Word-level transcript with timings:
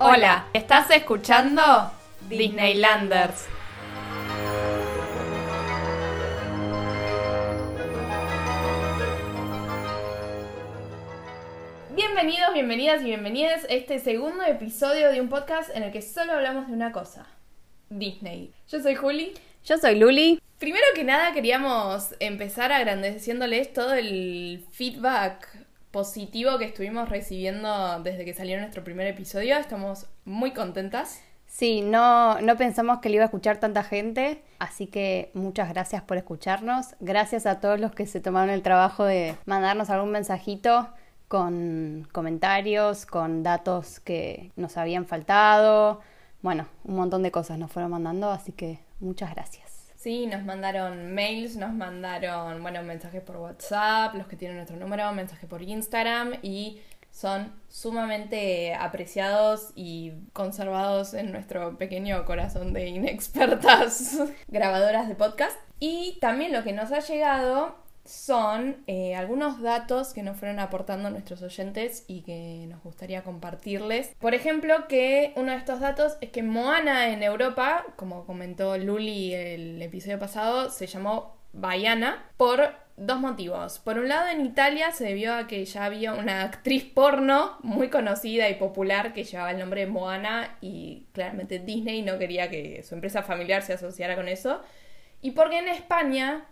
Hola, 0.00 0.46
¿estás 0.52 0.90
escuchando 0.90 1.62
Disneylanders? 2.28 3.46
Bienvenidos, 11.94 12.52
bienvenidas 12.52 13.02
y 13.02 13.04
bienvenidas 13.04 13.64
a 13.64 13.68
este 13.68 14.00
segundo 14.00 14.42
episodio 14.42 15.12
de 15.12 15.20
un 15.20 15.28
podcast 15.28 15.70
en 15.76 15.84
el 15.84 15.92
que 15.92 16.02
solo 16.02 16.32
hablamos 16.32 16.66
de 16.66 16.72
una 16.72 16.90
cosa, 16.90 17.28
Disney. 17.88 18.52
Yo 18.68 18.80
soy 18.80 18.96
Juli. 18.96 19.32
Yo 19.64 19.78
soy 19.78 19.94
Luli. 19.94 20.40
Primero 20.58 20.84
que 20.96 21.04
nada 21.04 21.32
queríamos 21.32 22.16
empezar 22.18 22.72
agradeciéndoles 22.72 23.72
todo 23.72 23.94
el 23.94 24.66
feedback 24.72 25.63
positivo 25.94 26.58
que 26.58 26.64
estuvimos 26.64 27.08
recibiendo 27.08 28.02
desde 28.02 28.24
que 28.24 28.34
salió 28.34 28.58
nuestro 28.58 28.82
primer 28.82 29.06
episodio. 29.06 29.56
Estamos 29.56 30.08
muy 30.24 30.50
contentas. 30.50 31.22
Sí, 31.46 31.82
no, 31.82 32.40
no 32.40 32.56
pensamos 32.56 32.98
que 32.98 33.08
le 33.08 33.14
iba 33.14 33.22
a 33.22 33.26
escuchar 33.26 33.58
tanta 33.58 33.84
gente, 33.84 34.42
así 34.58 34.88
que 34.88 35.30
muchas 35.34 35.68
gracias 35.68 36.02
por 36.02 36.16
escucharnos. 36.16 36.96
Gracias 36.98 37.46
a 37.46 37.60
todos 37.60 37.78
los 37.78 37.92
que 37.92 38.06
se 38.06 38.20
tomaron 38.20 38.50
el 38.50 38.62
trabajo 38.62 39.04
de 39.04 39.36
mandarnos 39.46 39.88
algún 39.88 40.10
mensajito 40.10 40.88
con 41.28 42.08
comentarios, 42.10 43.06
con 43.06 43.44
datos 43.44 44.00
que 44.00 44.50
nos 44.56 44.76
habían 44.76 45.06
faltado. 45.06 46.00
Bueno, 46.42 46.66
un 46.82 46.96
montón 46.96 47.22
de 47.22 47.30
cosas 47.30 47.56
nos 47.56 47.70
fueron 47.70 47.92
mandando, 47.92 48.30
así 48.30 48.50
que 48.50 48.80
muchas 48.98 49.32
gracias. 49.32 49.63
Sí, 50.04 50.26
nos 50.26 50.44
mandaron 50.44 51.14
mails, 51.14 51.56
nos 51.56 51.72
mandaron, 51.72 52.60
bueno, 52.60 52.82
mensajes 52.82 53.22
por 53.22 53.38
WhatsApp, 53.38 54.14
los 54.14 54.26
que 54.26 54.36
tienen 54.36 54.58
nuestro 54.58 54.76
número, 54.76 55.10
mensajes 55.14 55.48
por 55.48 55.62
Instagram 55.62 56.34
y 56.42 56.82
son 57.10 57.50
sumamente 57.70 58.74
apreciados 58.74 59.72
y 59.74 60.12
conservados 60.34 61.14
en 61.14 61.32
nuestro 61.32 61.78
pequeño 61.78 62.22
corazón 62.26 62.74
de 62.74 62.86
inexpertas 62.88 64.18
grabadoras 64.48 65.08
de 65.08 65.14
podcast. 65.14 65.56
Y 65.80 66.18
también 66.20 66.52
lo 66.52 66.62
que 66.64 66.74
nos 66.74 66.92
ha 66.92 67.00
llegado 67.00 67.74
son 68.04 68.76
eh, 68.86 69.14
algunos 69.14 69.62
datos 69.62 70.12
que 70.12 70.22
nos 70.22 70.36
fueron 70.36 70.58
aportando 70.58 71.10
nuestros 71.10 71.42
oyentes 71.42 72.04
y 72.06 72.22
que 72.22 72.66
nos 72.68 72.82
gustaría 72.82 73.22
compartirles. 73.22 74.14
Por 74.18 74.34
ejemplo, 74.34 74.86
que 74.88 75.32
uno 75.36 75.52
de 75.52 75.58
estos 75.58 75.80
datos 75.80 76.16
es 76.20 76.30
que 76.30 76.42
Moana 76.42 77.08
en 77.08 77.22
Europa, 77.22 77.84
como 77.96 78.26
comentó 78.26 78.76
Luli 78.76 79.34
el 79.34 79.80
episodio 79.80 80.18
pasado, 80.18 80.70
se 80.70 80.86
llamó 80.86 81.36
Baiana 81.52 82.30
por 82.36 82.74
dos 82.96 83.18
motivos. 83.20 83.78
Por 83.78 83.98
un 83.98 84.08
lado, 84.08 84.28
en 84.28 84.44
Italia 84.44 84.92
se 84.92 85.04
debió 85.04 85.34
a 85.34 85.46
que 85.46 85.64
ya 85.64 85.84
había 85.84 86.12
una 86.12 86.42
actriz 86.42 86.84
porno 86.84 87.58
muy 87.62 87.88
conocida 87.88 88.48
y 88.48 88.54
popular 88.54 89.12
que 89.12 89.24
llevaba 89.24 89.50
el 89.50 89.58
nombre 89.58 89.86
Moana 89.86 90.56
y 90.60 91.06
claramente 91.12 91.58
Disney 91.58 92.02
no 92.02 92.18
quería 92.18 92.50
que 92.50 92.82
su 92.82 92.94
empresa 92.94 93.22
familiar 93.22 93.62
se 93.62 93.72
asociara 93.72 94.14
con 94.14 94.28
eso. 94.28 94.60
Y 95.22 95.30
porque 95.30 95.58
en 95.58 95.68
España 95.68 96.46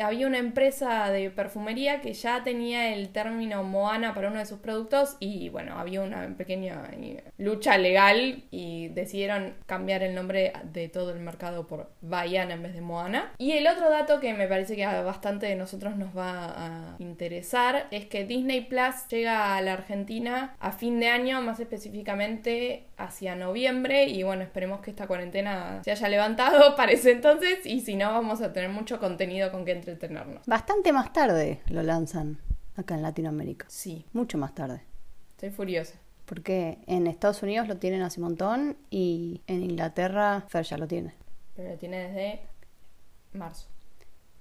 había 0.00 0.26
una 0.26 0.38
empresa 0.38 1.10
de 1.10 1.30
perfumería 1.30 2.00
que 2.00 2.12
ya 2.12 2.42
tenía 2.42 2.94
el 2.94 3.10
término 3.10 3.62
Moana 3.62 4.14
para 4.14 4.28
uno 4.28 4.38
de 4.38 4.46
sus 4.46 4.58
productos 4.58 5.16
y 5.20 5.48
bueno, 5.48 5.78
había 5.78 6.02
una 6.02 6.26
pequeña 6.36 6.82
eh, 6.92 7.24
lucha 7.38 7.78
legal 7.78 8.44
y 8.50 8.88
decidieron 8.88 9.54
cambiar 9.66 10.02
el 10.02 10.14
nombre 10.14 10.52
de 10.72 10.88
todo 10.88 11.10
el 11.10 11.20
mercado 11.20 11.66
por 11.66 11.90
Baiana 12.00 12.54
en 12.54 12.62
vez 12.62 12.74
de 12.74 12.80
Moana. 12.80 13.32
Y 13.38 13.52
el 13.52 13.66
otro 13.66 13.90
dato 13.90 14.20
que 14.20 14.34
me 14.34 14.48
parece 14.48 14.76
que 14.76 14.84
a 14.84 15.02
bastante 15.02 15.46
de 15.46 15.56
nosotros 15.56 15.96
nos 15.96 16.16
va 16.16 16.46
a 16.56 16.96
interesar 16.98 17.86
es 17.90 18.06
que 18.06 18.24
Disney 18.24 18.62
Plus 18.62 19.06
llega 19.08 19.56
a 19.56 19.60
la 19.60 19.74
Argentina 19.74 20.56
a 20.60 20.72
fin 20.72 21.00
de 21.00 21.08
año, 21.08 21.40
más 21.42 21.60
específicamente 21.60 22.84
hacia 22.96 23.34
noviembre 23.36 24.04
y 24.04 24.22
bueno, 24.22 24.42
esperemos 24.42 24.80
que 24.80 24.90
esta 24.90 25.06
cuarentena 25.06 25.82
se 25.84 25.90
haya 25.90 26.08
levantado 26.08 26.74
para 26.76 26.92
ese 26.92 27.12
entonces 27.12 27.64
y 27.64 27.80
si 27.80 27.96
no 27.96 28.12
vamos 28.12 28.40
a 28.40 28.52
tener 28.52 28.70
mucho 28.70 28.98
contenido 28.98 29.50
con 29.50 29.64
que 29.64 29.72
entretenernos. 29.72 30.46
Bastante 30.46 30.92
más 30.92 31.12
tarde 31.12 31.60
lo 31.68 31.82
lanzan 31.82 32.38
acá 32.76 32.94
en 32.94 33.02
Latinoamérica. 33.02 33.66
Sí. 33.68 34.04
Mucho 34.12 34.38
más 34.38 34.54
tarde. 34.54 34.82
Estoy 35.30 35.50
furiosa. 35.50 35.94
Porque 36.26 36.78
en 36.86 37.06
Estados 37.06 37.42
Unidos 37.42 37.68
lo 37.68 37.76
tienen 37.76 38.02
hace 38.02 38.20
un 38.20 38.28
montón 38.28 38.76
y 38.90 39.42
en 39.46 39.62
Inglaterra 39.62 40.44
Fer 40.48 40.64
ya 40.64 40.78
lo 40.78 40.86
tiene. 40.86 41.14
Pero 41.54 41.70
lo 41.70 41.76
tiene 41.76 42.08
desde 42.08 42.40
marzo. 43.32 43.68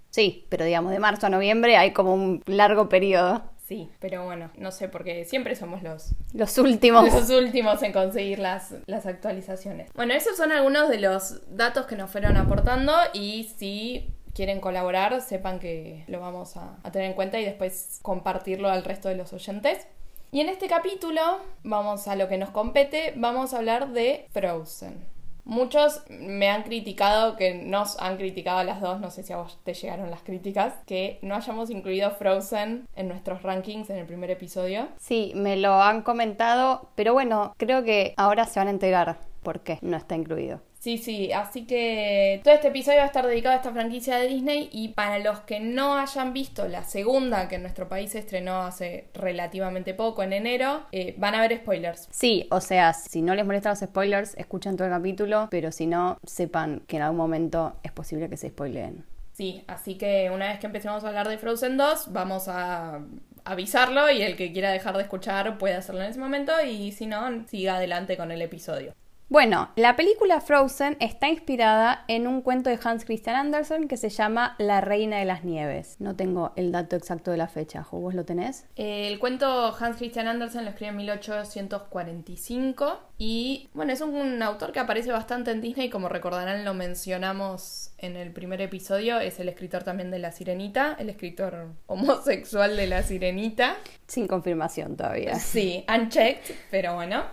Sí, 0.10 0.46
pero 0.50 0.64
digamos 0.64 0.92
de 0.92 1.00
marzo 1.00 1.26
a 1.26 1.30
noviembre 1.30 1.76
hay 1.76 1.92
como 1.92 2.14
un 2.14 2.44
largo 2.46 2.88
periodo. 2.88 3.44
Sí, 3.74 3.90
pero 4.00 4.24
bueno, 4.24 4.52
no 4.56 4.70
sé, 4.70 4.88
porque 4.88 5.26
siempre 5.26 5.56
somos 5.56 5.82
los, 5.82 6.12
los 6.32 6.56
últimos. 6.60 7.12
Los 7.12 7.32
últimos 7.32 7.82
en 7.82 7.92
conseguir 7.92 8.38
las, 8.38 8.76
las 8.86 9.08
actualizaciones. 9.08 9.92
Bueno, 9.96 10.14
esos 10.14 10.38
son 10.38 10.52
algunos 10.52 10.90
de 10.90 11.00
los 11.00 11.42
datos 11.58 11.88
que 11.88 11.96
nos 11.96 12.12
fueron 12.12 12.38
aportando 12.38 12.94
y 13.14 13.50
si 13.58 14.14
quieren 14.36 14.62
colaborar, 14.62 15.20
sepan 15.22 15.58
que 15.58 16.04
lo 16.08 16.20
vamos 16.20 16.56
a, 16.56 16.78
a 16.84 16.92
tener 16.92 17.08
en 17.08 17.14
cuenta 17.16 17.40
y 17.40 17.46
después 17.46 17.98
compartirlo 18.04 18.70
al 18.70 18.84
resto 18.84 19.10
de 19.10 19.16
los 19.16 19.34
oyentes. 19.34 19.88
Y 20.32 20.42
en 20.42 20.50
este 20.50 20.68
capítulo, 20.68 21.40
vamos 21.64 22.08
a 22.08 22.16
lo 22.16 22.28
que 22.28 22.38
nos 22.38 22.52
compete, 22.52 23.14
vamos 23.16 23.56
a 23.56 23.58
hablar 23.58 23.90
de 23.90 24.28
Frozen. 24.34 25.04
Muchos 25.46 26.04
me 26.10 26.50
han 26.50 26.64
criticado, 26.64 27.36
que 27.36 27.54
nos 27.54 28.00
han 28.00 28.18
criticado 28.18 28.60
a 28.60 28.64
las 28.64 28.80
dos, 28.80 29.00
no 29.02 29.12
sé 29.12 29.24
si 29.24 29.34
a 29.34 29.38
vos 29.38 29.60
te 29.64 29.74
llegaron 29.74 30.10
las 30.10 30.22
críticas, 30.22 30.76
que 30.86 31.20
no 31.22 31.36
hayamos 31.36 31.70
incluido 31.70 32.12
Frozen 32.12 32.88
en 32.96 33.08
nuestros 33.08 33.44
rankings 33.44 33.90
en 33.90 33.98
el 33.98 34.06
primer 34.06 34.32
episodio. 34.32 34.88
Sí, 35.00 35.34
me 35.36 35.58
lo 35.58 35.82
han 35.82 36.02
comentado, 36.02 36.90
pero 36.96 37.14
bueno, 37.14 37.54
creo 37.58 37.84
que 37.84 38.14
ahora 38.16 38.46
se 38.46 38.60
van 38.60 38.68
a 38.68 38.72
enterar 38.72 39.18
por 39.44 39.60
qué 39.60 39.80
no 39.82 39.98
está 39.98 40.16
incluido. 40.16 40.62
Sí, 40.84 40.98
sí, 40.98 41.32
así 41.32 41.66
que 41.66 42.42
todo 42.44 42.54
este 42.54 42.68
episodio 42.68 42.98
va 42.98 43.04
a 43.04 43.06
estar 43.06 43.26
dedicado 43.26 43.54
a 43.54 43.60
esta 43.60 43.72
franquicia 43.72 44.18
de 44.18 44.28
Disney 44.28 44.68
y 44.70 44.90
para 44.90 45.18
los 45.20 45.40
que 45.40 45.62
no 45.62 45.98
hayan 45.98 46.34
visto 46.34 46.68
la 46.68 46.84
segunda 46.84 47.48
que 47.48 47.56
en 47.56 47.62
nuestro 47.62 47.88
país 47.88 48.12
se 48.12 48.20
estrenó 48.20 48.64
hace 48.64 49.08
relativamente 49.14 49.94
poco, 49.94 50.24
en 50.24 50.34
enero, 50.34 50.82
eh, 50.92 51.16
van 51.18 51.36
a 51.36 51.42
ver 51.42 51.56
spoilers. 51.56 52.10
Sí, 52.12 52.50
o 52.52 52.60
sea, 52.60 52.92
si 52.92 53.22
no 53.22 53.34
les 53.34 53.46
molestan 53.46 53.70
los 53.70 53.80
spoilers, 53.80 54.36
escuchen 54.36 54.76
todo 54.76 54.86
el 54.86 54.94
capítulo, 54.94 55.48
pero 55.50 55.72
si 55.72 55.88
no, 55.88 56.18
sepan 56.26 56.82
que 56.86 56.98
en 56.98 57.04
algún 57.04 57.18
momento 57.18 57.78
es 57.82 57.94
posible 57.94 58.28
que 58.28 58.36
se 58.36 58.50
spoileen. 58.50 59.06
Sí, 59.32 59.64
así 59.68 59.96
que 59.96 60.32
una 60.32 60.50
vez 60.50 60.60
que 60.60 60.66
empecemos 60.66 61.02
a 61.06 61.08
hablar 61.08 61.30
de 61.30 61.38
Frozen 61.38 61.78
2, 61.78 62.12
vamos 62.12 62.50
a 62.50 63.00
avisarlo 63.46 64.12
y 64.12 64.22
el 64.22 64.36
que 64.36 64.52
quiera 64.52 64.72
dejar 64.72 64.98
de 64.98 65.04
escuchar 65.04 65.58
puede 65.58 65.76
hacerlo 65.76 66.02
en 66.02 66.10
ese 66.10 66.20
momento 66.20 66.52
y 66.62 66.92
si 66.92 67.06
no, 67.06 67.48
siga 67.48 67.78
adelante 67.78 68.18
con 68.18 68.34
el 68.34 68.42
episodio. 68.42 68.94
Bueno, 69.34 69.72
la 69.76 69.96
película 69.96 70.42
Frozen 70.42 70.96
está 71.00 71.28
inspirada 71.28 72.06
en 72.08 72.28
un 72.28 72.44
cuento 72.44 72.70
de 72.70 72.78
Hans 72.84 73.04
Christian 73.04 73.36
Andersen 73.36 73.88
que 73.88 73.98
se 73.98 74.10
llama 74.10 74.54
La 74.60 74.80
Reina 74.80 75.18
de 75.18 75.26
las 75.26 75.44
Nieves. 75.44 75.96
No 75.98 76.16
tengo 76.16 76.54
el 76.56 76.72
dato 76.72 76.96
exacto 76.96 77.32
de 77.32 77.38
la 77.38 77.48
fecha, 77.48 77.84
¿vos 77.90 78.14
lo 78.14 78.26
tenés? 78.26 78.68
El 78.76 79.18
cuento 79.18 79.76
Hans 79.76 79.98
Christian 79.98 80.28
Andersen 80.28 80.66
lo 80.66 80.70
escribió 80.70 80.92
en 80.92 80.98
1845 80.98 83.00
y 83.18 83.70
bueno, 83.74 83.92
es 83.92 84.02
un 84.02 84.40
autor 84.44 84.72
que 84.72 84.80
aparece 84.80 85.12
bastante 85.12 85.50
en 85.50 85.62
Disney, 85.62 85.90
como 85.90 86.10
recordarán 86.10 86.64
lo 86.64 86.76
mencionamos 86.76 87.90
en 87.98 88.18
el 88.18 88.32
primer 88.34 88.62
episodio, 88.62 89.20
es 89.20 89.40
el 89.40 89.50
escritor 89.50 89.82
también 89.82 90.12
de 90.12 90.20
La 90.20 90.32
Sirenita, 90.32 90.96
el 91.00 91.10
escritor 91.10 91.70
homosexual 91.88 92.78
de 92.78 92.86
La 92.86 93.02
Sirenita. 93.02 93.78
Sin 94.06 94.28
confirmación 94.28 94.96
todavía. 94.96 95.40
Sí, 95.40 95.84
unchecked, 95.90 96.54
pero 96.70 96.94
bueno. 96.94 97.24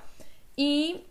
Y 0.57 1.05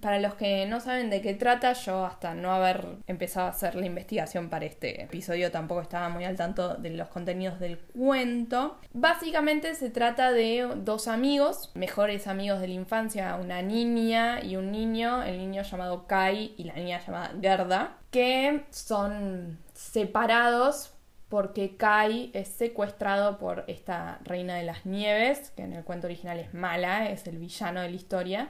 para 0.00 0.18
los 0.20 0.34
que 0.34 0.66
no 0.66 0.80
saben 0.80 1.10
de 1.10 1.20
qué 1.20 1.34
trata, 1.34 1.72
yo 1.72 2.06
hasta 2.06 2.34
no 2.34 2.52
haber 2.52 2.86
empezado 3.06 3.46
a 3.46 3.50
hacer 3.50 3.74
la 3.74 3.86
investigación 3.86 4.48
para 4.48 4.64
este 4.64 5.02
episodio 5.02 5.50
tampoco 5.50 5.80
estaba 5.82 6.08
muy 6.08 6.24
al 6.24 6.36
tanto 6.36 6.74
de 6.74 6.90
los 6.90 7.08
contenidos 7.08 7.58
del 7.58 7.78
cuento. 7.78 8.78
Básicamente 8.92 9.74
se 9.74 9.90
trata 9.90 10.32
de 10.32 10.68
dos 10.76 11.08
amigos, 11.08 11.70
mejores 11.74 12.28
amigos 12.28 12.60
de 12.60 12.68
la 12.68 12.74
infancia, 12.74 13.36
una 13.36 13.62
niña 13.62 14.42
y 14.42 14.56
un 14.56 14.70
niño, 14.70 15.22
el 15.22 15.38
niño 15.38 15.62
llamado 15.62 16.06
Kai 16.06 16.54
y 16.56 16.64
la 16.64 16.74
niña 16.74 17.00
llamada 17.04 17.32
Gerda, 17.40 17.96
que 18.10 18.64
son 18.70 19.58
separados 19.74 20.94
porque 21.28 21.76
Kai 21.76 22.30
es 22.32 22.48
secuestrado 22.48 23.38
por 23.38 23.64
esta 23.68 24.18
reina 24.24 24.56
de 24.56 24.64
las 24.64 24.86
nieves, 24.86 25.52
que 25.56 25.62
en 25.62 25.74
el 25.74 25.84
cuento 25.84 26.06
original 26.06 26.38
es 26.40 26.54
mala, 26.54 27.10
es 27.10 27.26
el 27.26 27.38
villano 27.38 27.82
de 27.82 27.90
la 27.90 27.96
historia 27.96 28.48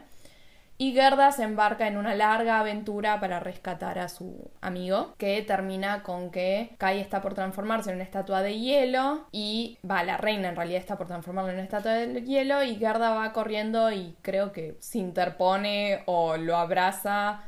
y 0.80 0.94
Gerda 0.94 1.30
se 1.30 1.42
embarca 1.42 1.86
en 1.88 1.98
una 1.98 2.14
larga 2.14 2.58
aventura 2.58 3.20
para 3.20 3.38
rescatar 3.38 3.98
a 3.98 4.08
su 4.08 4.50
amigo, 4.62 5.12
que 5.18 5.42
termina 5.42 6.02
con 6.02 6.30
que 6.30 6.74
Kai 6.78 7.00
está 7.00 7.20
por 7.20 7.34
transformarse 7.34 7.90
en 7.90 7.96
una 7.96 8.04
estatua 8.04 8.40
de 8.40 8.58
hielo 8.58 9.26
y 9.30 9.78
va, 9.88 10.02
la 10.04 10.16
reina 10.16 10.48
en 10.48 10.56
realidad 10.56 10.80
está 10.80 10.96
por 10.96 11.06
transformarse 11.06 11.50
en 11.50 11.56
una 11.56 11.64
estatua 11.64 11.92
de 11.92 12.22
hielo 12.22 12.62
y 12.62 12.76
Gerda 12.76 13.10
va 13.10 13.34
corriendo 13.34 13.92
y 13.92 14.16
creo 14.22 14.52
que 14.52 14.78
se 14.80 14.96
interpone 14.96 16.02
o 16.06 16.38
lo 16.38 16.56
abraza 16.56 17.42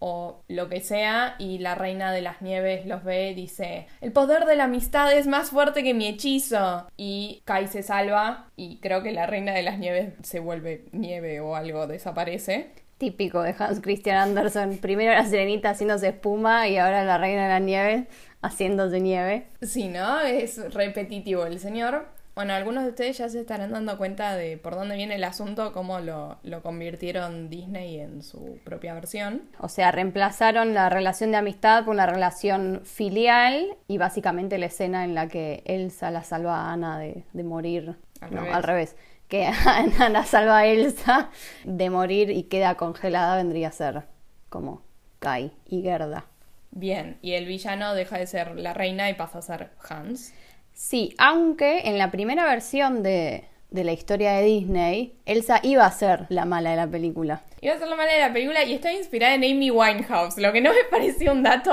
o 0.00 0.42
lo 0.48 0.68
que 0.68 0.80
sea, 0.80 1.36
y 1.38 1.58
la 1.58 1.74
reina 1.74 2.10
de 2.10 2.22
las 2.22 2.42
nieves 2.42 2.86
los 2.86 3.04
ve 3.04 3.30
y 3.30 3.34
dice, 3.34 3.86
el 4.00 4.12
poder 4.12 4.46
de 4.46 4.56
la 4.56 4.64
amistad 4.64 5.12
es 5.12 5.26
más 5.26 5.50
fuerte 5.50 5.84
que 5.84 5.94
mi 5.94 6.06
hechizo. 6.08 6.88
Y 6.96 7.42
Kai 7.44 7.68
se 7.68 7.82
salva 7.82 8.48
y 8.56 8.78
creo 8.78 9.02
que 9.02 9.12
la 9.12 9.26
reina 9.26 9.52
de 9.52 9.62
las 9.62 9.78
nieves 9.78 10.14
se 10.22 10.40
vuelve 10.40 10.86
nieve 10.92 11.40
o 11.40 11.54
algo, 11.54 11.86
desaparece. 11.86 12.70
Típico 12.98 13.42
de 13.42 13.54
Hans 13.58 13.80
Christian 13.80 14.16
Andersen. 14.16 14.78
Primero 14.78 15.12
la 15.12 15.24
sirenita 15.24 15.70
haciéndose 15.70 16.08
espuma 16.08 16.68
y 16.68 16.78
ahora 16.78 17.04
la 17.04 17.18
reina 17.18 17.44
de 17.44 17.48
la 17.48 17.58
nieve 17.60 18.06
haciéndose 18.42 19.00
nieve. 19.00 19.46
Sí, 19.62 19.88
¿no? 19.88 20.20
Es 20.20 20.72
repetitivo 20.72 21.46
el 21.46 21.58
señor. 21.58 22.06
Bueno, 22.40 22.54
algunos 22.54 22.84
de 22.84 22.88
ustedes 22.88 23.18
ya 23.18 23.28
se 23.28 23.40
estarán 23.40 23.70
dando 23.70 23.98
cuenta 23.98 24.34
de 24.34 24.56
por 24.56 24.74
dónde 24.74 24.96
viene 24.96 25.16
el 25.16 25.24
asunto, 25.24 25.74
cómo 25.74 26.00
lo, 26.00 26.38
lo 26.42 26.62
convirtieron 26.62 27.50
Disney 27.50 28.00
en 28.00 28.22
su 28.22 28.58
propia 28.64 28.94
versión. 28.94 29.42
O 29.58 29.68
sea, 29.68 29.92
reemplazaron 29.92 30.72
la 30.72 30.88
relación 30.88 31.32
de 31.32 31.36
amistad 31.36 31.84
por 31.84 31.92
una 31.92 32.06
relación 32.06 32.80
filial 32.84 33.76
y 33.88 33.98
básicamente 33.98 34.56
la 34.56 34.64
escena 34.64 35.04
en 35.04 35.14
la 35.14 35.28
que 35.28 35.62
Elsa 35.66 36.10
la 36.10 36.22
salva 36.24 36.62
a 36.62 36.72
Ana 36.72 36.98
de, 36.98 37.24
de 37.34 37.44
morir. 37.44 37.96
Al 38.22 38.34
no, 38.34 38.40
revés. 38.40 38.54
al 38.54 38.62
revés. 38.62 38.96
Que 39.28 39.44
Ana 39.66 40.08
la 40.08 40.24
salva 40.24 40.60
a 40.60 40.66
Elsa 40.66 41.28
de 41.64 41.90
morir 41.90 42.30
y 42.30 42.44
queda 42.44 42.74
congelada 42.76 43.36
vendría 43.36 43.68
a 43.68 43.72
ser 43.72 44.04
como 44.48 44.80
Kai 45.18 45.52
y 45.66 45.82
Gerda. 45.82 46.24
Bien, 46.70 47.18
y 47.20 47.32
el 47.32 47.46
villano 47.46 47.94
deja 47.94 48.16
de 48.16 48.26
ser 48.26 48.56
la 48.56 48.72
reina 48.72 49.10
y 49.10 49.14
pasa 49.14 49.40
a 49.40 49.42
ser 49.42 49.70
Hans. 49.86 50.32
Sí, 50.80 51.14
aunque 51.18 51.80
en 51.90 51.98
la 51.98 52.10
primera 52.10 52.46
versión 52.46 53.02
de, 53.02 53.44
de 53.70 53.84
la 53.84 53.92
historia 53.92 54.32
de 54.32 54.44
Disney, 54.44 55.14
Elsa 55.26 55.60
iba 55.62 55.84
a 55.84 55.92
ser 55.92 56.24
la 56.30 56.46
mala 56.46 56.70
de 56.70 56.76
la 56.76 56.86
película. 56.86 57.42
Iba 57.60 57.74
a 57.74 57.78
ser 57.78 57.86
la 57.86 57.96
mala 57.96 58.10
de 58.10 58.18
la 58.18 58.32
película 58.32 58.64
y 58.64 58.72
está 58.72 58.90
inspirada 58.90 59.34
en 59.34 59.44
Amy 59.44 59.70
Winehouse, 59.70 60.38
lo 60.38 60.50
que 60.52 60.62
no 60.62 60.70
me 60.70 60.82
pareció 60.90 61.32
un 61.32 61.42
dato 61.42 61.70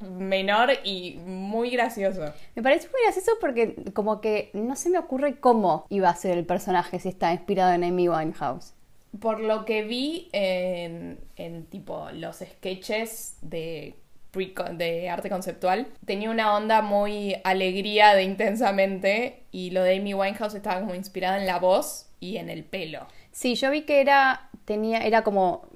menor 0.00 0.70
y 0.82 1.20
muy 1.24 1.70
gracioso. 1.70 2.34
Me 2.56 2.62
parece 2.64 2.88
muy 2.88 3.00
gracioso 3.04 3.30
porque 3.40 3.76
como 3.94 4.20
que 4.20 4.50
no 4.54 4.74
se 4.74 4.90
me 4.90 4.98
ocurre 4.98 5.38
cómo 5.38 5.86
iba 5.88 6.10
a 6.10 6.16
ser 6.16 6.36
el 6.36 6.44
personaje 6.44 6.98
si 6.98 7.10
está 7.10 7.32
inspirado 7.32 7.72
en 7.72 7.84
Amy 7.84 8.08
Winehouse. 8.08 8.74
Por 9.20 9.38
lo 9.38 9.64
que 9.66 9.84
vi 9.84 10.30
en, 10.32 11.20
en 11.36 11.64
tipo 11.66 12.10
los 12.12 12.38
sketches 12.38 13.36
de, 13.40 13.94
de 14.32 15.08
arte 15.10 15.28
conceptual, 15.30 15.86
tenía 16.04 16.30
una 16.30 16.54
onda 16.56 16.80
muy 16.82 17.36
alegría 17.44 18.14
de 18.14 18.22
intensamente 18.22 19.42
y 19.50 19.70
lo 19.70 19.82
de 19.82 19.96
Amy 19.96 20.14
Winehouse 20.14 20.54
estaba 20.54 20.80
como 20.80 20.94
inspirada 20.94 21.38
en 21.38 21.46
la 21.46 21.58
voz 21.58 22.06
y 22.20 22.36
en 22.36 22.48
el 22.50 22.64
pelo. 22.64 23.06
Sí, 23.32 23.54
yo 23.56 23.70
vi 23.70 23.82
que 23.82 24.00
era, 24.00 24.48
tenía, 24.64 24.98
era 25.00 25.22
como 25.22 25.66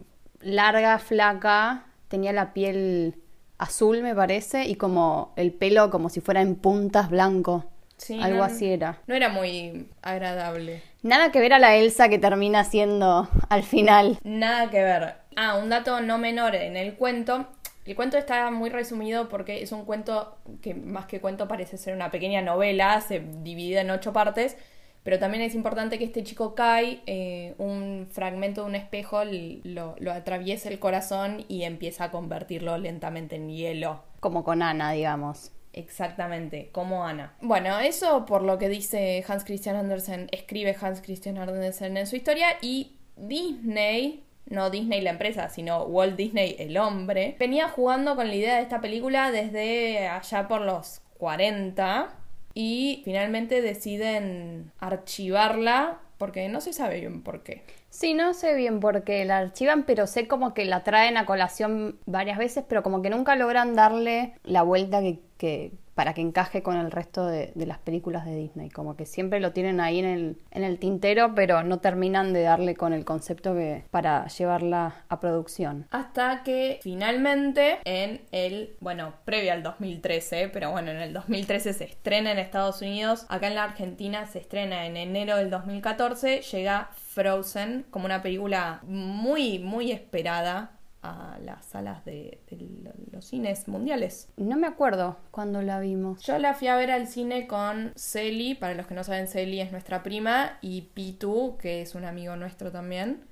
larga, 0.40 0.98
flaca, 0.98 1.86
tenía 2.08 2.32
la 2.32 2.52
piel 2.52 3.16
azul 3.58 4.02
me 4.02 4.14
parece 4.14 4.64
y 4.66 4.74
como 4.74 5.32
el 5.36 5.52
pelo 5.52 5.90
como 5.90 6.08
si 6.08 6.20
fuera 6.20 6.40
en 6.40 6.56
puntas 6.56 7.10
blanco. 7.10 7.64
Sí, 7.96 8.18
Algo 8.20 8.38
no- 8.38 8.44
así 8.44 8.68
era. 8.70 8.98
No 9.06 9.14
era 9.14 9.28
muy 9.28 9.88
agradable. 10.02 10.82
Nada 11.02 11.30
que 11.30 11.38
ver 11.40 11.52
a 11.52 11.58
la 11.60 11.76
Elsa 11.76 12.08
que 12.08 12.18
termina 12.18 12.64
siendo 12.64 13.28
al 13.48 13.62
final. 13.62 14.18
Nada 14.24 14.70
que 14.70 14.82
ver. 14.82 15.14
Ah, 15.36 15.54
un 15.56 15.68
dato 15.68 16.00
no 16.00 16.18
menor 16.18 16.54
en 16.56 16.76
el 16.76 16.94
cuento. 16.94 17.46
El 17.84 17.96
cuento 17.96 18.16
está 18.16 18.50
muy 18.50 18.70
resumido 18.70 19.28
porque 19.28 19.62
es 19.62 19.72
un 19.72 19.84
cuento 19.84 20.36
que 20.60 20.74
más 20.74 21.06
que 21.06 21.20
cuento 21.20 21.48
parece 21.48 21.76
ser 21.76 21.94
una 21.94 22.10
pequeña 22.10 22.40
novela, 22.40 23.00
se 23.00 23.20
divide 23.20 23.80
en 23.80 23.90
ocho 23.90 24.12
partes, 24.12 24.56
pero 25.02 25.18
también 25.18 25.42
es 25.42 25.54
importante 25.54 25.98
que 25.98 26.04
este 26.04 26.22
chico 26.22 26.54
Kai, 26.54 27.02
eh, 27.06 27.54
un 27.58 28.06
fragmento 28.10 28.62
de 28.62 28.68
un 28.68 28.74
espejo 28.76 29.22
lo, 29.24 29.96
lo 29.98 30.12
atraviesa 30.12 30.68
el 30.68 30.78
corazón 30.78 31.44
y 31.48 31.64
empieza 31.64 32.04
a 32.04 32.10
convertirlo 32.12 32.78
lentamente 32.78 33.36
en 33.36 33.48
hielo. 33.48 34.04
Como 34.20 34.44
con 34.44 34.62
Ana, 34.62 34.92
digamos. 34.92 35.50
Exactamente, 35.72 36.68
como 36.70 37.04
Ana. 37.04 37.34
Bueno, 37.40 37.80
eso 37.80 38.26
por 38.26 38.42
lo 38.42 38.58
que 38.58 38.68
dice 38.68 39.24
Hans 39.26 39.44
Christian 39.44 39.74
Andersen, 39.74 40.28
escribe 40.30 40.76
Hans 40.80 41.00
Christian 41.00 41.38
Andersen 41.38 41.96
en 41.96 42.06
su 42.06 42.14
historia 42.14 42.46
y 42.60 42.92
Disney, 43.16 44.22
no 44.46 44.70
Disney 44.70 45.00
la 45.00 45.10
empresa, 45.10 45.48
sino 45.48 45.84
Walt 45.84 46.16
Disney 46.16 46.56
el 46.58 46.76
hombre, 46.78 47.36
venía 47.38 47.68
jugando 47.68 48.16
con 48.16 48.28
la 48.28 48.34
idea 48.34 48.56
de 48.56 48.62
esta 48.62 48.80
película 48.80 49.30
desde 49.30 50.08
allá 50.08 50.48
por 50.48 50.60
los 50.62 51.00
40 51.18 52.10
y 52.54 53.02
finalmente 53.04 53.62
deciden 53.62 54.72
archivarla 54.78 55.98
porque 56.18 56.48
no 56.48 56.60
se 56.60 56.72
sabe 56.72 57.00
bien 57.00 57.22
por 57.22 57.42
qué. 57.42 57.62
Sí, 57.90 58.14
no 58.14 58.32
sé 58.32 58.54
bien 58.54 58.80
por 58.80 59.02
qué 59.04 59.24
la 59.24 59.38
archivan, 59.38 59.84
pero 59.84 60.06
sé 60.06 60.28
como 60.28 60.54
que 60.54 60.64
la 60.64 60.82
traen 60.82 61.16
a 61.16 61.26
colación 61.26 61.98
varias 62.06 62.38
veces, 62.38 62.64
pero 62.68 62.82
como 62.82 63.02
que 63.02 63.10
nunca 63.10 63.36
logran 63.36 63.74
darle 63.74 64.34
la 64.44 64.62
vuelta 64.62 65.00
que, 65.00 65.18
que- 65.36 65.72
para 65.94 66.14
que 66.14 66.20
encaje 66.20 66.62
con 66.62 66.76
el 66.76 66.90
resto 66.90 67.26
de, 67.26 67.52
las 67.54 67.78
películas 67.78 68.24
de 68.24 68.34
Disney. 68.34 68.70
Como 68.70 68.96
que 68.96 69.06
siempre 69.06 69.40
lo 69.40 69.52
tienen 69.52 69.80
ahí 69.80 69.98
en 69.98 70.04
el, 70.04 70.36
en 70.50 70.64
el 70.64 70.78
tintero, 70.78 71.34
pero 71.34 71.62
no 71.62 71.80
terminan 71.80 72.32
de 72.32 72.42
darle 72.42 72.74
con 72.74 72.92
el 72.92 73.04
concepto 73.04 73.54
que, 73.54 73.84
para 73.90 74.26
llevarla 74.26 75.04
a 75.08 75.20
producción. 75.20 75.86
Hasta 75.90 76.42
que 76.42 76.80
finalmente 76.82 77.78
en 77.84 78.22
el, 78.32 78.76
bueno, 78.80 79.14
previo 79.24 79.52
al 79.52 79.62
2013, 79.62 80.48
pero 80.48 80.70
bueno, 80.70 80.90
en 80.90 80.98
el 80.98 81.12
2013 81.12 81.72
se 81.72 81.84
estrena 81.84 82.32
en 82.32 82.38
Estados 82.38 82.82
Unidos, 82.82 83.26
acá 83.28 83.48
en 83.48 83.54
la 83.54 83.64
Argentina 83.64 84.26
se 84.26 84.38
estrena 84.38 84.86
en 84.86 84.96
enero 84.96 85.36
del 85.36 85.50
2014, 85.50 86.42
llega 86.42 86.90
Frozen 86.94 87.84
como 87.90 88.06
una 88.06 88.22
película 88.22 88.80
muy, 88.84 89.58
muy 89.58 89.92
esperada 89.92 90.72
a 91.02 91.38
las 91.44 91.64
salas 91.66 92.04
de, 92.04 92.40
de 92.48 92.68
los 93.10 93.24
cines 93.24 93.66
mundiales. 93.68 94.28
No 94.36 94.56
me 94.56 94.66
acuerdo 94.66 95.16
cuándo 95.30 95.60
la 95.62 95.80
vimos. 95.80 96.22
Yo 96.22 96.38
la 96.38 96.54
fui 96.54 96.68
a 96.68 96.76
ver 96.76 96.90
al 96.90 97.08
cine 97.08 97.46
con 97.46 97.92
Celi, 97.96 98.54
para 98.54 98.74
los 98.74 98.86
que 98.86 98.94
no 98.94 99.04
saben, 99.04 99.26
Celi 99.26 99.60
es 99.60 99.72
nuestra 99.72 100.02
prima, 100.02 100.58
y 100.60 100.82
Pitu, 100.94 101.56
que 101.58 101.82
es 101.82 101.94
un 101.94 102.04
amigo 102.04 102.36
nuestro 102.36 102.70
también. 102.70 103.24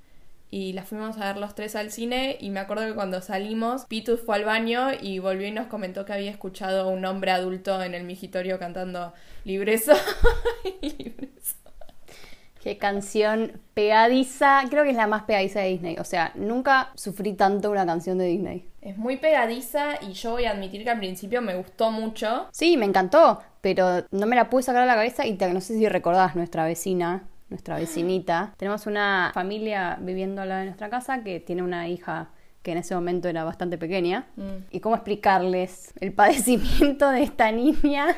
Y 0.53 0.73
la 0.73 0.83
fuimos 0.83 1.17
a 1.19 1.27
ver 1.27 1.37
los 1.37 1.55
tres 1.55 1.77
al 1.77 1.93
cine 1.93 2.37
y 2.41 2.51
me 2.51 2.59
acuerdo 2.59 2.85
que 2.85 2.95
cuando 2.95 3.23
salimos, 3.23 3.85
Pitu 3.87 4.17
fue 4.17 4.35
al 4.35 4.45
baño 4.45 4.89
y 5.01 5.21
volvió 5.21 5.47
y 5.47 5.53
nos 5.53 5.69
comentó 5.69 6.05
que 6.05 6.13
había 6.13 6.31
escuchado 6.31 6.83
a 6.83 6.93
un 6.93 7.05
hombre 7.05 7.31
adulto 7.31 7.81
en 7.81 7.95
el 7.95 8.03
migitorio 8.03 8.59
cantando 8.59 9.13
Libre 9.45 9.79
soy, 9.79 9.97
libre 10.83 11.31
soy". 11.41 11.60
Qué 12.63 12.77
canción 12.79 13.53
pegadiza, 13.75 14.63
creo 14.69 14.85
que 14.85 14.91
es 14.91 14.97
la 14.97 15.07
más 15.07 15.23
pegadiza 15.23 15.61
de 15.61 15.69
Disney. 15.71 15.97
O 15.99 16.05
sea, 16.05 16.33
nunca 16.35 16.91
sufrí 16.95 17.33
tanto 17.33 17.71
una 17.71 17.87
canción 17.87 18.19
de 18.19 18.27
Disney. 18.27 18.67
Es 18.83 18.97
muy 18.99 19.17
pegadiza 19.17 19.95
y 20.03 20.13
yo 20.13 20.33
voy 20.33 20.45
a 20.45 20.51
admitir 20.53 20.85
que 20.85 20.91
al 20.91 20.99
principio 20.99 21.41
me 21.43 21.55
gustó 21.55 21.91
mucho. 21.91 22.49
Sí, 22.53 22.77
me 22.77 22.87
encantó, 22.87 23.41
pero 23.61 24.05
no 24.11 24.27
me 24.27 24.37
la 24.37 24.49
pude 24.51 24.63
sacar 24.63 24.83
de 24.83 24.87
la 24.89 24.95
cabeza 24.95 25.27
y 25.27 25.35
te- 25.37 25.53
no 25.53 25.61
sé 25.61 25.75
si 25.79 25.89
recordás 25.89 26.37
nuestra 26.37 26.65
vecina, 26.65 27.25
nuestra 27.49 27.77
vecinita. 27.77 28.53
Tenemos 28.59 28.87
una 28.87 29.31
familia 29.35 29.99
viviendo 30.01 30.43
al 30.43 30.49
lado 30.51 30.61
de 30.61 30.67
nuestra 30.67 30.91
casa 30.91 31.23
que 31.25 31.41
tiene 31.41 31.63
una 31.63 31.89
hija 31.89 32.29
que 32.63 32.73
en 32.73 32.79
ese 32.79 32.95
momento 32.95 33.27
era 33.29 33.43
bastante 33.43 33.79
pequeña. 33.79 34.27
Mm. 34.37 34.65
¿Y 34.71 34.81
cómo 34.81 34.95
explicarles 34.95 35.95
el 36.01 36.13
padecimiento 36.13 37.09
de 37.11 37.23
esta 37.23 37.53
niña 37.53 38.15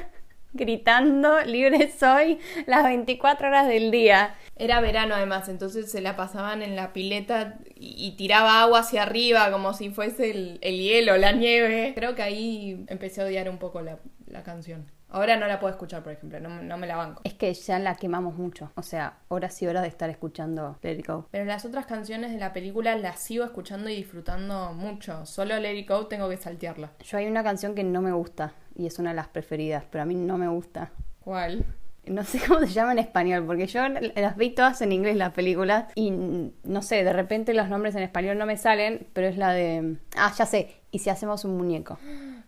gritando 0.53 1.41
libre 1.43 1.91
soy 1.99 2.39
las 2.67 2.85
24 2.85 3.49
horas 3.49 3.69
del 3.69 3.91
día? 3.91 4.35
Era 4.57 4.81
verano 4.81 5.15
además, 5.15 5.49
entonces 5.49 5.91
se 5.91 6.01
la 6.01 6.17
pasaban 6.17 6.63
en 6.63 6.77
la 6.77 6.93
pileta 6.93 7.59
y, 7.75 7.95
y 8.07 8.17
tiraba 8.17 8.63
agua 8.63 8.81
hacia 8.81 9.03
arriba 9.03 9.51
como 9.51 9.73
si 9.73 9.91
fuese 9.91 10.31
el, 10.31 10.59
el 10.63 10.79
hielo, 10.79 11.17
la 11.17 11.33
nieve. 11.33 11.93
Creo 11.95 12.15
que 12.15 12.23
ahí 12.23 12.85
empecé 12.89 13.23
a 13.23 13.25
odiar 13.25 13.49
un 13.49 13.59
poco 13.59 13.81
la, 13.81 13.99
la 14.27 14.43
canción. 14.43 14.87
Ahora 15.13 15.37
no 15.37 15.47
la 15.47 15.61
puedo 15.61 15.71
escuchar, 15.71 16.03
por 16.03 16.13
ejemplo, 16.15 16.41
no, 16.41 16.63
no 16.63 16.79
me 16.79 16.87
la 16.87 16.97
banco. 16.97 17.21
Es 17.25 17.35
que 17.35 17.53
ya 17.53 17.79
la 17.79 17.97
quemamos 17.97 18.35
mucho, 18.35 18.73
o 18.77 18.83
sea, 18.83 19.19
horas 19.29 19.61
y 19.61 19.67
horas 19.67 19.83
de 19.83 19.89
estar 19.89 20.09
escuchando 20.09 20.79
Let 20.81 21.01
It 21.01 21.07
Go. 21.07 21.29
Pero 21.31 21.45
las 21.45 21.67
otras 21.67 21.85
canciones 21.85 22.33
de 22.33 22.39
la 22.39 22.55
película 22.55 22.97
las 22.97 23.21
sigo 23.21 23.45
escuchando 23.45 23.91
y 23.91 23.97
disfrutando 23.97 24.73
mucho. 24.73 25.27
Solo 25.27 25.59
Let 25.61 25.77
It 25.77 25.89
Go 25.89 26.07
tengo 26.07 26.31
que 26.31 26.39
saltearla. 26.39 26.93
Yo 27.05 27.19
hay 27.19 27.27
una 27.27 27.45
canción 27.45 27.75
que 27.75 27.85
no 27.85 28.01
me 28.01 28.13
gusta 28.13 28.55
y 28.75 28.87
es 28.87 28.99
una 28.99 29.11
de 29.11 29.17
las 29.17 29.29
preferidas, 29.29 29.85
pero 29.91 30.03
a 30.03 30.05
mí 30.05 30.15
no 30.15 30.39
me 30.39 30.49
gusta. 30.49 30.91
¿Cuál? 31.21 31.65
No 32.05 32.25
sé 32.25 32.41
cómo 32.47 32.61
se 32.61 32.67
llama 32.67 32.93
en 32.93 32.99
español, 32.99 33.45
porque 33.47 33.67
yo 33.67 33.83
las 33.89 34.37
vi 34.37 34.51
todas 34.51 34.83
en 34.83 34.93
inglés 34.93 35.17
las 35.17 35.33
películas 35.33 35.85
y 35.95 36.11
no 36.11 36.83
sé, 36.83 37.05
de 37.05 37.13
repente 37.13 37.55
los 37.55 37.69
nombres 37.69 37.95
en 37.95 38.03
español 38.03 38.39
no 38.39 38.47
me 38.47 38.57
salen, 38.57 39.07
pero 39.13 39.29
es 39.29 39.37
la 39.37 39.53
de... 39.53 39.97
Ah, 40.17 40.33
ya 40.37 40.47
sé, 40.47 40.75
y 40.91 40.99
si 40.99 41.11
hacemos 41.11 41.45
un 41.45 41.57
muñeco. 41.57 41.99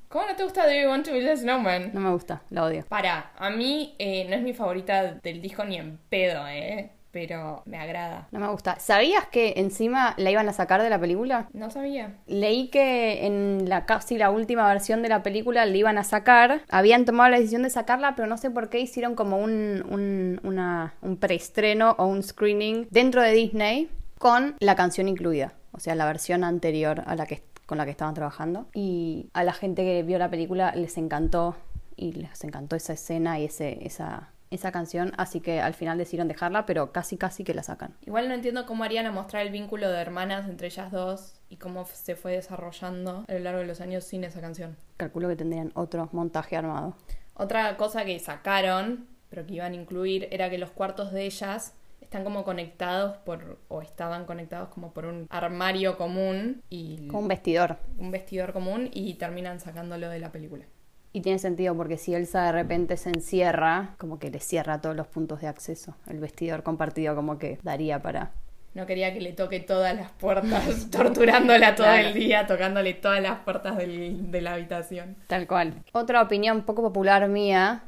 ¿Cómo 0.08 0.26
no 0.26 0.36
te 0.36 0.44
gusta 0.44 0.64
Do 0.64 0.72
You 0.72 0.88
Want 0.88 1.06
to 1.06 1.12
Be 1.12 1.22
the 1.22 1.36
Snowman? 1.36 1.90
No 1.92 2.00
me 2.00 2.10
gusta, 2.10 2.42
la 2.50 2.64
odio. 2.64 2.84
Para, 2.88 3.32
a 3.36 3.50
mí 3.50 3.94
eh, 3.98 4.26
no 4.28 4.36
es 4.36 4.42
mi 4.42 4.54
favorita 4.54 5.14
del 5.14 5.42
disco 5.42 5.64
ni 5.64 5.76
en 5.76 5.98
pedo, 6.08 6.46
¿eh? 6.46 6.90
Pero 7.14 7.62
me 7.64 7.78
agrada. 7.78 8.26
No 8.32 8.40
me 8.40 8.48
gusta. 8.48 8.78
¿Sabías 8.80 9.24
que 9.28 9.54
encima 9.56 10.14
la 10.18 10.32
iban 10.32 10.48
a 10.48 10.52
sacar 10.52 10.82
de 10.82 10.90
la 10.90 10.98
película? 10.98 11.48
No 11.52 11.70
sabía. 11.70 12.16
Leí 12.26 12.68
que 12.68 13.24
en 13.24 13.68
la 13.68 13.86
casi 13.86 14.18
la 14.18 14.30
última 14.30 14.66
versión 14.68 15.00
de 15.00 15.08
la 15.08 15.22
película 15.22 15.64
la 15.64 15.76
iban 15.76 15.96
a 15.96 16.02
sacar. 16.04 16.62
Habían 16.68 17.04
tomado 17.04 17.30
la 17.30 17.36
decisión 17.38 17.62
de 17.62 17.70
sacarla, 17.70 18.16
pero 18.16 18.26
no 18.26 18.36
sé 18.36 18.50
por 18.50 18.68
qué 18.68 18.80
hicieron 18.80 19.14
como 19.14 19.38
un, 19.38 19.84
un, 19.88 20.40
una- 20.42 20.94
un 21.02 21.16
preestreno 21.16 21.94
o 21.98 22.06
un 22.06 22.22
screening 22.24 22.88
dentro 22.90 23.22
de 23.22 23.30
Disney 23.32 23.88
con 24.18 24.56
la 24.58 24.74
canción 24.74 25.06
incluida. 25.08 25.52
O 25.70 25.78
sea, 25.78 25.94
la 25.94 26.06
versión 26.06 26.42
anterior 26.44 27.04
a 27.06 27.14
la 27.14 27.26
que 27.26 27.42
con 27.66 27.78
la 27.78 27.84
que 27.84 27.92
estaban 27.92 28.14
trabajando. 28.14 28.66
Y 28.74 29.30
a 29.34 29.44
la 29.44 29.52
gente 29.52 29.84
que 29.84 30.02
vio 30.02 30.18
la 30.18 30.28
película 30.30 30.74
les 30.74 30.98
encantó. 30.98 31.56
Y 31.96 32.10
les 32.12 32.42
encantó 32.42 32.74
esa 32.74 32.92
escena 32.94 33.38
y 33.38 33.44
ese, 33.44 33.78
esa 33.86 34.30
esa 34.54 34.72
canción, 34.72 35.12
así 35.16 35.40
que 35.40 35.60
al 35.60 35.74
final 35.74 35.98
decidieron 35.98 36.28
dejarla, 36.28 36.64
pero 36.66 36.92
casi 36.92 37.16
casi 37.16 37.44
que 37.44 37.54
la 37.54 37.62
sacan. 37.62 37.94
Igual 38.06 38.28
no 38.28 38.34
entiendo 38.34 38.66
cómo 38.66 38.84
harían 38.84 39.06
a 39.06 39.12
mostrar 39.12 39.44
el 39.44 39.52
vínculo 39.52 39.90
de 39.90 40.00
hermanas 40.00 40.48
entre 40.48 40.68
ellas 40.68 40.90
dos 40.90 41.40
y 41.48 41.56
cómo 41.56 41.84
se 41.86 42.16
fue 42.16 42.32
desarrollando 42.32 43.24
a 43.28 43.32
lo 43.32 43.38
largo 43.40 43.60
de 43.60 43.66
los 43.66 43.80
años 43.80 44.04
sin 44.04 44.24
esa 44.24 44.40
canción. 44.40 44.76
Calculo 44.96 45.28
que 45.28 45.36
tendrían 45.36 45.70
otro 45.74 46.08
montaje 46.12 46.56
armado. 46.56 46.96
Otra 47.34 47.76
cosa 47.76 48.04
que 48.04 48.18
sacaron, 48.20 49.06
pero 49.28 49.44
que 49.46 49.54
iban 49.54 49.72
a 49.72 49.76
incluir, 49.76 50.28
era 50.30 50.48
que 50.50 50.58
los 50.58 50.70
cuartos 50.70 51.12
de 51.12 51.24
ellas 51.24 51.74
están 52.00 52.22
como 52.22 52.44
conectados 52.44 53.16
por, 53.18 53.58
o 53.68 53.82
estaban 53.82 54.24
conectados 54.24 54.68
como 54.68 54.92
por 54.92 55.04
un 55.06 55.26
armario 55.30 55.96
común 55.98 56.62
y 56.70 57.08
Con 57.08 57.22
un 57.24 57.28
vestidor. 57.28 57.78
un 57.98 58.12
vestidor 58.12 58.52
común 58.52 58.88
y 58.92 59.14
terminan 59.14 59.58
sacándolo 59.58 60.08
de 60.08 60.20
la 60.20 60.30
película. 60.30 60.64
Y 61.14 61.20
tiene 61.20 61.38
sentido 61.38 61.76
porque 61.76 61.96
si 61.96 62.12
Elsa 62.12 62.42
de 62.42 62.50
repente 62.52 62.96
se 62.96 63.08
encierra, 63.08 63.94
como 63.98 64.18
que 64.18 64.30
le 64.30 64.40
cierra 64.40 64.80
todos 64.80 64.96
los 64.96 65.06
puntos 65.06 65.40
de 65.40 65.46
acceso. 65.46 65.94
El 66.08 66.18
vestidor 66.18 66.64
compartido 66.64 67.14
como 67.14 67.38
que 67.38 67.58
daría 67.62 68.02
para... 68.02 68.32
No 68.74 68.84
quería 68.84 69.14
que 69.14 69.20
le 69.20 69.32
toque 69.32 69.60
todas 69.60 69.94
las 69.94 70.10
puertas, 70.10 70.90
torturándola 70.90 71.76
todo 71.76 71.86
Claro. 71.86 72.08
el 72.08 72.14
día, 72.14 72.48
tocándole 72.48 72.94
todas 72.94 73.22
las 73.22 73.38
puertas 73.38 73.76
del- 73.76 74.32
de 74.32 74.40
la 74.40 74.54
habitación. 74.54 75.14
Tal 75.28 75.46
cual. 75.46 75.74
Otra 75.92 76.20
opinión 76.20 76.62
poco 76.62 76.82
popular 76.82 77.28
mía, 77.28 77.84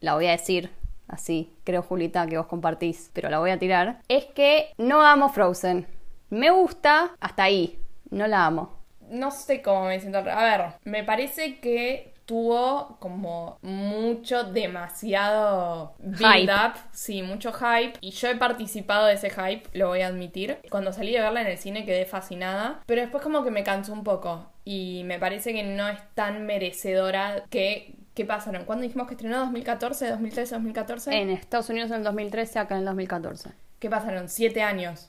la 0.00 0.14
voy 0.14 0.26
a 0.28 0.30
decir 0.30 0.70
así, 1.08 1.52
creo 1.64 1.82
Julita 1.82 2.26
que 2.26 2.38
vos 2.38 2.46
compartís, 2.46 3.10
pero 3.12 3.28
la 3.28 3.38
voy 3.38 3.50
a 3.50 3.58
tirar, 3.58 4.00
es 4.08 4.24
que 4.24 4.72
no 4.78 5.02
amo 5.02 5.28
Frozen. 5.28 5.86
Me 6.30 6.50
gusta 6.50 7.10
hasta 7.20 7.42
ahí, 7.42 7.78
no 8.10 8.26
la 8.26 8.46
amo. 8.46 8.78
No 9.10 9.30
sé 9.30 9.60
cómo 9.60 9.84
me 9.88 10.00
siento. 10.00 10.16
A 10.20 10.22
ver, 10.42 10.62
me 10.84 11.04
parece 11.04 11.60
que 11.60 12.11
tuvo 12.26 12.96
como 13.00 13.58
mucho, 13.62 14.44
demasiado 14.44 15.94
build 15.98 16.48
Hype. 16.48 16.52
up, 16.52 16.74
sí, 16.92 17.22
mucho 17.22 17.52
hype. 17.52 17.94
Y 18.00 18.10
yo 18.10 18.28
he 18.28 18.36
participado 18.36 19.06
de 19.06 19.14
ese 19.14 19.30
hype, 19.30 19.64
lo 19.72 19.88
voy 19.88 20.02
a 20.02 20.08
admitir. 20.08 20.58
Cuando 20.70 20.92
salí 20.92 21.12
de 21.12 21.20
verla 21.20 21.42
en 21.42 21.48
el 21.48 21.58
cine 21.58 21.84
quedé 21.84 22.04
fascinada, 22.06 22.82
pero 22.86 23.00
después 23.02 23.22
como 23.22 23.44
que 23.44 23.50
me 23.50 23.64
cansó 23.64 23.92
un 23.92 24.04
poco. 24.04 24.46
Y 24.64 25.02
me 25.04 25.18
parece 25.18 25.52
que 25.52 25.62
no 25.62 25.88
es 25.88 25.98
tan 26.14 26.46
merecedora 26.46 27.44
que... 27.50 27.96
¿Qué 28.14 28.26
pasaron? 28.26 28.66
¿Cuándo 28.66 28.82
dijimos 28.82 29.06
que 29.08 29.14
estrenó? 29.14 29.50
¿2014? 29.50 30.18
¿2013? 30.20 30.74
¿2014? 30.74 31.12
En 31.14 31.30
Estados 31.30 31.70
Unidos 31.70 31.90
en 31.90 31.96
el 31.98 32.04
2013, 32.04 32.58
acá 32.58 32.74
en 32.74 32.80
el 32.80 32.84
2014. 32.86 33.50
¿Qué 33.78 33.88
pasaron? 33.88 34.28
¿Siete 34.28 34.62
años? 34.62 35.08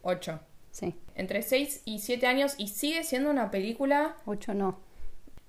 ¿Ocho? 0.00 0.40
Sí, 0.70 0.94
Entre 1.14 1.42
seis 1.42 1.82
y 1.84 1.98
siete 1.98 2.26
años 2.26 2.54
y 2.56 2.68
sigue 2.68 3.02
siendo 3.02 3.30
una 3.30 3.50
película 3.50 4.14
ocho 4.26 4.54
no. 4.54 4.78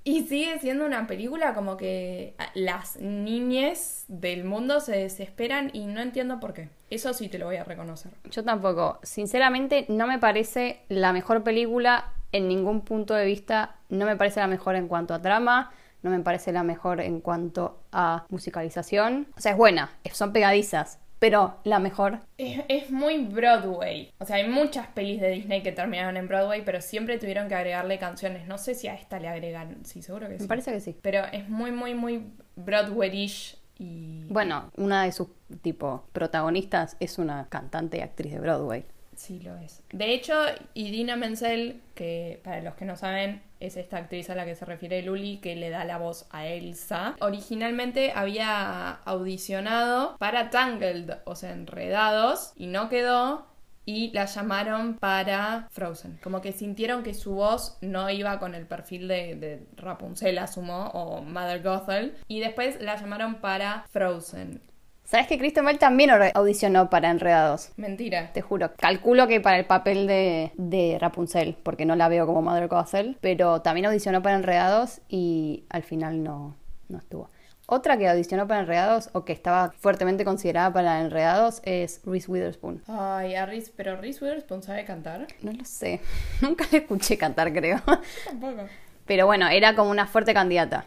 Y 0.03 0.23
sigue 0.23 0.57
siendo 0.59 0.85
una 0.85 1.07
película 1.07 1.53
como 1.53 1.77
que 1.77 2.35
las 2.53 2.97
niñes 2.99 4.05
del 4.07 4.43
mundo 4.43 4.79
se 4.79 4.93
desesperan 4.93 5.69
y 5.73 5.85
no 5.85 6.01
entiendo 6.01 6.39
por 6.39 6.53
qué. 6.53 6.69
Eso 6.89 7.13
sí 7.13 7.27
te 7.27 7.37
lo 7.37 7.45
voy 7.45 7.57
a 7.57 7.63
reconocer. 7.63 8.11
Yo 8.31 8.43
tampoco. 8.43 8.99
Sinceramente, 9.03 9.85
no 9.89 10.07
me 10.07 10.17
parece 10.17 10.81
la 10.87 11.13
mejor 11.13 11.43
película 11.43 12.13
en 12.31 12.47
ningún 12.47 12.81
punto 12.81 13.13
de 13.13 13.25
vista. 13.25 13.75
No 13.89 14.05
me 14.05 14.15
parece 14.15 14.39
la 14.39 14.47
mejor 14.47 14.75
en 14.75 14.87
cuanto 14.87 15.13
a 15.13 15.21
trama. 15.21 15.71
No 16.01 16.09
me 16.09 16.21
parece 16.21 16.53
la 16.53 16.63
mejor 16.63 17.01
en 17.01 17.19
cuanto 17.19 17.81
a 17.91 18.25
musicalización. 18.29 19.27
O 19.37 19.41
sea, 19.41 19.51
es 19.51 19.57
buena. 19.57 19.91
Son 20.13 20.31
pegadizas. 20.31 20.99
Pero 21.19 21.57
la 21.65 21.79
mejor. 21.79 22.19
Es, 22.37 22.61
es 22.69 22.91
muy 22.91 23.25
Broadway. 23.25 24.11
O 24.19 24.25
sea, 24.25 24.37
hay 24.37 24.47
muchas 24.47 24.87
pelis 24.87 25.19
de 25.19 25.29
Disney 25.29 25.61
que 25.61 25.71
terminaron 25.71 26.15
en 26.17 26.27
Broadway, 26.27 26.63
pero 26.63 26.81
siempre 26.81 27.17
tuvieron 27.17 27.49
que 27.49 27.55
agregarle 27.55 27.99
canciones. 27.99 28.47
No 28.47 28.57
sé 28.57 28.73
si 28.73 28.87
a 28.87 28.95
esta 28.95 29.19
le 29.19 29.27
agregan. 29.27 29.85
Sí, 29.85 30.01
seguro 30.01 30.29
que 30.29 30.37
sí. 30.37 30.43
Me 30.43 30.47
parece 30.47 30.71
que 30.71 30.79
sí. 30.79 30.97
Pero 31.01 31.25
es 31.31 31.49
muy, 31.49 31.71
muy, 31.71 31.93
muy 31.93 32.31
Broadway-ish 32.55 33.57
y... 33.77 34.25
Bueno, 34.29 34.71
una 34.77 35.03
de 35.03 35.11
sus 35.11 35.27
tipo 35.61 36.05
protagonistas 36.13 36.95
es 36.99 37.17
una 37.19 37.47
cantante 37.49 37.97
y 37.97 38.01
actriz 38.01 38.31
de 38.33 38.39
Broadway. 38.39 38.85
Sí, 39.19 39.41
lo 39.41 39.57
es. 39.57 39.83
De 39.91 40.13
hecho, 40.13 40.33
Idina 40.73 41.17
Menzel, 41.17 41.81
que 41.93 42.39
para 42.41 42.61
los 42.61 42.75
que 42.75 42.85
no 42.85 42.95
saben, 42.95 43.41
es 43.59 43.75
esta 43.75 43.97
actriz 43.97 44.29
a 44.29 44.35
la 44.35 44.45
que 44.45 44.55
se 44.55 44.63
refiere 44.63 45.01
Luli, 45.01 45.39
que 45.39 45.57
le 45.57 45.69
da 45.69 45.83
la 45.83 45.97
voz 45.97 46.25
a 46.31 46.47
Elsa. 46.47 47.17
Originalmente 47.19 48.13
había 48.15 48.91
audicionado 49.03 50.15
para 50.19 50.49
Tangled, 50.49 51.17
o 51.25 51.35
sea, 51.35 51.51
Enredados, 51.51 52.53
y 52.55 52.67
no 52.67 52.87
quedó. 52.87 53.45
Y 53.85 54.11
la 54.11 54.25
llamaron 54.25 54.95
para 54.99 55.67
Frozen. 55.71 56.19
Como 56.23 56.39
que 56.41 56.53
sintieron 56.53 57.03
que 57.03 57.13
su 57.13 57.33
voz 57.33 57.77
no 57.81 58.09
iba 58.09 58.39
con 58.39 58.55
el 58.55 58.67
perfil 58.67 59.09
de, 59.09 59.67
Rapunzel, 59.75 60.37
asumo, 60.37 60.91
o 60.93 61.21
Mother 61.23 61.61
Gothel. 61.61 62.15
Y 62.29 62.39
después 62.39 62.79
la 62.81 62.95
llamaron 62.95 63.41
para 63.41 63.85
Frozen. 63.89 64.61
¿Sabes 65.09 65.25
que 65.25 65.39
Kristen 65.39 65.65
Bell 65.65 65.79
también 65.79 66.11
audicionó 66.35 66.91
para 66.91 67.09
Enredados? 67.09 67.71
Mentira. 67.77 68.31
Te 68.31 68.41
juro. 68.41 68.75
Calculo 68.77 69.27
que 69.27 69.41
para 69.41 69.57
el 69.57 69.65
papel 69.65 70.05
de, 70.05 70.51
de 70.55 70.99
Rapunzel, 71.01 71.57
porque 71.63 71.83
no 71.83 71.95
la 71.95 72.09
veo 72.09 72.27
como 72.27 72.43
Mother 72.43 72.67
Gothel, 72.67 73.17
pero 73.19 73.63
también 73.63 73.87
audicionó 73.87 74.21
para 74.21 74.35
Enredados 74.35 75.01
y 75.09 75.63
al 75.69 75.81
final 75.81 76.21
no, 76.21 76.55
no 76.89 76.99
estuvo. 76.99 77.27
Otra 77.65 77.97
que 77.97 78.07
audicionó 78.07 78.47
para 78.47 78.59
Enredados 78.59 79.09
o 79.13 79.25
que 79.25 79.33
estaba 79.33 79.71
fuertemente 79.79 80.25
considerada 80.25 80.71
para 80.71 81.01
Enredados 81.01 81.63
es 81.65 82.01
Reese 82.05 82.29
Witherspoon. 82.29 82.83
Ay, 82.87 83.33
a 83.33 83.47
Reese, 83.47 83.71
pero 83.75 83.95
Reese 83.95 84.23
Witherspoon 84.23 84.61
sabe 84.61 84.85
cantar. 84.85 85.25
No 85.41 85.51
lo 85.53 85.65
sé. 85.65 86.01
Nunca 86.41 86.67
la 86.71 86.77
escuché 86.77 87.17
cantar, 87.17 87.51
creo. 87.51 87.81
Tampoco. 88.25 88.67
Pero 89.07 89.25
bueno, 89.25 89.47
era 89.47 89.73
como 89.75 89.89
una 89.89 90.05
fuerte 90.05 90.35
candidata. 90.35 90.85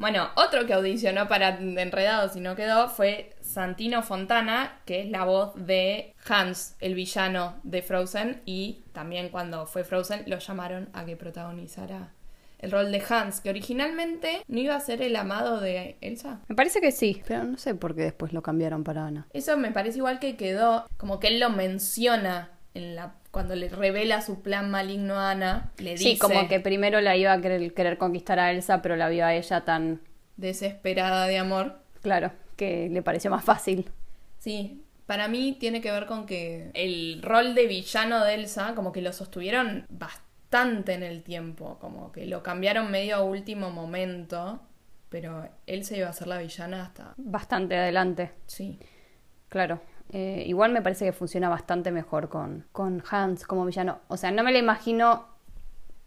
Bueno, 0.00 0.30
otro 0.34 0.64
que 0.64 0.72
audicionó 0.72 1.28
para 1.28 1.58
Enredados 1.58 2.34
y 2.34 2.40
no 2.40 2.56
quedó 2.56 2.88
fue 2.88 3.36
Santino 3.42 4.02
Fontana, 4.02 4.80
que 4.86 5.02
es 5.02 5.10
la 5.10 5.26
voz 5.26 5.52
de 5.56 6.14
Hans, 6.26 6.74
el 6.80 6.94
villano 6.94 7.60
de 7.64 7.82
Frozen, 7.82 8.40
y 8.46 8.82
también 8.94 9.28
cuando 9.28 9.66
fue 9.66 9.84
Frozen 9.84 10.24
lo 10.26 10.38
llamaron 10.38 10.88
a 10.94 11.04
que 11.04 11.18
protagonizara 11.18 12.14
el 12.60 12.70
rol 12.70 12.90
de 12.90 13.02
Hans, 13.06 13.42
que 13.42 13.50
originalmente 13.50 14.42
no 14.48 14.60
iba 14.60 14.74
a 14.74 14.80
ser 14.80 15.02
el 15.02 15.14
amado 15.16 15.60
de 15.60 15.98
Elsa. 16.00 16.40
Me 16.48 16.56
parece 16.56 16.80
que 16.80 16.92
sí, 16.92 17.22
pero 17.28 17.44
no 17.44 17.58
sé 17.58 17.74
por 17.74 17.94
qué 17.94 18.04
después 18.04 18.32
lo 18.32 18.40
cambiaron 18.40 18.84
para 18.84 19.04
Ana. 19.04 19.26
Eso 19.34 19.58
me 19.58 19.70
parece 19.70 19.98
igual 19.98 20.18
que 20.18 20.34
quedó, 20.38 20.86
como 20.96 21.20
que 21.20 21.28
él 21.28 21.40
lo 21.40 21.50
menciona 21.50 22.52
en 22.72 22.96
la 22.96 23.19
cuando 23.30 23.54
le 23.54 23.68
revela 23.68 24.20
su 24.22 24.42
plan 24.42 24.70
maligno 24.70 25.14
a 25.14 25.30
Ana, 25.30 25.72
le 25.78 25.92
dice 25.92 26.04
Sí, 26.04 26.18
como 26.18 26.48
que 26.48 26.60
primero 26.60 27.00
la 27.00 27.16
iba 27.16 27.32
a 27.32 27.40
querer, 27.40 27.72
querer 27.74 27.96
conquistar 27.98 28.38
a 28.38 28.50
Elsa, 28.50 28.82
pero 28.82 28.96
la 28.96 29.08
vio 29.08 29.24
a 29.26 29.34
ella 29.34 29.60
tan 29.64 30.00
desesperada 30.36 31.26
de 31.26 31.38
amor. 31.38 31.78
claro 32.02 32.32
que 32.56 32.88
le 32.90 33.00
pareció 33.02 33.30
más 33.30 33.42
fácil. 33.44 33.88
Sí, 34.38 34.82
para 35.06 35.28
mí 35.28 35.56
tiene 35.58 35.80
que 35.80 35.90
ver 35.90 36.04
con 36.06 36.26
que 36.26 36.70
el 36.74 37.22
rol 37.22 37.54
de 37.54 37.66
villano 37.66 38.22
de 38.24 38.34
Elsa 38.34 38.74
como 38.74 38.92
que 38.92 39.00
lo 39.00 39.12
sostuvieron 39.14 39.86
bastante 39.88 40.92
en 40.94 41.02
el 41.02 41.22
tiempo, 41.22 41.78
como 41.80 42.12
que 42.12 42.26
lo 42.26 42.42
cambiaron 42.42 42.90
medio 42.90 43.16
a 43.16 43.22
último 43.22 43.70
momento, 43.70 44.60
pero 45.08 45.48
Elsa 45.66 45.96
iba 45.96 46.08
a 46.08 46.12
ser 46.12 46.26
la 46.26 46.38
villana 46.38 46.82
hasta... 46.82 47.14
Bastante 47.16 47.76
adelante, 47.76 48.32
Sí. 48.46 48.78
claro. 49.48 49.80
Eh, 50.12 50.44
igual 50.46 50.72
me 50.72 50.82
parece 50.82 51.04
que 51.04 51.12
funciona 51.12 51.48
bastante 51.48 51.90
mejor 51.92 52.28
con, 52.28 52.66
con 52.72 53.02
Hans 53.10 53.44
como 53.46 53.64
villano. 53.64 53.98
O 54.08 54.16
sea, 54.16 54.30
no 54.30 54.42
me 54.42 54.52
la 54.52 54.58
imagino 54.58 55.26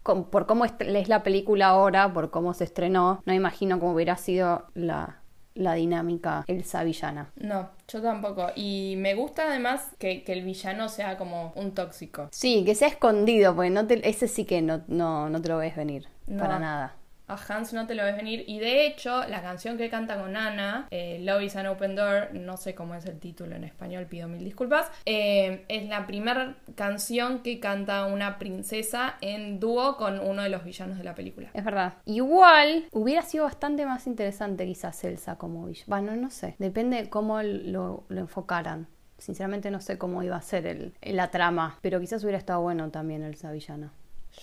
con- 0.02 0.24
por 0.24 0.46
cómo 0.46 0.64
es 0.64 0.72
la 1.08 1.22
película 1.22 1.68
ahora, 1.68 2.12
por 2.12 2.30
cómo 2.30 2.52
se 2.54 2.64
estrenó, 2.64 3.14
no 3.24 3.32
me 3.32 3.34
imagino 3.36 3.78
cómo 3.80 3.92
hubiera 3.94 4.16
sido 4.16 4.66
la, 4.74 5.20
la 5.54 5.74
dinámica 5.74 6.44
Elsa 6.46 6.84
villana. 6.84 7.30
No, 7.36 7.70
yo 7.88 8.02
tampoco. 8.02 8.48
Y 8.54 8.96
me 8.98 9.14
gusta 9.14 9.44
además 9.48 9.88
que, 9.98 10.22
que 10.22 10.32
el 10.34 10.44
villano 10.44 10.88
sea 10.90 11.16
como 11.16 11.52
un 11.56 11.72
tóxico. 11.72 12.28
Sí, 12.32 12.64
que 12.66 12.74
sea 12.74 12.88
escondido, 12.88 13.54
porque 13.54 13.70
no 13.70 13.86
te- 13.86 14.06
ese 14.06 14.28
sí 14.28 14.44
que 14.44 14.60
no, 14.60 14.82
no, 14.88 15.30
no 15.30 15.40
te 15.40 15.48
lo 15.48 15.56
ves 15.58 15.74
venir, 15.76 16.08
No. 16.26 16.42
para 16.42 16.58
nada. 16.58 16.94
A 17.26 17.36
Hans 17.48 17.72
no 17.72 17.86
te 17.86 17.94
lo 17.94 18.04
ves 18.04 18.16
venir. 18.16 18.44
Y 18.46 18.58
de 18.58 18.86
hecho, 18.86 19.24
la 19.28 19.40
canción 19.40 19.78
que 19.78 19.88
canta 19.88 20.20
con 20.20 20.36
Ana, 20.36 20.88
eh, 20.90 21.18
Love 21.22 21.42
is 21.42 21.56
an 21.56 21.66
Open 21.66 21.94
Door, 21.96 22.34
no 22.34 22.56
sé 22.56 22.74
cómo 22.74 22.94
es 22.94 23.06
el 23.06 23.18
título 23.18 23.56
en 23.56 23.64
español, 23.64 24.06
pido 24.06 24.28
mil 24.28 24.44
disculpas, 24.44 24.90
eh, 25.06 25.64
es 25.68 25.88
la 25.88 26.06
primera 26.06 26.56
canción 26.74 27.42
que 27.42 27.60
canta 27.60 28.04
una 28.06 28.38
princesa 28.38 29.16
en 29.22 29.58
dúo 29.58 29.96
con 29.96 30.20
uno 30.20 30.42
de 30.42 30.50
los 30.50 30.64
villanos 30.64 30.98
de 30.98 31.04
la 31.04 31.14
película. 31.14 31.48
Es 31.54 31.64
verdad. 31.64 31.94
Igual 32.04 32.88
hubiera 32.92 33.22
sido 33.22 33.44
bastante 33.44 33.86
más 33.86 34.06
interesante 34.06 34.66
quizás 34.66 35.02
Elsa 35.04 35.36
como 35.36 35.66
villana. 35.66 35.86
Bueno, 35.86 36.16
no 36.16 36.30
sé. 36.30 36.56
Depende 36.58 36.98
de 37.02 37.08
cómo 37.08 37.42
lo, 37.42 38.04
lo 38.08 38.20
enfocaran. 38.20 38.86
Sinceramente 39.16 39.70
no 39.70 39.80
sé 39.80 39.96
cómo 39.96 40.22
iba 40.22 40.36
a 40.36 40.42
ser 40.42 40.66
el, 40.66 40.94
la 41.00 41.30
trama. 41.30 41.78
Pero 41.80 42.00
quizás 42.00 42.22
hubiera 42.22 42.38
estado 42.38 42.60
bueno 42.60 42.90
también 42.90 43.22
Elsa 43.22 43.50
villana. 43.50 43.92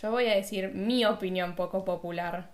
Yo 0.02 0.10
voy 0.10 0.26
a 0.28 0.36
decir 0.36 0.74
mi 0.74 1.06
opinión 1.06 1.56
poco 1.56 1.86
popular 1.86 2.50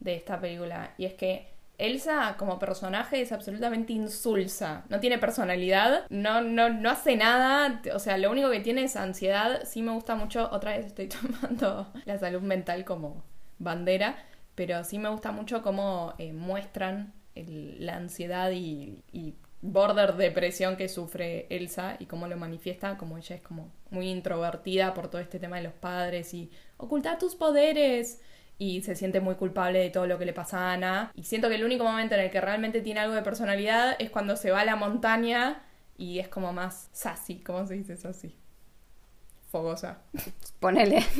De 0.00 0.14
esta 0.16 0.40
película. 0.40 0.94
Y 0.98 1.04
es 1.06 1.14
que 1.14 1.48
Elsa 1.78 2.36
como 2.38 2.58
personaje 2.58 3.20
es 3.20 3.32
absolutamente 3.32 3.92
insulsa. 3.92 4.84
No 4.88 5.00
tiene 5.00 5.18
personalidad, 5.18 6.04
no, 6.10 6.40
no, 6.40 6.68
no 6.70 6.90
hace 6.90 7.16
nada. 7.16 7.80
O 7.94 7.98
sea, 7.98 8.18
lo 8.18 8.30
único 8.30 8.50
que 8.50 8.60
tiene 8.60 8.84
es 8.84 8.96
ansiedad. 8.96 9.64
Sí 9.64 9.82
me 9.82 9.92
gusta 9.92 10.14
mucho, 10.14 10.48
otra 10.52 10.76
vez 10.76 10.86
estoy 10.86 11.08
tomando 11.08 11.92
la 12.04 12.18
salud 12.18 12.42
mental 12.42 12.84
como 12.84 13.24
bandera, 13.58 14.16
pero 14.54 14.84
sí 14.84 14.98
me 14.98 15.08
gusta 15.08 15.32
mucho 15.32 15.62
cómo 15.62 16.14
eh, 16.18 16.32
muestran 16.32 17.12
el- 17.34 17.84
la 17.84 17.96
ansiedad 17.96 18.50
y, 18.52 19.02
y 19.12 19.34
border 19.62 20.14
depresión 20.14 20.76
que 20.76 20.88
sufre 20.88 21.46
Elsa 21.50 21.96
y 21.98 22.06
cómo 22.06 22.26
lo 22.28 22.36
manifiesta, 22.36 22.98
como 22.98 23.16
ella 23.18 23.36
es 23.36 23.42
como 23.42 23.72
muy 23.90 24.10
introvertida 24.10 24.92
por 24.94 25.08
todo 25.08 25.20
este 25.20 25.38
tema 25.38 25.56
de 25.56 25.62
los 25.64 25.72
padres 25.72 26.34
y 26.34 26.50
ocultar 26.76 27.18
tus 27.18 27.34
poderes 27.34 28.20
y 28.58 28.82
se 28.82 28.94
siente 28.94 29.20
muy 29.20 29.34
culpable 29.34 29.80
de 29.80 29.90
todo 29.90 30.06
lo 30.06 30.18
que 30.18 30.24
le 30.24 30.32
pasa 30.32 30.58
a 30.58 30.72
Ana. 30.74 31.12
Y 31.14 31.24
siento 31.24 31.48
que 31.48 31.56
el 31.56 31.64
único 31.64 31.84
momento 31.84 32.14
en 32.14 32.22
el 32.22 32.30
que 32.30 32.40
realmente 32.40 32.80
tiene 32.80 33.00
algo 33.00 33.14
de 33.14 33.22
personalidad 33.22 33.96
es 33.98 34.10
cuando 34.10 34.36
se 34.36 34.50
va 34.50 34.60
a 34.60 34.64
la 34.64 34.76
montaña 34.76 35.62
y 35.96 36.18
es 36.18 36.28
como 36.28 36.52
más 36.52 36.88
sassy, 36.92 37.40
¿cómo 37.40 37.66
se 37.66 37.74
dice 37.74 37.96
sassy? 37.96 38.36
Fogosa. 39.50 39.98
Ponele. 40.60 41.04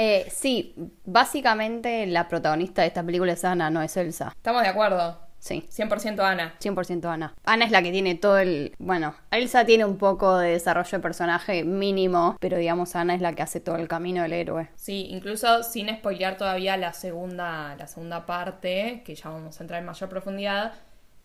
Eh, 0.00 0.28
sí, 0.30 0.76
básicamente 1.04 2.06
la 2.06 2.28
protagonista 2.28 2.82
de 2.82 2.88
esta 2.88 3.02
película 3.02 3.32
es 3.32 3.44
Ana, 3.44 3.68
no 3.68 3.82
es 3.82 3.96
Elsa. 3.96 4.32
Estamos 4.36 4.62
de 4.62 4.68
acuerdo. 4.68 5.27
Sí. 5.38 5.66
100% 5.70 6.20
Ana. 6.20 6.54
100% 6.60 7.04
Ana. 7.06 7.34
Ana 7.44 7.64
es 7.64 7.70
la 7.70 7.82
que 7.82 7.92
tiene 7.92 8.14
todo 8.14 8.38
el... 8.38 8.74
Bueno, 8.78 9.14
Elsa 9.30 9.64
tiene 9.64 9.84
un 9.84 9.96
poco 9.96 10.36
de 10.38 10.50
desarrollo 10.50 10.90
de 10.90 11.00
personaje 11.00 11.64
mínimo, 11.64 12.36
pero 12.40 12.58
digamos 12.58 12.96
Ana 12.96 13.14
es 13.14 13.20
la 13.20 13.32
que 13.32 13.42
hace 13.42 13.60
todo 13.60 13.76
el 13.76 13.88
camino 13.88 14.22
del 14.22 14.32
héroe. 14.32 14.68
Sí, 14.74 15.06
incluso 15.10 15.62
sin 15.62 15.88
spoilear 15.88 16.36
todavía 16.36 16.76
la 16.76 16.92
segunda, 16.92 17.76
la 17.76 17.86
segunda 17.86 18.26
parte, 18.26 19.02
que 19.04 19.14
ya 19.14 19.30
vamos 19.30 19.58
a 19.58 19.64
entrar 19.64 19.80
en 19.80 19.86
mayor 19.86 20.08
profundidad, 20.08 20.72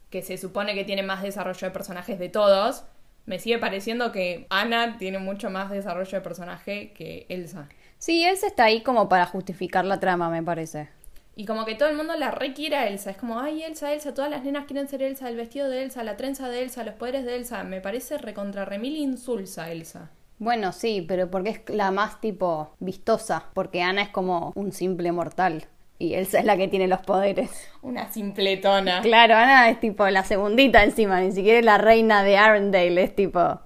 que 0.10 0.22
se 0.22 0.38
supone 0.38 0.76
que 0.76 0.84
tiene 0.84 1.04
más 1.04 1.24
desarrollo 1.24 1.68
de 1.68 1.72
personajes 1.72 2.20
de 2.20 2.30
todos, 2.30 2.84
me 3.26 3.40
sigue 3.40 3.58
pareciendo 3.58 4.12
que 4.12 4.46
Ana 4.50 4.98
tiene 4.98 5.18
mucho 5.18 5.50
más 5.50 5.72
desarrollo 5.72 6.12
de 6.12 6.22
personaje 6.22 6.92
que 6.94 7.26
Elsa. 7.30 7.70
Sí, 7.98 8.24
Elsa 8.24 8.48
está 8.48 8.66
ahí 8.66 8.84
como 8.84 9.08
para 9.08 9.26
justificar 9.26 9.86
la 9.86 10.00
trama, 10.00 10.30
me 10.30 10.44
parece. 10.44 10.90
Y 11.36 11.46
como 11.46 11.66
que 11.66 11.76
todo 11.76 11.90
el 11.90 11.96
mundo 11.96 12.16
la 12.16 12.30
requiere 12.32 12.76
a 12.76 12.88
Elsa. 12.88 13.10
Es 13.10 13.18
como, 13.18 13.40
ay, 13.40 13.64
Elsa, 13.64 13.92
Elsa, 13.92 14.14
todas 14.14 14.30
las 14.30 14.44
nenas 14.44 14.66
quieren 14.66 14.88
ser 14.88 15.02
Elsa, 15.02 15.30
el 15.30 15.36
vestido 15.36 15.68
de 15.68 15.82
Elsa, 15.82 16.04
la 16.04 16.16
trenza 16.16 16.48
de 16.50 16.62
Elsa, 16.62 16.84
los 16.84 16.94
poderes 16.96 17.26
de 17.26 17.36
Elsa. 17.36 17.64
Me 17.64 17.82
parece 17.82 18.18
recontra 18.20 18.66
remil 18.66 18.96
insulsa 18.98 19.72
Elsa. 19.72 20.12
Bueno, 20.38 20.72
sí, 20.72 21.04
pero 21.08 21.32
porque 21.32 21.50
es 21.50 21.62
la 21.68 21.92
más 21.92 22.22
tipo 22.22 22.76
vistosa, 22.80 23.46
porque 23.54 23.82
Ana 23.82 24.04
es 24.04 24.10
como 24.10 24.52
un 24.56 24.72
simple 24.72 25.12
mortal. 25.12 25.66
Y 25.98 26.16
Elsa 26.16 26.40
es 26.40 26.46
la 26.46 26.58
que 26.58 26.68
tiene 26.68 26.88
los 26.88 27.00
poderes. 27.02 27.50
Una 27.82 28.12
simpletona. 28.12 29.02
Claro, 29.02 29.36
Ana 29.36 29.70
es 29.70 29.80
tipo 29.80 30.08
la 30.10 30.24
segundita 30.24 30.84
encima, 30.84 31.22
ni 31.22 31.32
siquiera 31.32 31.60
es 31.60 31.66
la 31.66 31.78
reina 31.78 32.24
de 32.24 32.38
Arendelle, 32.38 33.04
es 33.04 33.16
tipo 33.16 33.60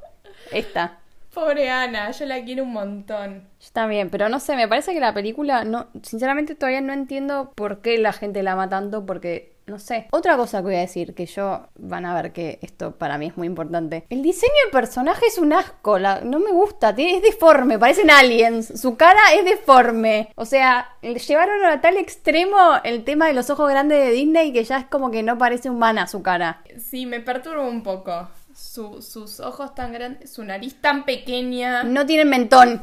esta. 0.52 1.00
Pobre 1.38 1.70
Ana, 1.70 2.10
yo 2.10 2.26
la 2.26 2.44
quiero 2.44 2.64
un 2.64 2.74
montón. 2.74 3.48
Yo 3.60 3.68
también, 3.72 4.10
pero 4.10 4.28
no 4.28 4.40
sé, 4.40 4.56
me 4.56 4.68
parece 4.68 4.92
que 4.96 5.00
la 5.00 5.14
película, 5.14 5.64
no, 5.66 5.86
sinceramente 6.02 6.56
todavía 6.56 6.82
no 6.82 6.94
entiendo 6.94 7.52
por 7.54 7.82
qué 7.84 8.00
la 8.00 8.12
gente 8.12 8.42
la 8.42 8.54
ama 8.54 8.70
tanto, 8.70 9.06
porque, 9.06 9.54
no 9.68 9.78
sé. 9.78 10.08
Otra 10.12 10.36
cosa 10.36 10.58
que 10.58 10.64
voy 10.64 10.76
a 10.78 10.80
decir, 10.80 11.14
que 11.14 11.28
yo 11.28 11.68
van 11.76 12.08
a 12.08 12.16
ver 12.20 12.34
que 12.34 12.58
esto 12.64 12.96
para 12.98 13.20
mí 13.20 13.28
es 13.28 13.38
muy 13.38 13.46
importante. 13.46 14.08
El 14.10 14.24
diseño 14.24 14.52
del 14.64 14.72
personaje 14.72 15.28
es 15.28 15.38
un 15.38 15.54
asco, 15.54 16.00
la- 16.00 16.22
no 16.22 16.40
me 16.40 16.52
gusta, 16.52 16.96
tiene, 16.96 17.18
es 17.18 17.22
deforme, 17.22 17.78
parecen 17.78 18.10
aliens, 18.10 18.74
su 18.82 18.98
cara 18.98 19.22
es 19.38 19.46
deforme. 19.46 20.30
O 20.36 20.46
sea, 20.46 20.90
llevaron 21.04 21.64
a 21.66 21.82
tal 21.82 21.98
extremo 21.98 22.58
el 22.84 23.04
tema 23.04 23.28
de 23.28 23.34
los 23.34 23.52
ojos 23.52 23.70
grandes 23.70 24.00
de 24.04 24.12
Disney 24.12 24.54
que 24.54 24.64
ya 24.64 24.80
es 24.80 24.86
como 24.86 25.12
que 25.12 25.22
no 25.22 25.38
parece 25.38 25.70
humana 25.70 26.08
su 26.08 26.24
cara. 26.24 26.64
Sí, 26.80 27.06
me 27.06 27.20
perturba 27.20 27.62
un 27.62 27.84
poco. 27.84 28.28
Su- 28.58 29.04
sus 29.04 29.40
ojos 29.40 29.76
tan 29.76 29.94
grandes, 29.94 30.32
su 30.34 30.44
nariz 30.44 30.82
tan 30.82 31.06
pequeña. 31.06 31.84
No 31.84 32.08
tienen 32.08 32.28
mentón. 32.28 32.82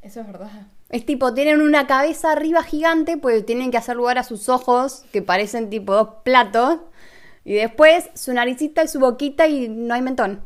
Eso 0.00 0.20
es 0.20 0.26
verdad. 0.26 0.50
Es 0.88 1.04
tipo, 1.04 1.34
tienen 1.34 1.60
una 1.60 1.86
cabeza 1.86 2.32
arriba 2.32 2.62
gigante, 2.62 3.16
pues 3.16 3.44
tienen 3.44 3.70
que 3.70 3.76
hacer 3.76 3.96
lugar 3.96 4.18
a 4.18 4.22
sus 4.22 4.48
ojos, 4.48 5.04
que 5.12 5.20
parecen 5.20 5.68
tipo 5.68 5.92
dos 5.92 6.08
platos. 6.24 6.78
Y 7.44 7.54
después 7.54 8.08
su 8.14 8.32
naricita 8.32 8.84
y 8.84 8.88
su 8.88 8.98
boquita 8.98 9.46
y 9.46 9.68
no 9.68 9.94
hay 9.94 10.00
mentón. 10.00 10.44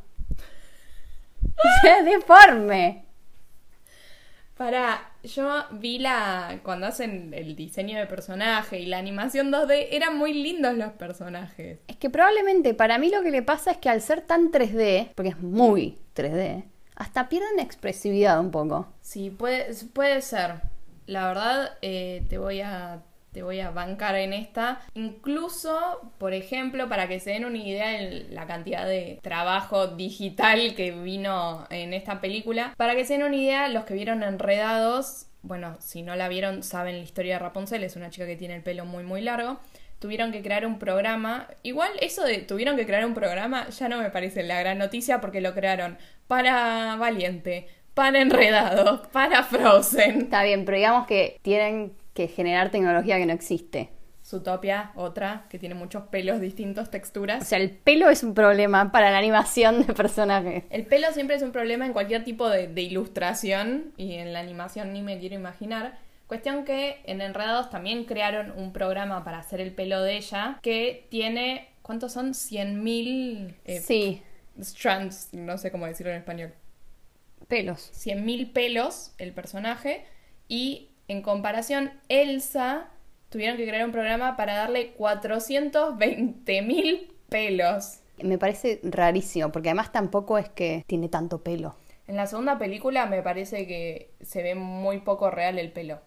es 1.85 2.05
deforme. 2.05 3.05
Para, 4.57 5.10
yo 5.23 5.65
vi 5.73 5.99
la. 5.99 6.61
Cuando 6.63 6.87
hacen 6.87 7.33
el 7.35 7.57
diseño 7.57 7.99
de 7.99 8.07
personaje 8.07 8.79
y 8.81 8.87
la 8.87 8.99
animación 8.99 9.53
2D, 9.53 9.89
eran 9.91 10.17
muy 10.17 10.33
lindos 10.35 10.77
los 10.77 10.93
personajes. 10.93 11.79
Es 11.89 11.97
que 11.97 12.11
probablemente 12.11 12.75
para 12.75 12.99
mí 12.99 13.11
lo 13.11 13.23
que 13.23 13.31
le 13.31 13.43
pasa 13.43 13.73
es 13.73 13.79
que 13.79 13.89
al 13.89 14.01
ser 14.01 14.23
tan 14.23 14.51
3D, 14.51 15.11
porque 15.15 15.31
es 15.31 15.39
muy 15.41 15.99
3D, 16.15 16.65
hasta 16.97 17.29
pierden 17.29 17.61
expresividad 17.61 18.41
un 18.41 18.51
poco. 18.51 18.89
Sí, 19.01 19.31
puede, 19.31 19.75
puede 19.93 20.21
ser. 20.21 20.63
La 21.07 21.29
verdad, 21.29 21.79
eh, 21.83 22.25
te 22.29 22.39
voy 22.39 22.61
a. 22.61 23.03
Te 23.33 23.43
voy 23.43 23.61
a 23.61 23.71
bancar 23.71 24.17
en 24.17 24.33
esta. 24.33 24.81
Incluso, 24.95 26.13
por 26.19 26.35
ejemplo, 26.35 26.89
para 26.89 27.09
que 27.09 27.21
se 27.21 27.31
den 27.31 27.45
una 27.45 27.59
idea 27.59 27.91
de 27.91 28.27
la 28.31 28.47
cantidad 28.47 28.87
de 28.87 29.21
trabajo 29.23 29.87
digital 29.89 30.75
que 30.75 30.91
vino 30.91 31.67
en 31.71 31.95
esta 31.95 32.21
película. 32.21 32.75
Para 32.77 32.97
que 32.97 33.05
se 33.05 33.15
den 33.15 33.23
una 33.25 33.37
idea, 33.37 33.69
los 33.69 33.85
que 33.85 33.95
vieron 33.95 34.23
Enredados, 34.23 35.27
bueno, 35.43 35.77
si 35.81 36.03
no 36.03 36.17
la 36.17 36.29
vieron, 36.29 36.63
saben 36.63 36.99
la 36.99 37.03
historia 37.03 37.35
de 37.35 37.39
Rapunzel, 37.39 37.83
es 37.83 37.97
una 37.97 38.11
chica 38.11 38.27
que 38.27 38.37
tiene 38.37 38.57
el 38.57 38.63
pelo 38.63 38.85
muy, 38.85 39.05
muy 39.05 39.23
largo. 39.23 39.59
Tuvieron 39.99 40.33
que 40.33 40.43
crear 40.43 40.67
un 40.67 40.79
programa. 40.79 41.47
Igual 41.63 41.91
eso 42.01 42.25
de 42.25 42.39
tuvieron 42.39 42.77
que 42.77 42.87
crear 42.87 43.05
un 43.05 43.15
programa 43.15 43.69
ya 43.69 43.89
no 43.89 43.99
me 43.99 44.11
parece 44.11 44.43
la 44.43 44.61
gran 44.61 44.79
noticia 44.79 45.21
porque 45.21 45.41
lo 45.41 45.55
crearon 45.55 45.99
para 46.27 46.97
Valiente, 46.97 47.69
para 47.95 48.21
Enredados, 48.21 49.07
para 49.09 49.43
Frozen. 49.43 50.23
Está 50.23 50.43
bien, 50.43 50.65
pero 50.65 50.79
digamos 50.79 51.07
que 51.07 51.39
tienen 51.43 51.93
que 52.15 52.29
generar 52.29 52.71
tecnología 52.71 53.19
que 53.19 53.27
no 53.27 53.33
existe. 53.33 53.91
Zootopia, 54.25 54.93
otra, 54.97 55.47
que 55.49 55.59
tiene 55.59 55.75
muchos 55.75 56.05
pelos, 56.05 56.41
distintos, 56.41 56.89
O 57.39 57.45
texturas. 57.45 57.47
sea, 57.49 57.59
el 57.59 57.71
pelo 57.71 58.09
es 58.11 58.23
un 58.23 58.35
problema 58.35 58.93
para 58.93 59.11
la 59.11 59.19
animación 59.19 59.87
de 59.87 59.95
personajes. 59.95 60.65
El 60.71 60.87
pelo 60.87 61.11
siempre 61.13 61.37
es 61.37 61.43
un 61.43 61.53
problema 61.53 61.87
en 61.87 61.93
cualquier 61.93 62.23
tipo 62.25 62.49
de, 62.49 62.69
de 62.69 62.83
ilustración 62.83 63.93
y 63.97 64.15
en 64.15 64.33
la 64.33 64.41
animación 64.41 64.93
ni 64.93 65.03
me 65.03 65.19
quiero 65.19 65.35
imaginar. 65.35 65.99
Cuestión 66.27 66.65
que 66.65 67.01
en 67.07 67.21
Enredados 67.21 67.71
también 67.71 68.05
crearon 68.05 68.53
un 68.53 68.73
programa 68.73 69.25
para 69.25 69.39
hacer 69.39 69.61
el 69.61 69.73
pelo 69.75 70.01
de 70.03 70.17
ella 70.17 70.59
que 70.63 71.07
tiene, 71.11 71.69
¿cuántos 71.83 72.13
son? 72.13 72.35
100.000 72.35 73.55
eh, 73.65 73.81
Sí, 73.81 74.23
strands, 74.61 75.31
no 75.33 75.59
sé 75.59 75.73
cómo 75.73 75.87
decirlo 75.87 76.13
en 76.13 76.19
español. 76.19 76.53
pelos. 77.49 77.91
100.000 77.93 78.53
pelos 78.53 79.13
el 79.19 79.33
personaje 79.33 80.05
y 80.49 80.90
en 81.11 81.21
comparación 81.23 81.91
Elsa 82.09 82.89
tuvieron 83.31 83.57
que 83.57 83.67
crear 83.67 83.85
un 83.85 83.91
programa 83.91 84.37
para 84.37 84.55
darle 84.55 84.95
420.000 84.97 87.09
pelos. 87.29 87.99
Me 88.23 88.39
parece 88.39 88.79
rarísimo, 88.85 89.51
porque 89.51 89.71
además 89.71 89.91
tampoco 89.91 90.39
es 90.39 90.49
que 90.49 90.85
tiene 90.87 91.09
tanto 91.09 91.43
pelo. 91.43 91.75
En 92.07 92.17
la 92.17 92.29
segunda 92.29 92.59
película 92.59 93.07
me 93.07 93.23
parece 93.23 93.67
que 93.67 94.13
se 94.21 94.45
ve 94.45 94.55
muy 94.55 95.01
poco 95.01 95.33
real 95.33 95.59
el 95.59 95.73
pelo. 95.73 95.99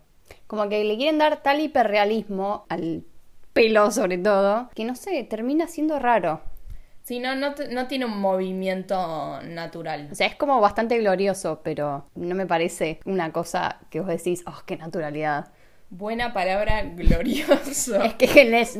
Como 0.47 0.69
que 0.69 0.85
le 0.85 0.95
quieren 0.95 1.17
dar 1.17 1.43
tal 1.43 1.59
hiperrealismo 1.59 2.65
al 2.69 3.03
pelo 3.51 3.91
sobre 3.91 4.17
todo, 4.17 4.69
que 4.73 4.85
no 4.85 4.95
sé, 4.95 5.21
termina 5.25 5.67
siendo 5.67 5.99
raro. 5.99 6.39
Sí, 7.03 7.19
no, 7.19 7.35
no, 7.35 7.53
tiene 7.87 8.05
un 8.05 8.19
movimiento 8.21 9.41
natural. 9.43 10.07
O 10.11 10.15
sea, 10.15 10.27
es 10.27 10.35
como 10.35 10.61
bastante 10.61 10.97
glorioso, 10.99 11.59
pero 11.63 12.05
no 12.15 12.33
me 12.35 12.45
parece 12.45 12.99
una 13.05 13.31
cosa 13.33 13.77
que 13.89 13.99
vos 13.99 14.07
decís, 14.09 14.43
oh, 14.47 14.61
qué 14.65 14.77
naturalidad. 14.77 15.49
Buena 15.89 16.33
palabra, 16.33 16.81
glorioso. 16.83 18.01
Es 18.03 18.13
que, 18.15 18.59
es- 18.61 18.79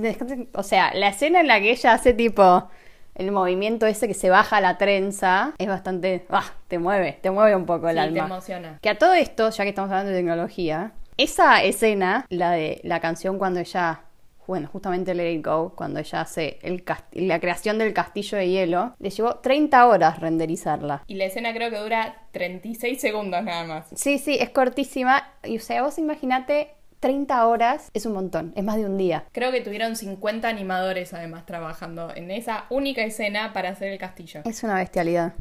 o 0.53 0.63
sea, 0.63 0.93
la 0.93 1.09
escena 1.09 1.41
en 1.41 1.47
la 1.47 1.59
que 1.59 1.71
ella 1.71 1.93
hace 1.93 2.13
tipo 2.13 2.69
el 3.15 3.31
movimiento 3.31 3.85
ese 3.85 4.07
que 4.07 4.13
se 4.15 4.29
baja 4.29 4.59
la 4.61 4.77
trenza 4.77 5.53
es 5.59 5.67
bastante, 5.67 6.25
ah, 6.29 6.45
te 6.67 6.79
mueve, 6.79 7.19
te 7.21 7.29
mueve 7.29 7.55
un 7.55 7.65
poco 7.65 7.89
el 7.89 7.97
Sí, 7.97 8.01
te 8.13 8.19
alma. 8.19 8.25
emociona. 8.25 8.79
Que 8.81 8.89
a 8.89 8.97
todo 8.97 9.13
esto, 9.13 9.49
ya 9.49 9.63
que 9.63 9.69
estamos 9.69 9.91
hablando 9.91 10.11
de 10.11 10.17
tecnología, 10.17 10.93
esa 11.17 11.61
escena, 11.61 12.25
la 12.29 12.51
de 12.51 12.79
la 12.83 12.99
canción 13.01 13.37
cuando 13.37 13.59
ella, 13.59 14.01
bueno, 14.47 14.69
justamente 14.71 15.13
Let 15.13 15.31
It 15.31 15.45
Go, 15.45 15.73
cuando 15.75 15.99
ella 15.99 16.21
hace 16.21 16.59
el 16.61 16.83
la 17.13 17.39
creación 17.39 17.77
del 17.77 17.93
castillo 17.93 18.37
de 18.37 18.49
hielo, 18.49 18.95
le 18.99 19.09
llevó 19.09 19.35
30 19.35 19.87
horas 19.87 20.19
renderizarla. 20.19 21.03
Y 21.07 21.15
la 21.15 21.25
escena 21.25 21.53
creo 21.53 21.69
que 21.69 21.77
dura 21.77 22.23
36 22.31 22.99
segundos 22.99 23.43
nada 23.43 23.63
más. 23.65 23.87
Sí, 23.95 24.17
sí, 24.17 24.37
es 24.39 24.49
cortísima. 24.49 25.31
Y 25.43 25.57
o 25.57 25.59
sea, 25.59 25.83
vos 25.83 25.97
imaginate 25.97 26.75
30 26.99 27.47
horas, 27.47 27.91
es 27.93 28.05
un 28.05 28.13
montón, 28.13 28.53
es 28.55 28.63
más 28.63 28.77
de 28.77 28.85
un 28.85 28.97
día. 28.97 29.25
Creo 29.33 29.51
que 29.51 29.59
tuvieron 29.61 29.95
50 29.95 30.47
animadores 30.47 31.13
además 31.13 31.45
trabajando 31.45 32.15
en 32.15 32.31
esa 32.31 32.65
única 32.69 33.03
escena 33.03 33.51
para 33.51 33.69
hacer 33.69 33.89
el 33.91 33.97
castillo. 33.97 34.41
Es 34.45 34.63
una 34.63 34.75
bestialidad. 34.75 35.33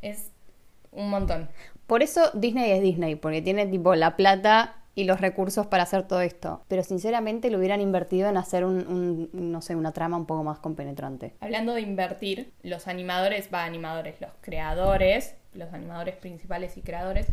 Es 0.00 0.30
un 0.92 1.10
montón. 1.10 1.50
Por 1.86 2.02
eso 2.02 2.30
Disney 2.32 2.70
es 2.70 2.80
Disney, 2.80 3.16
porque 3.16 3.42
tiene 3.42 3.66
tipo 3.66 3.94
la 3.94 4.16
plata 4.16 4.76
y 4.94 5.04
los 5.04 5.20
recursos 5.20 5.66
para 5.66 5.82
hacer 5.82 6.06
todo 6.06 6.20
esto. 6.20 6.62
Pero 6.68 6.82
sinceramente 6.82 7.50
lo 7.50 7.58
hubieran 7.58 7.80
invertido 7.80 8.28
en 8.28 8.36
hacer 8.36 8.64
un, 8.64 9.30
no 9.32 9.60
sé, 9.60 9.74
una 9.74 9.92
trama 9.92 10.16
un 10.16 10.26
poco 10.26 10.44
más 10.44 10.58
compenetrante. 10.58 11.34
Hablando 11.40 11.74
de 11.74 11.80
invertir, 11.80 12.52
los 12.62 12.88
animadores, 12.88 13.48
va, 13.52 13.64
animadores, 13.64 14.20
los 14.20 14.30
creadores, 14.40 15.36
los 15.52 15.72
animadores 15.72 16.16
principales 16.16 16.76
y 16.76 16.82
creadores, 16.82 17.26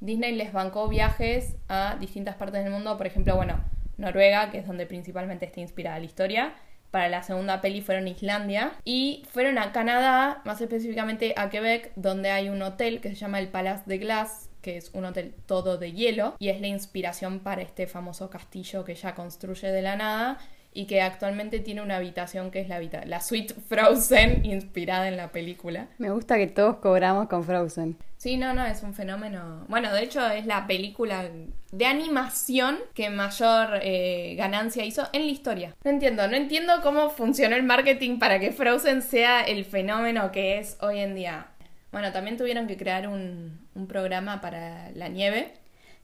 Disney 0.00 0.34
les 0.34 0.52
bancó 0.52 0.88
viajes 0.88 1.56
a 1.68 1.96
distintas 1.98 2.36
partes 2.36 2.62
del 2.62 2.72
mundo, 2.72 2.96
por 2.96 3.06
ejemplo, 3.06 3.34
bueno, 3.36 3.60
Noruega, 3.96 4.50
que 4.50 4.58
es 4.58 4.66
donde 4.66 4.86
principalmente 4.86 5.46
está 5.46 5.60
inspirada 5.60 5.98
la 5.98 6.04
historia, 6.04 6.54
para 6.90 7.08
la 7.08 7.22
segunda 7.22 7.60
peli 7.60 7.80
fueron 7.80 8.06
a 8.06 8.10
Islandia 8.10 8.72
y 8.84 9.24
fueron 9.30 9.58
a 9.58 9.72
Canadá, 9.72 10.42
más 10.44 10.60
específicamente 10.60 11.34
a 11.36 11.50
Quebec, 11.50 11.92
donde 11.96 12.30
hay 12.30 12.48
un 12.48 12.62
hotel 12.62 13.00
que 13.00 13.08
se 13.10 13.16
llama 13.16 13.38
el 13.38 13.48
Palace 13.48 13.82
de 13.86 13.98
Glass, 13.98 14.45
que 14.66 14.76
es 14.76 14.90
un 14.94 15.04
hotel 15.04 15.32
todo 15.46 15.78
de 15.78 15.92
hielo 15.92 16.34
y 16.40 16.48
es 16.48 16.60
la 16.60 16.66
inspiración 16.66 17.38
para 17.38 17.62
este 17.62 17.86
famoso 17.86 18.28
castillo 18.30 18.84
que 18.84 18.96
ya 18.96 19.14
construye 19.14 19.68
de 19.68 19.80
la 19.80 19.94
nada 19.94 20.38
y 20.72 20.86
que 20.86 21.02
actualmente 21.02 21.60
tiene 21.60 21.82
una 21.82 21.98
habitación 21.98 22.50
que 22.50 22.62
es 22.62 22.68
la, 22.68 22.80
la 23.04 23.20
suite 23.20 23.54
Frozen 23.54 24.44
inspirada 24.44 25.06
en 25.06 25.16
la 25.16 25.30
película. 25.30 25.86
Me 25.98 26.10
gusta 26.10 26.36
que 26.36 26.48
todos 26.48 26.78
cobramos 26.78 27.28
con 27.28 27.44
Frozen. 27.44 27.96
Sí, 28.16 28.36
no, 28.36 28.54
no, 28.54 28.66
es 28.66 28.82
un 28.82 28.92
fenómeno. 28.92 29.64
Bueno, 29.68 29.92
de 29.92 30.02
hecho 30.02 30.28
es 30.30 30.46
la 30.46 30.66
película 30.66 31.30
de 31.70 31.86
animación 31.86 32.78
que 32.92 33.08
mayor 33.08 33.78
eh, 33.82 34.34
ganancia 34.36 34.84
hizo 34.84 35.06
en 35.12 35.26
la 35.26 35.30
historia. 35.30 35.76
No 35.84 35.92
entiendo, 35.92 36.26
no 36.26 36.34
entiendo 36.34 36.72
cómo 36.82 37.10
funcionó 37.10 37.54
el 37.54 37.62
marketing 37.62 38.18
para 38.18 38.40
que 38.40 38.50
Frozen 38.50 39.00
sea 39.02 39.42
el 39.42 39.64
fenómeno 39.64 40.32
que 40.32 40.58
es 40.58 40.76
hoy 40.80 40.98
en 40.98 41.14
día. 41.14 41.46
Bueno, 41.92 42.12
también 42.12 42.36
tuvieron 42.36 42.66
que 42.66 42.76
crear 42.76 43.08
un, 43.08 43.66
programa 43.88 44.40
para 44.40 44.90
la 44.92 45.08
nieve 45.08 45.52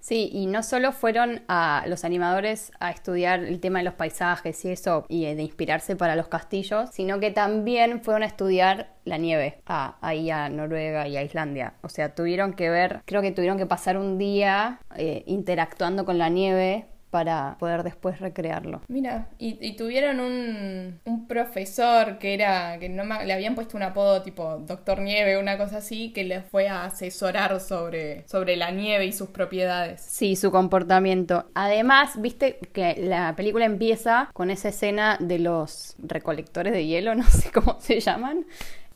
Sí, 0.03 0.29
y 0.33 0.47
no 0.47 0.65
solo 0.65 0.91
fueron 0.91 1.43
a 1.47 1.85
los 1.87 2.05
animadores 2.05 2.73
a 2.81 2.91
estudiar 2.91 3.45
el 3.45 3.61
tema 3.61 3.79
de 3.79 3.85
los 3.85 3.95
paisajes 3.95 4.65
y 4.65 4.71
eso, 4.71 5.07
y 5.09 5.33
de 5.33 5.41
inspirarse 5.41 5.95
para 5.95 6.17
los 6.17 6.27
castillos, 6.27 6.91
sino 6.91 7.21
que 7.21 7.31
también 7.31 8.03
fueron 8.03 8.25
a 8.25 8.27
estudiar 8.27 8.97
la 9.05 9.17
nieve 9.17 9.61
ahí 9.65 10.29
a 10.31 10.49
Noruega 10.49 11.07
y 11.07 11.17
a 11.17 11.23
Islandia. 11.23 11.75
O 11.83 11.89
sea, 11.89 12.17
tuvieron 12.17 12.55
que 12.55 12.69
ver, 12.69 13.03
creo 13.05 13.23
que 13.23 13.31
tuvieron 13.31 13.59
que 13.59 13.67
pasar 13.67 13.97
un 13.97 14.19
día 14.19 14.81
eh, 14.97 15.23
interactuando 15.27 16.05
con 16.05 16.19
la 16.19 16.29
nieve 16.29 16.87
para 17.13 17.57
poder 17.59 17.83
después 17.83 18.21
recrearlo. 18.21 18.81
Mira, 18.89 19.29
y, 19.39 19.77
tuvieron 19.77 20.19
un, 20.19 20.99
un, 21.05 21.29
profesor 21.29 22.17
que 22.17 22.33
era, 22.33 22.79
que 22.79 22.89
no 22.89 23.05
le 23.05 23.35
habían 23.35 23.55
puesto 23.55 23.77
un 23.77 23.83
apodo 23.83 24.23
tipo 24.23 24.57
Doctor 24.67 25.01
Nieve, 25.03 25.37
una 25.37 25.59
cosa 25.59 25.77
así, 25.77 26.11
que 26.15 26.25
les 26.25 26.43
fue 26.47 26.69
a 26.69 26.87
asesorar 26.87 27.61
sobre, 27.61 28.27
sobre 28.27 28.57
la 28.57 28.71
nieve 28.71 29.05
y 29.05 29.13
sus 29.13 29.29
propiedades. 29.29 30.01
Sí, 30.01 30.37
su 30.37 30.51
comportamiento. 30.51 31.45
Además, 31.53 32.19
viste 32.19 32.59
que 32.73 32.97
la 32.99 33.37
película 33.37 33.67
empieza 33.67 34.31
con 34.33 34.51
esa 34.51 34.71
escena 34.71 35.19
de 35.21 35.39
los 35.39 35.95
recolectores 35.99 36.73
de 36.73 36.87
hielo, 36.87 37.15
no 37.15 37.25
sé 37.25 37.51
cómo 37.53 37.79
se 37.79 38.01
llaman. 38.01 38.47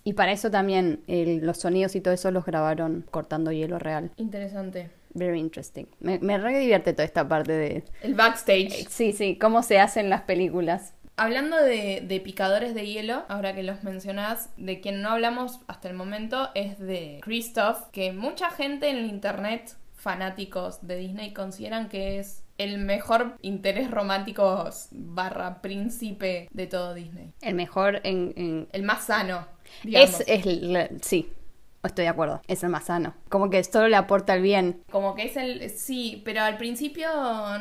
Y 0.05 0.15
para 0.15 0.33
eso 0.33 0.51
también 0.51 1.03
los 1.07 1.59
sonidos 1.59 1.95
y 1.97 2.01
todo 2.01 2.15
eso 2.15 2.31
los 2.31 2.47
grabaron 2.47 3.05
cortando 3.11 3.53
hielo 3.53 3.79
real. 3.79 4.11
Interesante. 4.17 4.89
Very 5.17 5.41
interesting. 5.41 5.87
Me, 5.99 6.19
me 6.19 6.37
re 6.37 6.59
divierte 6.59 6.93
toda 6.93 7.05
esta 7.05 7.27
parte 7.27 7.53
de... 7.53 7.85
El 8.03 8.15
backstage. 8.15 8.87
Sí, 8.89 9.13
sí, 9.13 9.39
cómo 9.39 9.63
se 9.63 9.79
hacen 9.79 10.11
las 10.11 10.23
películas. 10.23 10.93
Hablando 11.17 11.57
de, 11.57 12.03
de, 12.07 12.21
picadores 12.21 12.75
de 12.75 12.87
hielo, 12.87 13.25
ahora 13.29 13.55
que 13.55 13.63
los 13.63 13.83
mencionás, 13.83 14.51
de 14.59 14.83
quien 14.83 15.01
no 15.01 15.09
hablamos 15.09 15.61
hasta 15.69 15.89
el 15.89 15.95
momento 15.95 16.51
es 16.55 16.79
de 16.79 17.21
Christoph, 17.23 17.89
que 17.93 18.13
mucha 18.13 18.51
gente 18.51 18.91
en 18.91 18.97
el 18.97 19.07
internet, 19.07 19.75
fanáticos 19.95 20.87
de 20.87 20.97
Disney, 20.99 21.33
consideran 21.33 21.89
que 21.89 22.19
es 22.19 22.45
el 22.59 22.77
mejor 22.77 23.39
interés 23.41 23.91
romántico 23.91 24.69
barra 24.91 25.63
príncipe 25.63 26.49
de 26.53 26.67
todo 26.67 26.93
Disney. 26.93 27.33
El 27.41 27.55
mejor 27.55 28.03
en... 28.05 28.69
El 28.71 28.83
más 28.83 29.07
sano. 29.07 29.47
Es, 29.83 30.23
es, 30.27 30.45
sí, 31.01 31.31
Estoy 31.87 32.05
de 32.05 32.11
acuerdo, 32.11 32.43
es 32.49 32.63
el 32.63 32.71
más 32.71 32.85
sano. 32.85 33.15
Como 33.29 33.51
que 33.51 33.63
solo 33.65 33.89
le 33.89 33.97
aporta 33.97 34.35
el 34.35 34.43
bien. 34.43 34.83
Como 34.91 35.15
que 35.15 35.25
es 35.25 35.37
el... 35.37 35.71
Sí, 35.71 36.23
pero 36.25 36.43
al 36.43 36.57
principio 36.57 37.09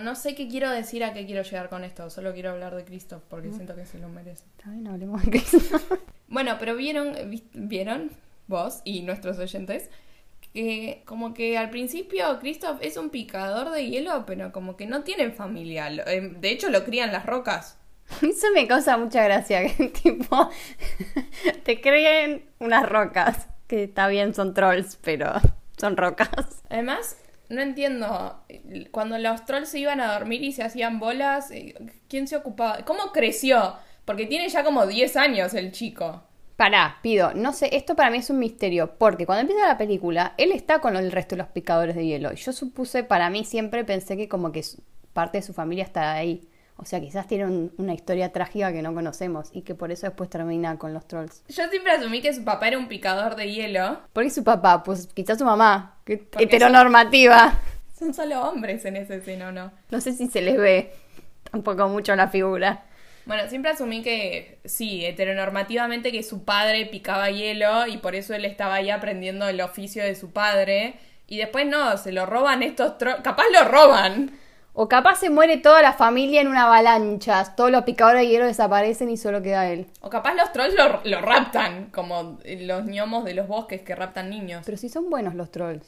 no 0.01 0.15
sé 0.15 0.35
qué 0.35 0.47
quiero 0.47 0.69
decir 0.69 1.03
a 1.03 1.13
qué 1.13 1.25
quiero 1.25 1.43
llegar 1.43 1.69
con 1.69 1.83
esto. 1.83 2.09
Solo 2.09 2.33
quiero 2.33 2.51
hablar 2.51 2.75
de 2.75 2.83
Cristo 2.83 3.21
porque 3.29 3.51
siento 3.51 3.75
que 3.75 3.85
se 3.85 3.99
lo 3.99 4.09
merece. 4.09 4.43
Bien, 4.65 4.87
hablemos 4.87 5.23
de 5.23 5.31
Cristo. 5.31 5.57
bueno, 6.27 6.57
pero 6.59 6.75
vieron, 6.75 7.15
vieron 7.53 8.11
vos 8.47 8.81
y 8.83 9.01
nuestros 9.01 9.37
oyentes 9.39 9.89
que 10.53 11.03
como 11.05 11.33
que 11.33 11.57
al 11.57 11.69
principio 11.69 12.39
Christoph 12.39 12.79
es 12.81 12.97
un 12.97 13.09
picador 13.09 13.71
de 13.71 13.87
hielo, 13.87 14.25
pero 14.25 14.51
como 14.51 14.77
que 14.77 14.85
no 14.85 15.03
tienen 15.03 15.33
familia. 15.33 15.89
Eh, 16.07 16.33
de 16.39 16.49
hecho 16.49 16.69
lo 16.69 16.83
crían 16.85 17.11
las 17.11 17.25
rocas. 17.25 17.77
Eso 18.21 18.47
me 18.53 18.67
causa 18.67 18.97
mucha 18.97 19.23
gracia, 19.23 19.65
que 19.77 19.89
tipo 19.89 20.49
te 21.63 21.81
creen 21.81 22.45
unas 22.59 22.87
rocas 22.87 23.47
que 23.67 23.83
está 23.83 24.07
bien, 24.07 24.33
son 24.33 24.53
trolls, 24.53 24.97
pero 25.01 25.33
son 25.77 25.97
rocas. 25.97 26.29
Además, 26.69 27.17
no 27.49 27.61
entiendo, 27.61 28.43
cuando 28.91 29.17
los 29.17 29.45
trolls 29.45 29.69
se 29.69 29.79
iban 29.79 30.01
a 30.01 30.13
dormir 30.13 30.43
y 30.43 30.51
se 30.51 30.63
hacían 30.63 30.99
bolas, 30.99 31.51
eh, 31.51 31.75
¿quién 32.07 32.27
se 32.27 32.35
ocupaba? 32.35 32.79
¿Cómo 32.85 33.11
creció? 33.11 33.75
Porque 34.05 34.25
tiene 34.25 34.49
ya 34.49 34.63
como 34.63 34.85
10 34.85 35.15
años 35.17 35.53
el 35.53 35.71
chico. 35.71 36.23
Pará, 36.55 36.99
pido, 37.01 37.33
no 37.33 37.51
sé, 37.51 37.75
esto 37.75 37.95
para 37.95 38.09
mí 38.09 38.19
es 38.19 38.29
un 38.29 38.39
misterio, 38.39 38.95
porque 38.97 39.25
cuando 39.25 39.41
empieza 39.41 39.67
la 39.67 39.77
película, 39.77 40.35
él 40.37 40.53
está 40.53 40.79
con 40.79 40.95
el 40.95 41.11
resto 41.11 41.35
de 41.35 41.41
los 41.41 41.49
picadores 41.49 41.95
de 41.95 42.05
hielo. 42.05 42.31
Y 42.31 42.37
yo 42.37 42.53
supuse, 42.53 43.03
para 43.03 43.29
mí 43.29 43.43
siempre 43.43 43.83
pensé 43.83 44.15
que 44.15 44.29
como 44.29 44.53
que 44.53 44.63
parte 45.11 45.39
de 45.39 45.41
su 45.41 45.53
familia 45.53 45.83
está 45.83 46.13
ahí. 46.13 46.47
O 46.77 46.83
sea, 46.83 46.99
quizás 46.99 47.25
tiene 47.27 47.69
una 47.77 47.93
historia 47.93 48.33
trágica 48.33 48.73
que 48.73 48.81
no 48.81 48.93
conocemos 48.93 49.49
y 49.53 49.61
que 49.61 49.75
por 49.75 49.91
eso 49.91 50.07
después 50.07 50.29
termina 50.29 50.77
con 50.77 50.93
los 50.93 51.07
trolls. 51.07 51.43
Yo 51.47 51.67
siempre 51.69 51.93
asumí 51.93 52.21
que 52.21 52.33
su 52.33 52.43
papá 52.43 52.67
era 52.67 52.77
un 52.77 52.87
picador 52.87 53.35
de 53.35 53.51
hielo. 53.51 54.01
¿Por 54.11 54.23
qué 54.23 54.29
su 54.29 54.43
papá? 54.43 54.83
Pues 54.83 55.07
quizás 55.07 55.37
su 55.37 55.45
mamá, 55.45 55.97
que 56.03 56.27
heteronormativa. 56.37 57.59
Son, 57.97 58.13
solo 58.13 58.41
hombres 58.41 58.83
en 58.83 58.97
ese 58.97 59.15
escena, 59.15 59.53
¿no? 59.53 59.71
No 59.89 60.01
sé 60.01 60.11
si 60.11 60.27
se 60.27 60.41
les 60.41 60.57
ve 60.57 60.91
tampoco 61.49 61.87
mucho 61.87 62.13
la 62.15 62.27
figura. 62.27 62.83
Bueno, 63.25 63.49
siempre 63.49 63.71
asumí 63.71 64.03
que 64.03 64.59
sí, 64.65 65.05
heteronormativamente 65.05 66.11
que 66.11 66.23
su 66.23 66.43
padre 66.43 66.85
picaba 66.85 67.31
hielo 67.31 67.87
y 67.87 67.97
por 67.97 68.15
eso 68.15 68.35
él 68.35 68.45
estaba 68.45 68.75
ahí 68.75 68.89
aprendiendo 68.89 69.47
el 69.47 69.61
oficio 69.61 70.03
de 70.03 70.15
su 70.15 70.31
padre. 70.31 70.95
Y 71.27 71.37
después 71.37 71.65
no, 71.65 71.97
se 71.97 72.11
lo 72.11 72.25
roban 72.25 72.61
estos 72.61 72.97
trolls. 72.97 73.21
Capaz 73.21 73.45
lo 73.51 73.63
roban. 73.67 74.37
O 74.77 74.89
capaz 74.89 75.19
se 75.19 75.29
muere 75.29 75.55
toda 75.55 75.81
la 75.81 75.93
familia 75.93 76.41
en 76.41 76.49
una 76.49 76.63
avalancha, 76.63 77.55
todos 77.55 77.71
los 77.71 77.83
picadores 77.83 78.23
de 78.23 78.27
hielo 78.27 78.45
desaparecen 78.45 79.09
y 79.09 79.15
solo 79.15 79.41
queda 79.41 79.69
él. 79.69 79.87
O 80.01 80.09
capaz 80.09 80.33
los 80.33 80.51
trolls 80.51 80.75
lo, 81.05 81.21
raptan, 81.21 81.85
como 81.91 82.39
los 82.43 82.85
gnomos 82.85 83.23
de 83.23 83.35
los 83.35 83.47
bosques 83.47 83.83
que 83.83 83.95
raptan 83.95 84.29
niños. 84.29 84.63
Pero 84.65 84.77
si 84.77 84.89
son 84.89 85.09
buenos 85.09 85.33
los 85.33 85.49
trolls. 85.49 85.85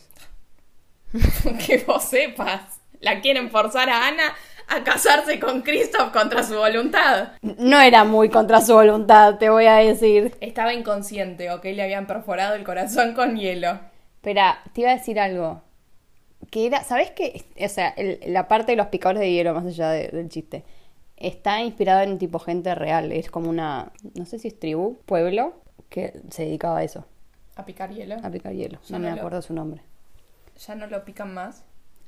que 1.68 1.84
vos 1.86 2.02
sepas. 2.02 2.80
La 3.02 3.20
quieren 3.20 3.52
forzar 3.52 3.90
a 3.90 4.08
Ana 4.08 4.34
a 4.70 4.84
casarse 4.86 5.38
con 5.38 5.64
Christoph 5.64 6.14
contra 6.14 6.44
su 6.44 6.56
voluntad. 6.56 7.34
No 7.42 7.82
era 7.82 8.06
muy 8.06 8.30
contra 8.30 8.62
su 8.62 8.74
voluntad, 8.74 9.38
te 9.38 9.50
voy 9.50 9.66
a 9.66 9.76
decir. 9.76 10.34
Estaba 10.40 10.74
inconsciente, 10.74 11.52
ok, 11.52 11.66
le 11.66 11.84
habían 11.84 12.08
perforado 12.08 12.56
el 12.56 12.64
corazón 12.64 13.14
con 13.16 13.36
hielo. 13.36 13.82
Espera, 14.16 14.62
te 14.74 14.82
iba 14.82 14.92
a 14.92 14.96
decir 14.96 15.20
algo 15.20 15.67
que 16.50 16.66
era, 16.68 16.84
¿sabes 16.84 17.12
qué? 17.12 17.46
O 17.60 17.70
sea, 17.70 17.94
la 18.26 18.48
parte 18.48 18.72
de 18.72 18.76
los 18.76 18.88
picadores 18.88 19.22
de 19.22 19.32
hielo, 19.32 19.54
más 19.54 19.66
allá 19.66 19.92
del 19.92 20.30
chiste, 20.30 20.64
está 21.16 21.62
inspirado 21.62 22.02
en 22.02 22.18
tipo 22.18 22.40
gente 22.40 22.74
real. 22.76 23.12
Es 23.12 23.30
como 23.30 23.50
una, 23.50 23.92
no 24.16 24.26
sé 24.26 24.40
si 24.40 24.48
es 24.48 24.60
tribu, 24.60 24.98
pueblo, 25.06 25.54
que 25.90 26.22
se 26.30 26.46
dedicaba 26.46 26.80
a 26.80 26.84
eso. 26.84 27.06
¿A 27.56 27.66
picar 27.66 27.92
hielo? 27.92 28.18
A 28.24 28.30
picar 28.30 28.54
hielo, 28.54 28.80
no, 28.90 29.00
me 29.00 29.10
acuerdo 29.10 29.42
su 29.42 29.54
nombre. 29.54 29.82
¿Ya 30.66 30.76
no 30.76 30.88
lo 30.88 31.04
pican 31.06 31.34
más? 31.34 31.64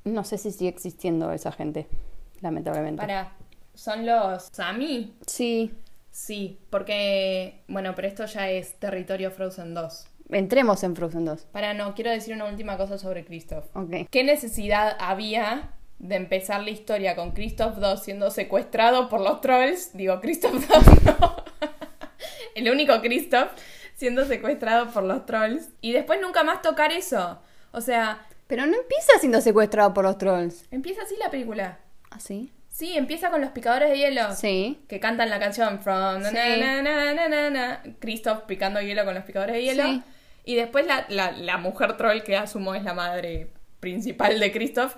No 0.05 0.23
sé 0.23 0.37
si 0.37 0.51
sigue 0.51 0.69
existiendo 0.69 1.31
esa 1.31 1.51
gente, 1.51 1.87
lamentablemente. 2.41 3.01
Para, 3.01 3.31
¿son 3.73 4.05
los 4.05 4.49
Sami? 4.51 5.13
Sí. 5.25 5.71
Sí, 6.11 6.59
porque, 6.69 7.61
bueno, 7.67 7.93
pero 7.95 8.07
esto 8.07 8.25
ya 8.25 8.49
es 8.49 8.73
territorio 8.79 9.31
Frozen 9.31 9.73
2 9.73 10.07
entremos 10.29 10.83
en 10.83 10.95
Frozen 10.95 11.25
2. 11.25 11.47
Para 11.51 11.73
no, 11.73 11.95
quiero 11.95 12.11
decir 12.11 12.33
una 12.33 12.45
última 12.45 12.77
cosa 12.77 12.97
sobre 12.97 13.25
Christoph. 13.25 13.65
Okay. 13.75 14.07
¿Qué 14.09 14.23
necesidad 14.23 14.95
había 14.99 15.71
de 15.99 16.15
empezar 16.15 16.63
la 16.63 16.69
historia 16.69 17.15
con 17.15 17.31
Christoph 17.31 17.77
2 17.77 18.03
siendo 18.03 18.31
secuestrado 18.31 19.09
por 19.09 19.21
los 19.21 19.41
trolls? 19.41 19.93
Digo, 19.93 20.19
Christoph 20.21 20.53
2 20.53 21.03
no. 21.05 21.35
El 22.55 22.69
único 22.71 22.99
Christoph 23.01 23.51
siendo 23.95 24.25
secuestrado 24.25 24.91
por 24.91 25.03
los 25.03 25.25
trolls. 25.25 25.69
Y 25.81 25.91
después 25.91 26.21
nunca 26.21 26.43
más 26.43 26.61
tocar 26.61 26.91
eso. 26.91 27.39
O 27.71 27.81
sea... 27.81 28.25
Pero 28.47 28.65
no 28.65 28.75
empieza 28.75 29.19
siendo 29.19 29.41
secuestrado 29.41 29.93
por 29.93 30.05
los 30.05 30.17
trolls. 30.17 30.65
Empieza 30.71 31.03
así 31.03 31.15
la 31.19 31.29
película. 31.29 31.79
¿Ah, 32.09 32.19
sí? 32.19 32.51
Sí, 32.69 32.97
empieza 32.97 33.29
con 33.29 33.41
los 33.41 33.51
picadores 33.51 33.89
de 33.89 33.97
hielo. 33.97 34.33
Sí. 34.33 34.79
Que 34.87 35.01
cantan 35.01 35.29
la 35.29 35.37
canción 35.37 35.81
From 35.81 36.23
sí. 36.23 36.31
Christoph 37.99 38.43
picando 38.43 38.81
hielo 38.81 39.03
con 39.03 39.15
los 39.15 39.25
picadores 39.25 39.55
de 39.55 39.63
hielo. 39.63 39.83
Sí. 39.83 40.01
Y 40.45 40.55
después 40.55 40.85
la, 40.87 41.05
la, 41.09 41.57
mujer 41.57 41.97
troll, 41.97 42.21
que 42.23 42.35
asumo 42.37 42.73
es 42.75 42.83
la 42.83 42.93
madre 42.93 43.51
principal 43.79 44.39
de 44.39 44.51
Christoph, 44.51 44.95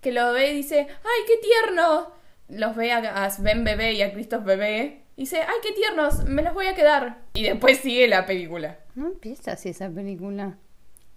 que 0.00 0.12
lo 0.12 0.32
ve 0.32 0.52
y 0.52 0.56
dice, 0.56 0.80
¡ay, 0.88 1.22
qué 1.26 1.34
tierno! 1.38 2.12
Los 2.48 2.76
ve 2.76 2.92
a, 2.92 3.30
Ben 3.40 3.64
bebé 3.64 3.92
y 3.94 4.02
a 4.02 4.12
Christoph 4.12 4.44
bebé. 4.44 5.02
Y 5.16 5.22
dice, 5.22 5.40
¡ay, 5.40 5.56
qué 5.62 5.72
tiernos! 5.72 6.24
Me 6.24 6.42
los 6.42 6.54
voy 6.54 6.66
a 6.66 6.74
quedar. 6.74 7.18
Y 7.34 7.42
después 7.42 7.78
sigue 7.78 8.06
la 8.06 8.26
película. 8.26 8.78
No 8.94 9.06
empieza 9.08 9.52
así 9.52 9.70
esa 9.70 9.90
película. 9.90 10.58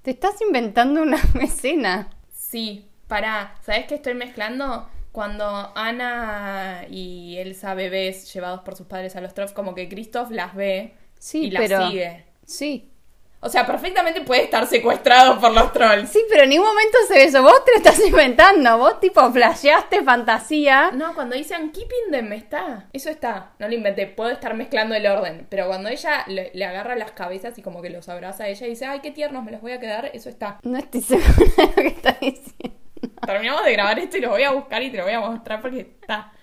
Te 0.02 0.12
estás 0.12 0.42
inventando 0.42 1.02
una 1.02 1.20
escena. 1.42 2.10
Sí, 2.32 2.90
para, 3.08 3.56
¿sabes 3.62 3.86
qué 3.86 3.96
estoy 3.96 4.16
mezclando? 4.16 4.90
Cuando 5.12 5.46
Ana 5.76 6.86
y 6.90 7.38
Elsa 7.38 7.74
bebés 7.74 8.32
llevados 8.34 8.62
por 8.62 8.76
sus 8.76 8.88
padres 8.88 9.16
a 9.16 9.22
los 9.22 9.34
Trolls, 9.34 9.52
como 9.54 9.76
que 9.76 9.90
Christoph 9.90 10.32
las 10.32 10.56
ve 10.56 10.94
Sí, 11.20 11.46
y 11.46 11.52
las 11.52 11.64
pero- 11.64 11.88
sigue. 11.90 12.26
Sí. 12.46 12.92
O 13.42 13.48
sea, 13.48 13.66
perfectamente 13.66 14.22
puede 14.22 14.44
estar 14.44 14.68
secuestrado 14.68 15.40
por 15.40 15.54
los 15.54 15.72
trolls. 15.72 16.10
Sí, 16.10 16.20
pero 16.30 16.44
en 16.44 16.50
ningún 16.50 16.68
momento 16.68 16.98
se 17.08 17.14
ve 17.14 17.24
eso. 17.24 17.42
Vos 17.42 17.64
te 17.64 17.72
lo 17.72 17.78
estás 17.78 18.06
inventando. 18.06 18.78
Vos, 18.78 19.00
tipo, 19.00 19.32
flasheaste 19.32 20.04
fantasía. 20.04 20.92
No, 20.92 21.16
cuando 21.16 21.38
dicen 21.38 21.72
keeping 21.72 22.12
them 22.12 22.34
está. 22.34 22.88
Eso 22.92 23.10
está. 23.10 23.52
No 23.60 23.70
lo 23.70 23.74
inventé. 23.74 24.08
Puedo 24.08 24.32
estar 24.32 24.56
mezclando 24.56 24.94
el 24.94 25.08
orden. 25.08 25.48
Pero 25.50 25.68
cuando 25.68 25.88
ella 25.88 26.26
le, 26.28 26.52
le 26.54 26.66
agarra 26.66 26.98
las 26.98 27.12
cabezas 27.12 27.58
y 27.58 27.62
como 27.62 27.82
que 27.82 27.90
los 27.90 28.10
abraza 28.10 28.44
a 28.44 28.48
ella 28.50 28.68
y 28.68 28.72
dice, 28.72 28.86
ay, 28.86 29.00
qué 29.00 29.12
tiernos, 29.12 29.44
me 29.44 29.52
los 29.52 29.62
voy 29.62 29.72
a 29.72 29.80
quedar, 29.80 30.12
eso 30.14 30.28
está. 30.30 30.60
No 30.64 30.78
estoy 30.78 31.02
segura 31.02 31.28
de 31.58 31.68
lo 31.68 31.76
que 31.76 31.88
estás 31.88 32.20
diciendo. 32.20 32.78
Terminamos 33.26 33.64
de 33.64 33.72
grabar 33.72 34.00
esto 34.00 34.18
y 34.18 34.22
lo 34.22 34.30
voy 34.32 34.44
a 34.44 34.52
buscar 34.52 34.84
y 34.84 34.92
te 34.92 34.98
lo 34.98 35.04
voy 35.04 35.14
a 35.14 35.22
mostrar 35.22 35.62
porque 35.62 35.80
está. 35.80 36.34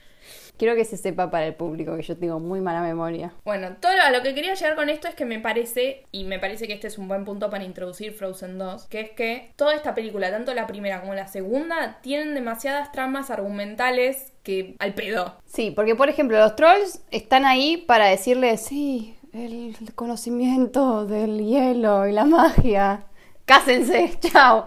Quiero 0.58 0.74
que 0.74 0.84
se 0.84 0.96
sepa 0.96 1.30
para 1.30 1.46
el 1.46 1.54
público 1.54 1.96
que 1.96 2.02
yo 2.02 2.16
tengo 2.16 2.40
muy 2.40 2.60
mala 2.60 2.80
memoria. 2.82 3.32
Bueno, 3.44 3.76
todo 3.80 3.92
lo- 4.12 4.22
que 4.22 4.34
quería 4.34 4.54
llegar 4.54 4.74
con 4.76 4.88
esto 4.88 5.08
es 5.08 5.14
que 5.14 5.24
me 5.24 5.38
parece, 5.38 6.04
y 6.12 6.24
me 6.24 6.38
parece 6.38 6.66
que 6.66 6.72
este 6.72 6.86
es 6.86 6.96
un 6.98 7.06
buen 7.08 7.24
punto 7.24 7.50
para 7.50 7.64
introducir 7.64 8.12
Frozen 8.12 8.58
2, 8.58 8.86
que 8.86 9.00
es 9.00 9.10
que 9.10 9.52
toda 9.56 9.74
esta 9.74 9.94
película, 9.94 10.30
tanto 10.30 10.54
la 10.54 10.66
primera 10.66 11.00
como 11.00 11.14
la 11.14 11.28
segunda, 11.28 11.98
tienen 12.02 12.34
demasiadas 12.34 12.92
tramas 12.92 13.30
argumentales 13.30 14.32
que 14.42 14.74
al 14.78 14.94
pedo. 14.94 15.36
Sí, 15.44 15.70
porque 15.70 15.94
por 15.94 16.08
ejemplo, 16.08 16.38
los 16.38 16.56
trolls 16.56 17.02
están 17.10 17.44
ahí 17.44 17.76
para 17.76 18.06
decirle, 18.06 18.56
sí, 18.56 19.16
el 19.32 19.76
conocimiento 19.94 21.04
del 21.06 21.44
hielo 21.44 22.06
y 22.08 22.12
la 22.12 22.24
magia. 22.24 23.04
Cásense, 23.44 24.14
chao. 24.20 24.66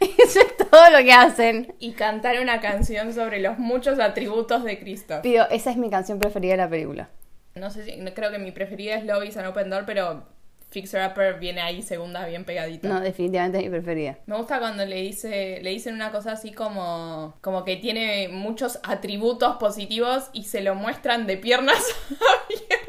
Eso 0.00 0.40
es 0.40 0.56
todo 0.70 0.90
lo 0.90 0.98
que 0.98 1.12
hacen. 1.12 1.74
Y 1.78 1.92
cantar 1.92 2.40
una 2.40 2.60
canción 2.60 3.12
sobre 3.14 3.40
los 3.40 3.58
muchos 3.58 3.98
atributos 3.98 4.64
de 4.64 4.78
Cristo. 4.78 5.20
Pido, 5.22 5.46
esa 5.50 5.70
es 5.70 5.76
mi 5.76 5.90
canción 5.90 6.18
preferida 6.18 6.52
de 6.52 6.56
la 6.58 6.68
película. 6.68 7.08
No 7.54 7.70
sé 7.70 7.84
si, 7.84 7.96
no- 7.96 8.12
creo 8.12 8.30
que 8.30 8.38
mi 8.38 8.52
preferida 8.52 8.96
es 8.96 9.04
Love 9.04 9.24
is 9.24 9.36
an 9.38 9.46
Open 9.46 9.70
Door, 9.70 9.84
pero 9.86 10.24
Fixer 10.68 11.08
Upper 11.08 11.38
viene 11.38 11.62
ahí 11.62 11.80
segunda 11.80 12.26
bien 12.26 12.44
pegadita. 12.44 12.86
No, 12.88 13.00
definitivamente 13.00 13.58
es 13.58 13.64
mi 13.64 13.70
preferida. 13.70 14.18
Me 14.26 14.36
gusta 14.36 14.58
cuando 14.58 14.84
le 14.84 14.96
dice, 15.00 15.60
le 15.62 15.70
dicen 15.70 15.94
una 15.94 16.10
cosa 16.12 16.32
así 16.32 16.52
como, 16.52 17.34
como 17.40 17.64
que 17.64 17.76
tiene 17.76 18.28
muchos 18.28 18.78
atributos 18.82 19.56
positivos 19.56 20.28
y 20.34 20.44
se 20.44 20.60
lo 20.60 20.74
muestran 20.74 21.26
de 21.26 21.38
piernas 21.38 21.82
abiertas. 22.10 22.85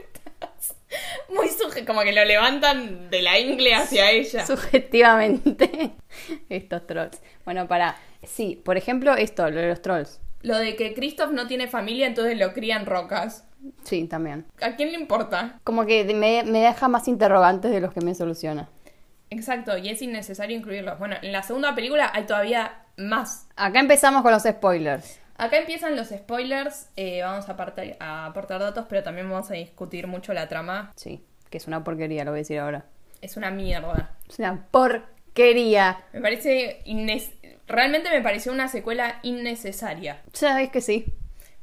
Muy 1.33 1.47
suje, 1.49 1.85
como 1.85 2.01
que 2.01 2.11
lo 2.11 2.23
levantan 2.25 3.09
de 3.09 3.21
la 3.21 3.39
ingle 3.39 3.73
hacia 3.75 4.11
ella. 4.11 4.45
Subjetivamente, 4.45 5.91
estos 6.49 6.87
trolls. 6.87 7.21
Bueno, 7.45 7.67
para. 7.67 7.95
Sí, 8.23 8.61
por 8.63 8.77
ejemplo, 8.77 9.15
esto, 9.15 9.49
lo 9.49 9.61
de 9.61 9.69
los 9.69 9.81
trolls. 9.81 10.19
Lo 10.41 10.57
de 10.57 10.75
que 10.75 10.93
Christoph 10.93 11.31
no 11.31 11.47
tiene 11.47 11.67
familia, 11.67 12.07
entonces 12.07 12.37
lo 12.37 12.53
crían 12.53 12.85
rocas. 12.85 13.45
Sí, 13.83 14.05
también. 14.05 14.45
¿A 14.61 14.75
quién 14.75 14.91
le 14.91 14.99
importa? 14.99 15.59
Como 15.63 15.85
que 15.85 16.03
me, 16.13 16.43
me 16.43 16.59
deja 16.59 16.87
más 16.87 17.07
interrogantes 17.07 17.71
de 17.71 17.81
los 17.81 17.93
que 17.93 18.01
me 18.01 18.13
soluciona. 18.15 18.69
Exacto, 19.29 19.77
y 19.77 19.89
es 19.89 20.01
innecesario 20.01 20.55
incluirlos. 20.55 20.99
Bueno, 20.99 21.15
en 21.21 21.31
la 21.31 21.43
segunda 21.43 21.75
película 21.75 22.11
hay 22.13 22.25
todavía 22.25 22.85
más. 22.97 23.47
Acá 23.55 23.79
empezamos 23.79 24.21
con 24.21 24.31
los 24.31 24.43
spoilers. 24.43 25.19
Acá 25.37 25.57
empiezan 25.57 25.95
los 25.95 26.07
spoilers, 26.09 26.89
eh, 26.95 27.21
vamos 27.21 27.47
a, 27.49 27.55
apartar- 27.55 27.95
a 27.99 28.25
aportar 28.25 28.59
datos, 28.59 28.85
pero 28.89 29.03
también 29.03 29.29
vamos 29.29 29.51
a 29.51 29.53
discutir 29.53 30.07
mucho 30.07 30.33
la 30.33 30.47
trama. 30.47 30.91
Sí, 30.95 31.23
que 31.49 31.57
es 31.57 31.67
una 31.67 31.83
porquería, 31.83 32.23
lo 32.25 32.31
voy 32.31 32.39
a 32.39 32.41
decir 32.41 32.59
ahora. 32.59 32.85
Es 33.21 33.37
una 33.37 33.51
mierda. 33.51 34.15
Es 34.29 34.39
una 34.39 34.65
porquería. 34.71 36.03
Me 36.13 36.21
parece... 36.21 36.81
innes- 36.85 37.33
Realmente 37.67 38.09
me 38.09 38.21
pareció 38.21 38.53
una 38.53 38.69
secuela 38.69 39.19
innecesaria. 39.23 40.21
Sabes 40.31 40.69
que 40.69 40.79
sí. 40.79 41.05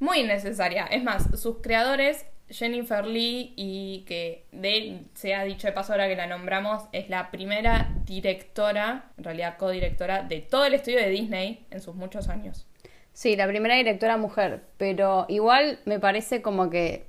Muy 0.00 0.18
innecesaria. 0.20 0.84
Es 0.84 1.02
más, 1.02 1.40
sus 1.40 1.62
creadores, 1.62 2.26
Jennifer 2.50 3.06
Lee, 3.06 3.54
y 3.56 4.04
que 4.06 4.44
de 4.52 5.04
se 5.14 5.34
ha 5.34 5.44
dicho 5.44 5.66
de 5.66 5.72
paso 5.72 5.92
ahora 5.92 6.06
que 6.08 6.14
la 6.16 6.26
nombramos, 6.26 6.84
es 6.92 7.08
la 7.08 7.30
primera 7.30 7.90
directora, 8.04 9.06
en 9.16 9.24
realidad 9.24 9.56
codirectora, 9.56 10.22
de 10.24 10.40
todo 10.40 10.66
el 10.66 10.74
estudio 10.74 10.98
de 10.98 11.08
Disney 11.08 11.64
en 11.70 11.80
sus 11.80 11.94
muchos 11.94 12.28
años. 12.28 12.66
Sí, 13.14 13.36
la 13.36 13.46
primera 13.46 13.76
directora 13.76 14.16
mujer, 14.16 14.64
pero 14.76 15.24
igual 15.28 15.78
me 15.84 16.00
parece 16.00 16.42
como 16.42 16.68
que 16.68 17.06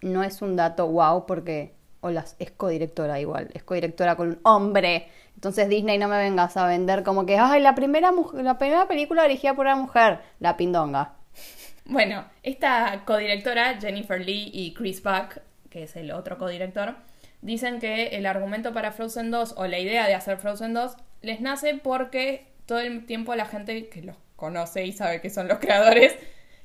no 0.00 0.22
es 0.22 0.42
un 0.42 0.56
dato 0.56 0.86
wow 0.86 1.26
porque 1.26 1.74
hola, 2.00 2.24
es 2.38 2.52
codirectora 2.52 3.20
igual, 3.20 3.50
es 3.52 3.64
codirectora 3.64 4.16
con 4.16 4.28
un 4.28 4.40
hombre. 4.44 5.08
Entonces 5.34 5.68
Disney 5.68 5.98
no 5.98 6.06
me 6.06 6.18
vengas 6.18 6.56
a 6.56 6.66
vender 6.66 7.02
como 7.02 7.26
que, 7.26 7.36
ay, 7.36 7.60
la 7.60 7.74
primera 7.74 8.12
la 8.34 8.58
primera 8.58 8.86
película 8.86 9.24
dirigida 9.24 9.54
por 9.54 9.66
una 9.66 9.76
mujer, 9.76 10.20
la 10.38 10.56
pindonga. 10.56 11.14
Bueno, 11.86 12.24
esta 12.44 13.02
codirectora, 13.04 13.80
Jennifer 13.80 14.24
Lee 14.24 14.48
y 14.52 14.74
Chris 14.74 15.02
Buck, 15.02 15.40
que 15.70 15.84
es 15.84 15.96
el 15.96 16.12
otro 16.12 16.38
codirector, 16.38 16.94
dicen 17.42 17.80
que 17.80 18.08
el 18.08 18.26
argumento 18.26 18.72
para 18.72 18.92
Frozen 18.92 19.32
2 19.32 19.54
o 19.56 19.66
la 19.66 19.80
idea 19.80 20.06
de 20.06 20.14
hacer 20.14 20.36
Frozen 20.36 20.72
2 20.72 20.96
les 21.22 21.40
nace 21.40 21.74
porque 21.82 22.46
todo 22.66 22.78
el 22.78 23.06
tiempo 23.06 23.34
la 23.34 23.46
gente 23.46 23.88
que 23.88 24.02
los 24.02 24.14
conoce 24.40 24.84
y 24.84 24.92
sabe 24.92 25.20
que 25.20 25.30
son 25.30 25.46
los 25.46 25.60
creadores 25.60 26.16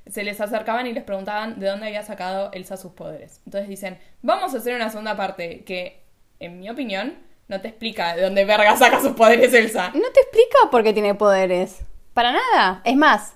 se 0.08 0.24
les 0.24 0.40
acercaban 0.40 0.88
y 0.88 0.94
les 0.94 1.04
preguntaban 1.04 1.60
de 1.60 1.68
dónde 1.68 1.88
había 1.88 2.04
sacado 2.04 2.52
Elsa 2.52 2.78
sus 2.78 2.92
poderes. 2.92 3.42
Entonces 3.46 3.68
dicen, 3.68 4.00
vamos 4.22 4.54
a 4.54 4.58
hacer 4.58 4.76
una 4.76 4.90
segunda 4.90 5.16
parte 5.16 5.64
que, 5.64 6.04
en 6.40 6.60
mi 6.60 6.70
opinión, 6.70 7.16
no 7.48 7.62
te 7.62 7.70
explica 7.70 8.16
de 8.16 8.24
dónde 8.24 8.46
verga 8.46 8.76
saca 8.78 9.02
sus 9.02 9.14
poderes 9.14 9.54
Elsa. 9.54 9.92
No 9.94 10.12
te 10.14 10.22
explica 10.22 10.58
por 10.72 10.84
qué 10.84 10.94
tiene 10.94 11.16
poderes. 11.16 11.82
Para 12.14 12.32
nada. 12.32 12.82
Es 12.84 12.96
más, 12.96 13.36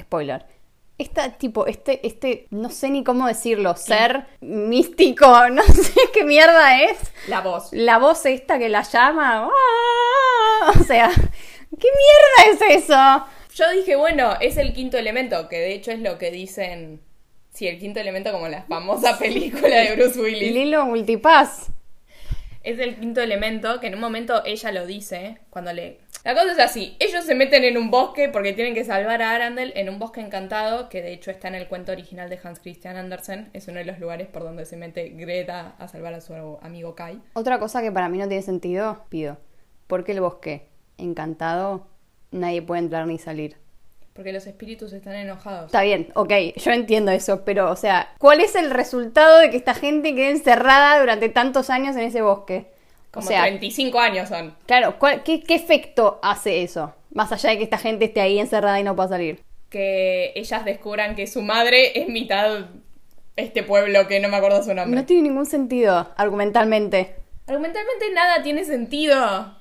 spoiler. 0.00 0.46
Esta 0.96 1.30
tipo, 1.30 1.66
este, 1.66 2.06
este, 2.06 2.46
no 2.50 2.68
sé 2.68 2.90
ni 2.90 3.02
cómo 3.02 3.26
decirlo, 3.26 3.74
ser 3.74 4.26
místico, 4.40 5.48
no 5.50 5.62
sé 5.62 5.94
qué 6.12 6.24
mierda 6.24 6.82
es. 6.82 6.98
La 7.26 7.40
voz. 7.40 7.70
La 7.72 7.98
voz 7.98 8.26
esta 8.26 8.58
que 8.58 8.68
la 8.68 8.82
llama. 8.82 9.48
¡ah! 9.48 10.72
O 10.78 10.84
sea, 10.84 11.10
¿qué 11.10 11.88
mierda 12.46 12.66
es 12.68 12.84
eso? 12.84 13.24
Yo 13.60 13.70
dije, 13.72 13.94
bueno, 13.94 14.36
es 14.40 14.56
el 14.56 14.72
quinto 14.72 14.96
elemento, 14.96 15.46
que 15.50 15.58
de 15.58 15.74
hecho 15.74 15.90
es 15.90 16.00
lo 16.00 16.16
que 16.16 16.30
dicen. 16.30 17.02
Sí, 17.50 17.68
el 17.68 17.78
quinto 17.78 18.00
elemento, 18.00 18.32
como 18.32 18.48
la 18.48 18.62
famosa 18.62 19.18
película 19.18 19.76
de 19.76 19.96
Bruce 19.96 20.18
Willis. 20.18 20.54
Lilo 20.54 20.86
Multipass. 20.86 21.70
Es 22.62 22.78
el 22.78 22.96
quinto 22.96 23.20
elemento, 23.20 23.78
que 23.78 23.88
en 23.88 23.96
un 23.96 24.00
momento 24.00 24.42
ella 24.46 24.72
lo 24.72 24.86
dice, 24.86 25.40
cuando 25.50 25.74
le... 25.74 25.98
La 26.24 26.32
cosa 26.32 26.52
es 26.52 26.58
así, 26.58 26.96
ellos 27.00 27.22
se 27.22 27.34
meten 27.34 27.64
en 27.64 27.76
un 27.76 27.90
bosque 27.90 28.30
porque 28.30 28.54
tienen 28.54 28.72
que 28.72 28.84
salvar 28.84 29.20
a 29.20 29.32
Arandel 29.32 29.74
en 29.76 29.90
un 29.90 29.98
bosque 29.98 30.22
encantado, 30.22 30.88
que 30.88 31.02
de 31.02 31.12
hecho 31.12 31.30
está 31.30 31.48
en 31.48 31.56
el 31.56 31.68
cuento 31.68 31.92
original 31.92 32.30
de 32.30 32.40
Hans 32.42 32.60
Christian 32.60 32.96
Andersen, 32.96 33.50
es 33.52 33.68
uno 33.68 33.80
de 33.80 33.84
los 33.84 33.98
lugares 33.98 34.26
por 34.26 34.42
donde 34.42 34.64
se 34.64 34.78
mete 34.78 35.10
Greta 35.10 35.74
a 35.78 35.86
salvar 35.86 36.14
a 36.14 36.22
su 36.22 36.32
amigo 36.62 36.94
Kai. 36.94 37.20
Otra 37.34 37.58
cosa 37.58 37.82
que 37.82 37.92
para 37.92 38.08
mí 38.08 38.16
no 38.16 38.26
tiene 38.26 38.42
sentido, 38.42 39.04
pido. 39.10 39.36
¿Por 39.86 40.04
qué 40.04 40.12
el 40.12 40.22
bosque 40.22 40.68
encantado 40.96 41.89
nadie 42.30 42.62
puede 42.62 42.80
entrar 42.82 43.06
ni 43.06 43.18
salir? 43.18 43.56
Porque 44.12 44.32
los 44.32 44.46
espíritus 44.46 44.92
están 44.92 45.14
enojados. 45.14 45.66
Está 45.66 45.82
bien, 45.82 46.08
ok, 46.14 46.32
yo 46.56 46.72
entiendo 46.72 47.10
eso, 47.12 47.44
pero, 47.44 47.70
o 47.70 47.76
sea, 47.76 48.12
¿cuál 48.18 48.40
es 48.40 48.54
el 48.56 48.70
resultado 48.70 49.38
de 49.38 49.50
que 49.50 49.56
esta 49.56 49.72
gente 49.74 50.14
quede 50.14 50.30
encerrada 50.30 50.98
durante 51.00 51.28
tantos 51.28 51.70
años 51.70 51.96
en 51.96 52.02
ese 52.02 52.20
bosque? 52.20 52.66
Como 53.12 53.24
o 53.24 53.28
sea, 53.28 53.42
35 53.42 53.98
años 53.98 54.28
son. 54.28 54.54
claro, 54.66 54.98
¿cuál- 54.98 55.22
qué, 55.22 55.42
qué 55.42 55.54
efecto 55.54 56.18
hace 56.22 56.62
eso? 56.62 56.94
Más 57.12 57.32
allá 57.32 57.50
de 57.50 57.58
que 57.58 57.64
esta 57.64 57.78
gente 57.78 58.04
esté 58.04 58.20
ahí 58.20 58.38
encerrada 58.38 58.78
y 58.78 58.84
no 58.84 58.94
pueda 58.94 59.08
salir. 59.08 59.42
Que 59.68 60.32
ellas 60.34 60.64
descubran 60.64 61.14
que 61.16 61.26
su 61.26 61.42
madre 61.42 62.00
es 62.00 62.08
mitad 62.08 62.66
este 63.36 63.62
pueblo 63.62 64.06
que 64.06 64.20
no 64.20 64.28
me 64.28 64.36
acuerdo 64.36 64.62
su 64.62 64.74
nombre. 64.74 65.00
No 65.00 65.06
tiene 65.06 65.22
ningún 65.22 65.46
sentido, 65.46 66.08
argumentalmente. 66.16 67.14
Argumentalmente 67.46 68.10
nada 68.12 68.42
tiene 68.42 68.64
sentido. 68.64 69.56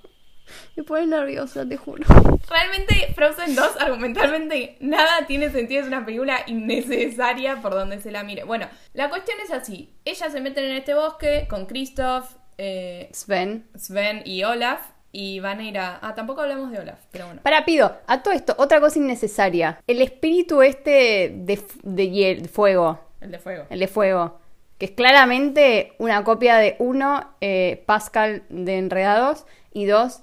Me 0.76 0.84
pone 0.84 1.08
nerviosa, 1.08 1.68
te 1.68 1.78
juro. 1.78 2.04
Realmente 2.50 3.14
Frozen 3.16 3.56
2 3.56 3.78
argumentalmente 3.80 4.78
nada 4.80 5.26
tiene 5.28 5.50
sentido, 5.52 5.82
es 5.82 5.88
una 5.88 6.06
película 6.06 6.40
innecesaria 6.48 7.62
por 7.62 7.74
donde 7.74 8.00
se 8.02 8.12
la 8.12 8.24
mire. 8.24 8.44
Bueno, 8.44 8.68
la 8.94 9.10
cuestión 9.10 9.38
es 9.44 9.52
así, 9.52 9.94
ellas 10.06 10.32
se 10.32 10.42
meten 10.42 10.66
en 10.66 10.78
este 10.78 10.94
bosque 10.94 11.48
con 11.50 11.66
Christoph, 11.66 12.32
eh, 12.58 13.10
Sven. 13.14 13.68
Sven 13.78 14.22
y 14.26 14.44
Olaf 14.44 14.82
y 15.12 15.40
van 15.40 15.60
a 15.60 15.64
ir 15.64 15.78
a... 15.80 16.00
Ah, 16.02 16.14
tampoco 16.14 16.42
hablamos 16.42 16.72
de 16.72 16.80
Olaf, 16.80 17.00
pero 17.12 17.26
bueno. 17.26 17.42
Para, 17.42 17.66
pido, 17.66 17.98
a 18.06 18.22
todo 18.22 18.34
esto, 18.34 18.54
otra 18.58 18.80
cosa 18.80 19.00
innecesaria. 19.00 19.82
El 19.88 20.02
espíritu 20.02 20.62
este 20.62 21.32
de, 21.36 21.60
de 21.84 22.48
fuego, 22.52 23.00
El 23.22 23.32
de 23.32 23.40
fuego. 23.40 23.66
el 23.70 23.80
de 23.80 23.88
fuego, 23.88 24.40
que 24.78 24.86
es 24.86 24.92
claramente 24.92 25.94
una 25.98 26.24
copia 26.24 26.58
de 26.58 26.76
uno, 26.80 27.34
eh, 27.42 27.84
Pascal 27.86 28.44
de 28.50 28.78
Enredados, 28.78 29.46
y 29.74 29.86
dos, 29.86 30.22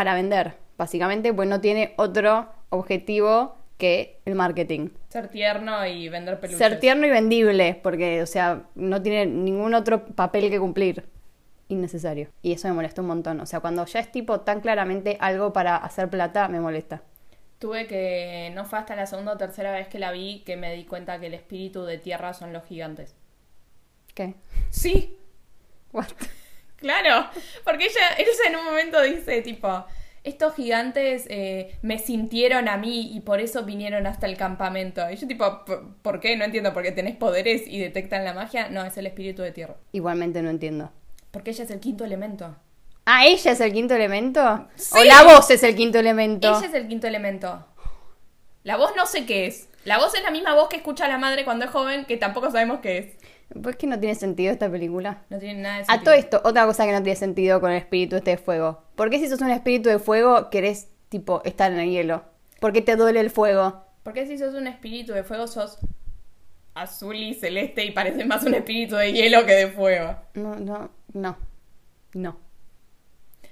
para 0.00 0.14
vender, 0.14 0.54
básicamente, 0.78 1.34
pues 1.34 1.46
no 1.46 1.60
tiene 1.60 1.92
otro 1.98 2.48
objetivo 2.70 3.58
que 3.76 4.18
el 4.24 4.34
marketing. 4.34 4.88
Ser 5.10 5.28
tierno 5.28 5.84
y 5.84 6.08
vender 6.08 6.40
peluches. 6.40 6.56
Ser 6.56 6.80
tierno 6.80 7.06
y 7.06 7.10
vendible, 7.10 7.78
porque, 7.82 8.22
o 8.22 8.26
sea, 8.26 8.62
no 8.76 9.02
tiene 9.02 9.26
ningún 9.26 9.74
otro 9.74 10.06
papel 10.06 10.48
que 10.48 10.58
cumplir. 10.58 11.04
Innecesario. 11.68 12.30
Y 12.40 12.52
eso 12.52 12.66
me 12.68 12.72
molesta 12.72 13.02
un 13.02 13.08
montón. 13.08 13.40
O 13.40 13.44
sea, 13.44 13.60
cuando 13.60 13.84
ya 13.84 14.00
es 14.00 14.10
tipo 14.10 14.40
tan 14.40 14.62
claramente 14.62 15.18
algo 15.20 15.52
para 15.52 15.76
hacer 15.76 16.08
plata, 16.08 16.48
me 16.48 16.60
molesta. 16.60 17.02
Tuve 17.58 17.86
que. 17.86 18.50
No 18.54 18.64
fue 18.64 18.78
hasta 18.78 18.96
la 18.96 19.04
segunda 19.04 19.34
o 19.34 19.36
tercera 19.36 19.70
vez 19.70 19.88
que 19.88 19.98
la 19.98 20.12
vi 20.12 20.40
que 20.46 20.56
me 20.56 20.74
di 20.74 20.86
cuenta 20.86 21.20
que 21.20 21.26
el 21.26 21.34
espíritu 21.34 21.84
de 21.84 21.98
tierra 21.98 22.32
son 22.32 22.54
los 22.54 22.64
gigantes. 22.64 23.14
¿Qué? 24.14 24.32
Sí, 24.70 25.18
What? 25.92 26.06
Claro. 26.80 27.28
Porque 27.64 27.84
ella, 27.84 28.08
Elsa 28.18 28.42
en 28.48 28.56
un 28.56 28.64
momento 28.64 29.00
dice, 29.02 29.42
tipo. 29.42 29.84
Estos 30.22 30.54
gigantes 30.54 31.24
eh, 31.30 31.78
me 31.80 31.98
sintieron 31.98 32.68
a 32.68 32.76
mí 32.76 33.10
y 33.16 33.20
por 33.20 33.40
eso 33.40 33.64
vinieron 33.64 34.06
hasta 34.06 34.26
el 34.26 34.36
campamento. 34.36 35.00
Y 35.10 35.16
yo 35.16 35.26
tipo, 35.26 35.64
"¿Por- 35.64 35.94
¿por 36.02 36.20
qué? 36.20 36.36
No 36.36 36.44
entiendo, 36.44 36.74
¿porque 36.74 36.92
tenés 36.92 37.16
poderes 37.16 37.62
y 37.66 37.80
detectan 37.80 38.26
la 38.26 38.34
magia? 38.34 38.68
No, 38.68 38.84
es 38.84 38.94
el 38.98 39.06
espíritu 39.06 39.40
de 39.40 39.50
tierra. 39.52 39.76
Igualmente 39.92 40.42
no 40.42 40.50
entiendo. 40.50 40.92
Porque 41.30 41.52
ella 41.52 41.64
es 41.64 41.70
el 41.70 41.80
quinto 41.80 42.04
elemento. 42.04 42.54
Ah, 43.06 43.24
¿ella 43.24 43.52
es 43.52 43.60
el 43.62 43.72
quinto 43.72 43.94
elemento? 43.94 44.68
Sí. 44.74 44.98
¿O 44.98 45.04
la 45.04 45.22
voz 45.22 45.50
es 45.50 45.62
el 45.62 45.74
quinto 45.74 45.98
elemento? 45.98 46.48
Ella 46.54 46.66
es 46.66 46.74
el 46.74 46.86
quinto 46.86 47.06
elemento. 47.06 47.64
La 48.62 48.76
voz 48.76 48.92
no 48.96 49.06
sé 49.06 49.24
qué 49.24 49.46
es. 49.46 49.68
La 49.86 49.96
voz 49.96 50.14
es 50.14 50.22
la 50.22 50.30
misma 50.30 50.54
voz 50.54 50.68
que 50.68 50.76
escucha 50.76 51.08
la 51.08 51.16
madre 51.16 51.46
cuando 51.46 51.64
es 51.64 51.70
joven, 51.70 52.04
que 52.04 52.18
tampoco 52.18 52.50
sabemos 52.50 52.80
qué 52.80 52.98
es. 52.98 53.06
Pues 53.62 53.76
que 53.76 53.86
no 53.86 53.98
tiene 53.98 54.14
sentido 54.14 54.52
esta 54.52 54.70
película. 54.70 55.22
No 55.28 55.38
tiene 55.38 55.60
nada 55.62 55.76
de 55.76 55.82
A 55.82 55.84
sentido. 55.86 56.04
todo 56.04 56.14
esto, 56.14 56.40
otra 56.44 56.66
cosa 56.66 56.86
que 56.86 56.92
no 56.92 57.02
tiene 57.02 57.16
sentido 57.16 57.60
con 57.60 57.70
el 57.72 57.78
espíritu 57.78 58.16
este 58.16 58.32
de 58.32 58.36
fuego. 58.36 58.82
¿Por 58.94 59.10
qué 59.10 59.18
si 59.18 59.28
sos 59.28 59.40
un 59.40 59.50
espíritu 59.50 59.88
de 59.88 59.98
fuego 59.98 60.50
querés, 60.50 60.88
tipo, 61.08 61.42
estar 61.44 61.72
en 61.72 61.80
el 61.80 61.90
hielo? 61.90 62.22
¿Por 62.60 62.72
qué 62.72 62.80
te 62.82 62.94
duele 62.96 63.20
el 63.20 63.30
fuego? 63.30 63.84
¿Por 64.02 64.12
qué 64.12 64.26
si 64.26 64.38
sos 64.38 64.54
un 64.54 64.66
espíritu 64.66 65.12
de 65.12 65.24
fuego 65.24 65.46
sos 65.46 65.78
azul 66.74 67.16
y 67.16 67.34
celeste 67.34 67.84
y 67.84 67.90
pareces 67.90 68.26
más 68.26 68.44
un 68.44 68.54
espíritu 68.54 68.94
de 68.96 69.12
hielo 69.12 69.44
que 69.44 69.52
de 69.52 69.66
fuego? 69.68 70.16
No, 70.34 70.54
no, 70.56 70.90
no. 71.12 71.36
No. 72.14 72.36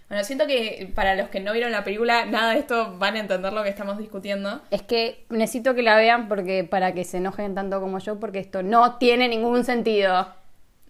Bueno, 0.09 0.25
siento 0.25 0.47
que 0.47 0.91
para 0.95 1.15
los 1.15 1.29
que 1.29 1.41
no 1.41 1.53
vieron 1.53 1.71
la 1.71 1.85
película, 1.85 2.25
nada 2.25 2.53
de 2.53 2.61
esto 2.61 2.97
van 2.99 3.17
a 3.17 3.21
entender 3.21 3.53
lo 3.53 3.63
que 3.63 3.69
estamos 3.69 3.99
discutiendo. 3.99 4.63
Es 4.71 4.83
que 4.83 5.27
necesito 5.29 5.75
que 5.75 5.83
la 5.83 5.97
vean 5.97 6.29
porque 6.29 6.65
para 6.65 6.95
que 6.95 7.05
se 7.05 7.19
enojen 7.19 7.55
tanto 7.55 7.81
como 7.81 7.99
yo, 7.99 8.19
porque 8.19 8.39
esto 8.39 8.63
no 8.63 8.97
tiene 8.97 9.29
ningún 9.29 9.65
sentido. 9.65 10.35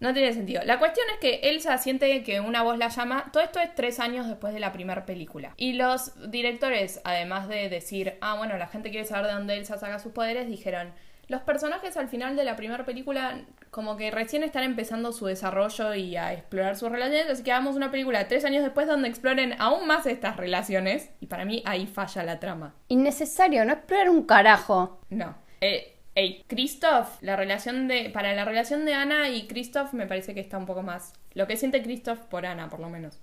No 0.00 0.14
tiene 0.14 0.32
sentido. 0.32 0.62
La 0.64 0.78
cuestión 0.78 1.06
es 1.12 1.18
que 1.18 1.50
Elsa 1.50 1.76
siente 1.78 2.22
que 2.22 2.38
una 2.38 2.62
voz 2.62 2.78
la 2.78 2.88
llama. 2.88 3.30
Todo 3.32 3.42
esto 3.42 3.58
es 3.58 3.74
tres 3.74 3.98
años 3.98 4.28
después 4.28 4.54
de 4.54 4.60
la 4.60 4.72
primera 4.72 5.04
película. 5.04 5.54
Y 5.56 5.72
los 5.72 6.30
directores, 6.30 7.00
además 7.02 7.48
de 7.48 7.68
decir, 7.68 8.14
ah, 8.20 8.36
bueno, 8.36 8.56
la 8.56 8.68
gente 8.68 8.90
quiere 8.90 9.04
saber 9.04 9.26
de 9.26 9.32
dónde 9.32 9.56
Elsa 9.56 9.78
saca 9.78 9.98
sus 9.98 10.12
poderes, 10.12 10.46
dijeron, 10.46 10.92
los 11.28 11.42
personajes 11.42 11.96
al 11.96 12.08
final 12.08 12.36
de 12.36 12.44
la 12.44 12.56
primera 12.56 12.84
película 12.84 13.42
como 13.70 13.96
que 13.96 14.10
recién 14.10 14.42
están 14.42 14.64
empezando 14.64 15.12
su 15.12 15.26
desarrollo 15.26 15.94
y 15.94 16.16
a 16.16 16.32
explorar 16.32 16.76
sus 16.76 16.90
relaciones, 16.90 17.28
así 17.28 17.42
que 17.42 17.52
hagamos 17.52 17.76
una 17.76 17.90
película 17.90 18.26
tres 18.28 18.46
años 18.46 18.64
después 18.64 18.86
donde 18.86 19.08
exploren 19.08 19.54
aún 19.58 19.86
más 19.86 20.06
estas 20.06 20.36
relaciones. 20.36 21.10
Y 21.20 21.26
para 21.26 21.44
mí 21.44 21.62
ahí 21.66 21.86
falla 21.86 22.24
la 22.24 22.40
trama. 22.40 22.74
Innecesario, 22.88 23.64
no 23.64 23.74
explorar 23.74 24.08
un 24.08 24.24
carajo. 24.24 25.00
No. 25.10 25.36
Eh, 25.60 25.98
ey, 26.14 26.44
Christoph, 26.48 27.20
la 27.20 27.36
relación 27.36 27.88
de. 27.88 28.08
Para 28.10 28.32
la 28.34 28.46
relación 28.46 28.86
de 28.86 28.94
Ana 28.94 29.28
y 29.28 29.46
Christoph 29.46 29.92
me 29.92 30.06
parece 30.06 30.34
que 30.34 30.40
está 30.40 30.56
un 30.56 30.66
poco 30.66 30.82
más. 30.82 31.12
Lo 31.34 31.46
que 31.46 31.56
siente 31.56 31.82
Christoph 31.82 32.20
por 32.20 32.46
Ana, 32.46 32.70
por 32.70 32.80
lo 32.80 32.88
menos. 32.88 33.20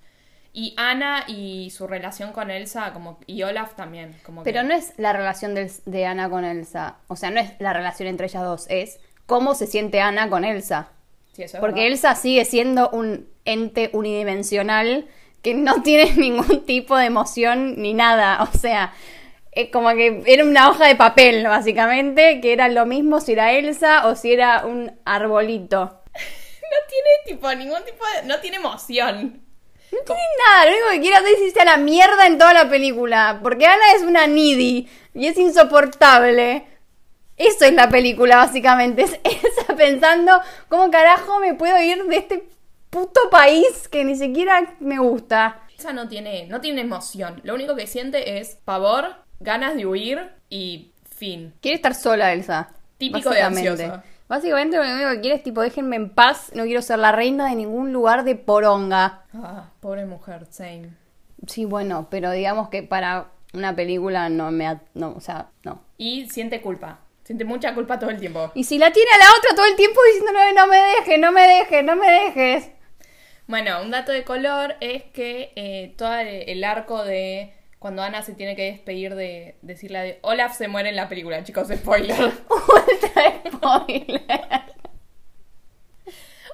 Y 0.58 0.72
Ana 0.78 1.24
y 1.26 1.68
su 1.68 1.86
relación 1.86 2.32
con 2.32 2.50
Elsa, 2.50 2.94
como. 2.94 3.18
Y 3.26 3.42
Olaf 3.42 3.74
también. 3.74 4.16
Como 4.24 4.42
Pero 4.42 4.62
que- 4.62 4.68
no 4.68 4.74
es 4.74 4.94
la 4.96 5.12
relación 5.12 5.54
de 5.54 6.06
Ana 6.06 6.30
con 6.30 6.46
Elsa. 6.46 6.96
O 7.08 7.16
sea, 7.16 7.30
no 7.30 7.40
es 7.40 7.52
la 7.58 7.74
relación 7.74 8.08
entre 8.08 8.26
ellas 8.26 8.42
dos, 8.42 8.66
es 8.70 8.98
cómo 9.26 9.54
se 9.54 9.66
siente 9.66 10.00
Ana 10.00 10.30
con 10.30 10.44
Elsa. 10.46 10.88
Sí, 11.34 11.42
eso 11.42 11.58
es 11.58 11.60
Porque 11.60 11.80
verdad. 11.82 11.92
Elsa 11.92 12.14
sigue 12.14 12.46
siendo 12.46 12.88
un 12.88 13.28
ente 13.44 13.90
unidimensional 13.92 15.06
que 15.42 15.52
no 15.52 15.74
tiene 15.82 16.14
ningún 16.14 16.64
tipo 16.64 16.96
de 16.96 17.04
emoción 17.04 17.74
ni 17.82 17.92
nada. 17.92 18.42
O 18.42 18.56
sea, 18.56 18.94
es 19.52 19.68
como 19.70 19.90
que 19.90 20.22
era 20.26 20.42
una 20.42 20.70
hoja 20.70 20.86
de 20.86 20.96
papel, 20.96 21.44
básicamente, 21.46 22.40
que 22.40 22.54
era 22.54 22.68
lo 22.68 22.86
mismo 22.86 23.20
si 23.20 23.32
era 23.32 23.52
Elsa 23.52 24.06
o 24.06 24.14
si 24.16 24.32
era 24.32 24.64
un 24.64 24.92
arbolito. 25.04 26.00
No 26.66 26.78
tiene 26.88 27.10
tipo 27.38 27.54
ningún 27.54 27.84
tipo 27.84 28.02
de. 28.20 28.26
No 28.26 28.40
tiene 28.40 28.56
emoción. 28.56 29.40
No 29.92 29.98
tiene 30.04 30.22
nada, 30.46 30.64
lo 30.64 30.70
único 30.72 30.90
que 30.90 31.00
quiere 31.00 31.16
hacer 31.16 31.34
es 31.34 31.40
irse 31.42 31.60
a 31.60 31.64
la 31.64 31.76
mierda 31.76 32.26
en 32.26 32.38
toda 32.38 32.52
la 32.52 32.68
película. 32.68 33.40
Porque 33.42 33.66
Ana 33.66 33.92
es 33.94 34.02
una 34.02 34.26
needy 34.26 34.88
y 35.14 35.26
es 35.26 35.38
insoportable. 35.38 36.66
Eso 37.36 37.64
es 37.64 37.74
la 37.74 37.88
película, 37.88 38.36
básicamente. 38.36 39.02
Es 39.24 39.44
esa 39.44 39.76
pensando 39.76 40.40
cómo 40.68 40.90
carajo 40.90 41.38
me 41.40 41.54
puedo 41.54 41.80
ir 41.80 42.04
de 42.04 42.16
este 42.16 42.48
puto 42.90 43.20
país 43.30 43.88
que 43.88 44.04
ni 44.04 44.16
siquiera 44.16 44.74
me 44.80 44.98
gusta. 44.98 45.62
Elsa 45.74 45.92
no 45.92 46.08
tiene, 46.08 46.46
no 46.46 46.60
tiene 46.60 46.80
emoción. 46.80 47.40
Lo 47.44 47.54
único 47.54 47.76
que 47.76 47.86
siente 47.86 48.38
es 48.38 48.58
pavor, 48.64 49.16
ganas 49.40 49.76
de 49.76 49.86
huir 49.86 50.30
y 50.48 50.92
fin. 51.14 51.52
Quiere 51.60 51.76
estar 51.76 51.94
sola, 51.94 52.32
Elsa. 52.32 52.70
Típico 52.96 53.30
de 53.30 53.42
ansiosa. 53.42 54.02
Básicamente 54.28 54.76
lo 54.76 54.82
único 54.82 55.10
que 55.10 55.20
quiere 55.20 55.36
es 55.36 55.42
tipo, 55.42 55.60
déjenme 55.60 55.96
en 55.96 56.10
paz, 56.10 56.50
no 56.54 56.64
quiero 56.64 56.82
ser 56.82 56.98
la 56.98 57.12
reina 57.12 57.48
de 57.48 57.54
ningún 57.56 57.92
lugar 57.92 58.24
de 58.24 58.34
poronga. 58.34 59.24
Ah, 59.34 59.70
pobre 59.80 60.04
mujer, 60.04 60.46
same. 60.50 60.90
Sí, 61.46 61.64
bueno, 61.64 62.08
pero 62.10 62.30
digamos 62.32 62.68
que 62.68 62.82
para 62.82 63.26
una 63.54 63.76
película 63.76 64.28
no 64.28 64.50
me... 64.50 64.66
ha- 64.66 64.82
No, 64.94 65.12
o 65.16 65.20
sea, 65.20 65.48
no. 65.62 65.80
Y 65.96 66.28
siente 66.28 66.60
culpa. 66.60 66.98
Siente 67.22 67.44
mucha 67.44 67.74
culpa 67.74 67.98
todo 67.98 68.10
el 68.10 68.18
tiempo. 68.18 68.50
Y 68.54 68.64
si 68.64 68.78
la 68.78 68.92
tiene 68.92 69.10
a 69.14 69.18
la 69.18 69.30
otra 69.38 69.54
todo 69.56 69.66
el 69.66 69.76
tiempo 69.76 70.00
diciéndole, 70.12 70.52
no 70.54 70.66
me 70.66 70.76
dejes, 70.76 71.18
no 71.20 71.32
me 71.32 71.42
dejes, 71.42 71.84
no 71.84 71.96
me 71.96 72.10
dejes. 72.10 72.70
Bueno, 73.48 73.80
un 73.82 73.90
dato 73.92 74.10
de 74.12 74.24
color 74.24 74.74
es 74.80 75.04
que 75.04 75.52
eh, 75.56 75.94
todo 75.96 76.14
el, 76.14 76.28
el 76.48 76.64
arco 76.64 77.04
de 77.04 77.52
cuando 77.86 78.02
Ana 78.02 78.20
se 78.20 78.32
tiene 78.32 78.56
que 78.56 78.64
despedir 78.64 79.14
de 79.14 79.54
decirle 79.62 80.00
de 80.00 80.18
Olaf 80.22 80.56
se 80.56 80.66
muere 80.66 80.88
en 80.88 80.96
la 80.96 81.08
película, 81.08 81.44
chicos, 81.44 81.68
spoiler. 81.68 82.16
Ultra 82.18 83.42
spoiler. 83.46 84.22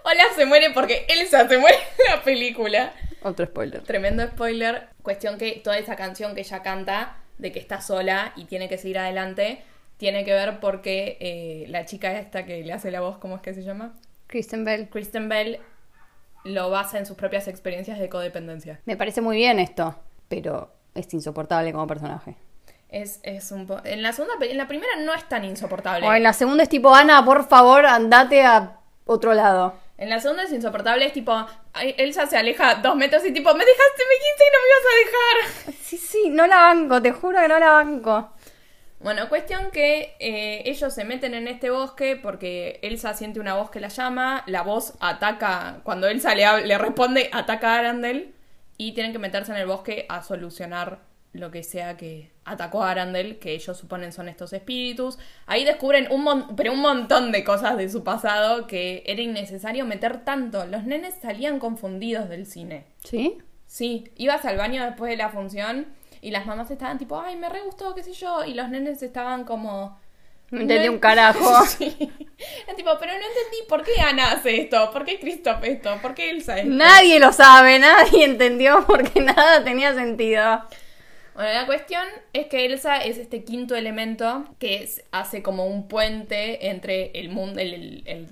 Olaf 0.05 0.37
se 0.37 0.45
muere 0.45 0.69
porque 0.75 1.07
Elsa 1.09 1.49
se 1.49 1.57
muere 1.57 1.79
en 2.07 2.15
la 2.15 2.23
película. 2.23 2.93
Otro 3.23 3.47
spoiler. 3.47 3.81
Tremendo 3.81 4.27
spoiler. 4.27 4.89
Cuestión 5.03 5.39
que 5.39 5.53
toda 5.53 5.79
esa 5.79 5.97
canción 5.97 6.35
que 6.35 6.43
ella 6.43 6.61
canta 6.61 7.17
de 7.39 7.51
que 7.51 7.61
está 7.61 7.81
sola 7.81 8.35
y 8.37 8.45
tiene 8.45 8.69
que 8.69 8.77
seguir 8.77 8.99
adelante 8.99 9.63
tiene 9.97 10.27
que 10.27 10.35
ver 10.35 10.61
porque 10.61 11.17
eh, 11.19 11.65
la 11.69 11.87
chica 11.87 12.13
esta 12.19 12.45
que 12.45 12.63
le 12.63 12.75
hace 12.75 12.91
la 12.91 13.01
voz, 13.01 13.17
¿cómo 13.17 13.37
es 13.37 13.41
que 13.41 13.55
se 13.55 13.63
llama? 13.63 13.95
Kristen 14.27 14.67
Bell. 14.67 14.91
Kristen 14.91 15.31
Bell 15.31 15.61
lo 16.45 16.69
basa 16.69 16.99
en 16.99 17.07
sus 17.07 17.17
propias 17.17 17.49
experiencias 17.49 17.99
de 17.99 18.11
codependencia. 18.11 18.83
Me 18.85 18.99
parece 18.99 19.23
muy 19.23 19.39
bien 19.39 19.59
esto, 19.59 19.99
pero 20.29 20.82
es 20.95 21.13
insoportable 21.15 21.73
como 21.73 21.87
personaje. 21.87 22.37
Es, 22.89 23.21
es 23.23 23.51
un 23.53 23.67
po- 23.67 23.81
En 23.85 24.03
la 24.03 24.13
segunda, 24.13 24.35
en 24.45 24.57
la 24.59 24.69
primera 24.69 24.97
no 25.01 25.15
es 25.15 25.27
tan 25.29 25.45
insoportable. 25.45 26.07
O 26.07 26.13
en 26.13 26.23
la 26.23 26.33
segunda 26.33 26.63
es 26.63 26.69
tipo, 26.69 26.95
Ana, 26.95 27.25
por 27.25 27.49
favor, 27.49 27.87
andate 27.87 28.45
a 28.45 28.79
otro 29.07 29.33
lado. 29.35 29.75
En 29.97 30.11
la 30.11 30.21
segunda 30.21 30.43
es 30.43 30.53
insoportable, 30.53 31.07
es 31.07 31.13
tipo, 31.13 31.33
Elsa 31.81 32.27
se 32.27 32.37
aleja 32.37 32.75
dos 32.77 32.97
metros 32.97 33.25
y 33.25 33.33
tipo, 33.33 33.55
me 33.55 33.65
dejaste, 33.65 34.03
me 34.09 34.15
dijiste 34.15 34.45
que 34.45 34.51
no 34.53 34.59
me 34.63 34.69
ibas 34.69 34.85
a 34.85 35.65
dejar. 35.67 35.75
Sí, 35.83 35.97
sí, 35.99 36.29
no 36.31 36.47
la 36.47 36.57
banco, 36.57 37.01
te 37.03 37.13
juro 37.13 37.39
que 37.41 37.49
no 37.49 37.59
la 37.59 37.71
banco. 37.73 38.31
Bueno, 39.01 39.29
cuestión 39.29 39.71
que 39.73 40.15
eh, 40.21 40.63
ellos 40.65 40.95
se 40.95 41.05
meten 41.05 41.35
en 41.35 41.49
este 41.49 41.71
bosque 41.71 42.17
porque 42.17 42.79
Elsa 42.83 43.15
siente 43.15 43.41
una 43.41 43.55
voz 43.55 43.71
que 43.71 43.81
la 43.81 43.89
llama, 43.89 44.43
la 44.47 44.63
voz 44.63 44.95
ataca, 45.01 45.81
cuando 45.83 46.07
Elsa 46.09 46.35
le, 46.35 46.67
le 46.67 46.79
responde, 46.79 47.29
ataca 47.33 47.75
a 47.75 47.79
Arandel 47.81 48.33
y 48.89 48.93
tienen 48.93 49.13
que 49.13 49.19
meterse 49.19 49.53
en 49.53 49.59
el 49.59 49.67
bosque 49.67 50.07
a 50.09 50.23
solucionar 50.23 51.01
lo 51.33 51.51
que 51.51 51.63
sea 51.63 51.97
que 51.97 52.31
atacó 52.45 52.83
a 52.83 52.91
Arandel, 52.91 53.39
que 53.39 53.53
ellos 53.55 53.77
suponen 53.79 54.13
son 54.13 54.29
estos 54.29 54.53
espíritus. 54.53 55.19
Ahí 55.47 55.65
descubren 55.65 56.09
un, 56.11 56.25
mon- 56.25 56.57
pero 56.57 56.73
un 56.73 56.81
montón 56.81 57.33
de 57.33 57.43
cosas 57.43 57.77
de 57.79 57.89
su 57.89 58.05
pasado 58.05 58.67
que 58.67 59.03
era 59.07 59.23
innecesario 59.23 59.87
meter 59.87 60.25
tanto. 60.25 60.67
Los 60.67 60.85
nenes 60.85 61.15
salían 61.23 61.59
confundidos 61.59 62.29
del 62.29 62.45
cine. 62.47 62.85
¿Sí? 63.05 63.39
Sí, 63.67 64.05
ibas 64.17 64.45
al 64.45 64.59
baño 64.59 64.85
después 64.85 65.11
de 65.11 65.17
la 65.17 65.31
función 65.31 65.87
y 66.21 66.31
las 66.33 66.45
mamás 66.45 66.71
estaban 66.71 66.99
tipo, 66.99 67.19
ay, 67.19 67.37
me 67.37 67.49
re 67.49 67.63
gustó, 67.63 67.95
qué 67.95 68.03
sé 68.03 68.13
yo, 68.13 68.45
y 68.45 68.53
los 68.55 68.69
nenes 68.69 69.03
estaban 69.03 69.45
como... 69.45 69.99
No 70.53 70.61
entendí 70.61 70.87
en- 70.87 70.93
un 70.93 70.99
carajo. 71.01 71.65
Sí. 71.67 71.91
Tipo, 72.77 72.91
pero 72.99 73.13
no 73.13 73.19
entendí 73.19 73.59
por 73.69 73.83
qué 73.85 74.01
Ana 74.01 74.33
hace 74.33 74.61
esto, 74.63 74.91
por 74.93 75.05
qué 75.05 75.19
Christoph 75.21 75.63
esto, 75.65 75.97
por 76.03 76.15
qué 76.15 76.31
Elsa 76.31 76.59
esto. 76.59 76.71
Nadie 76.73 77.19
lo 77.21 77.33
sabe, 77.33 77.79
nadie 77.79 78.25
entendió 78.25 78.85
porque 78.87 79.21
nada 79.21 79.63
tenía 79.65 79.95
sentido. 79.95 80.63
Bueno, 81.35 81.53
la 81.53 81.67
cuestión 81.67 82.05
es 82.33 82.47
que 82.49 82.67
Elsa 82.67 82.97
es 82.99 83.17
este 83.19 83.45
quinto 83.45 83.75
elemento 83.77 84.45
que 84.59 84.83
es- 84.83 85.05
hace 85.13 85.43
como 85.43 85.67
un 85.67 85.89
puente 85.89 86.69
entre 86.69 87.11
el 87.15 87.29
mundo, 87.31 87.61
el- 87.61 87.75
el- 87.75 88.03
el- 88.07 88.29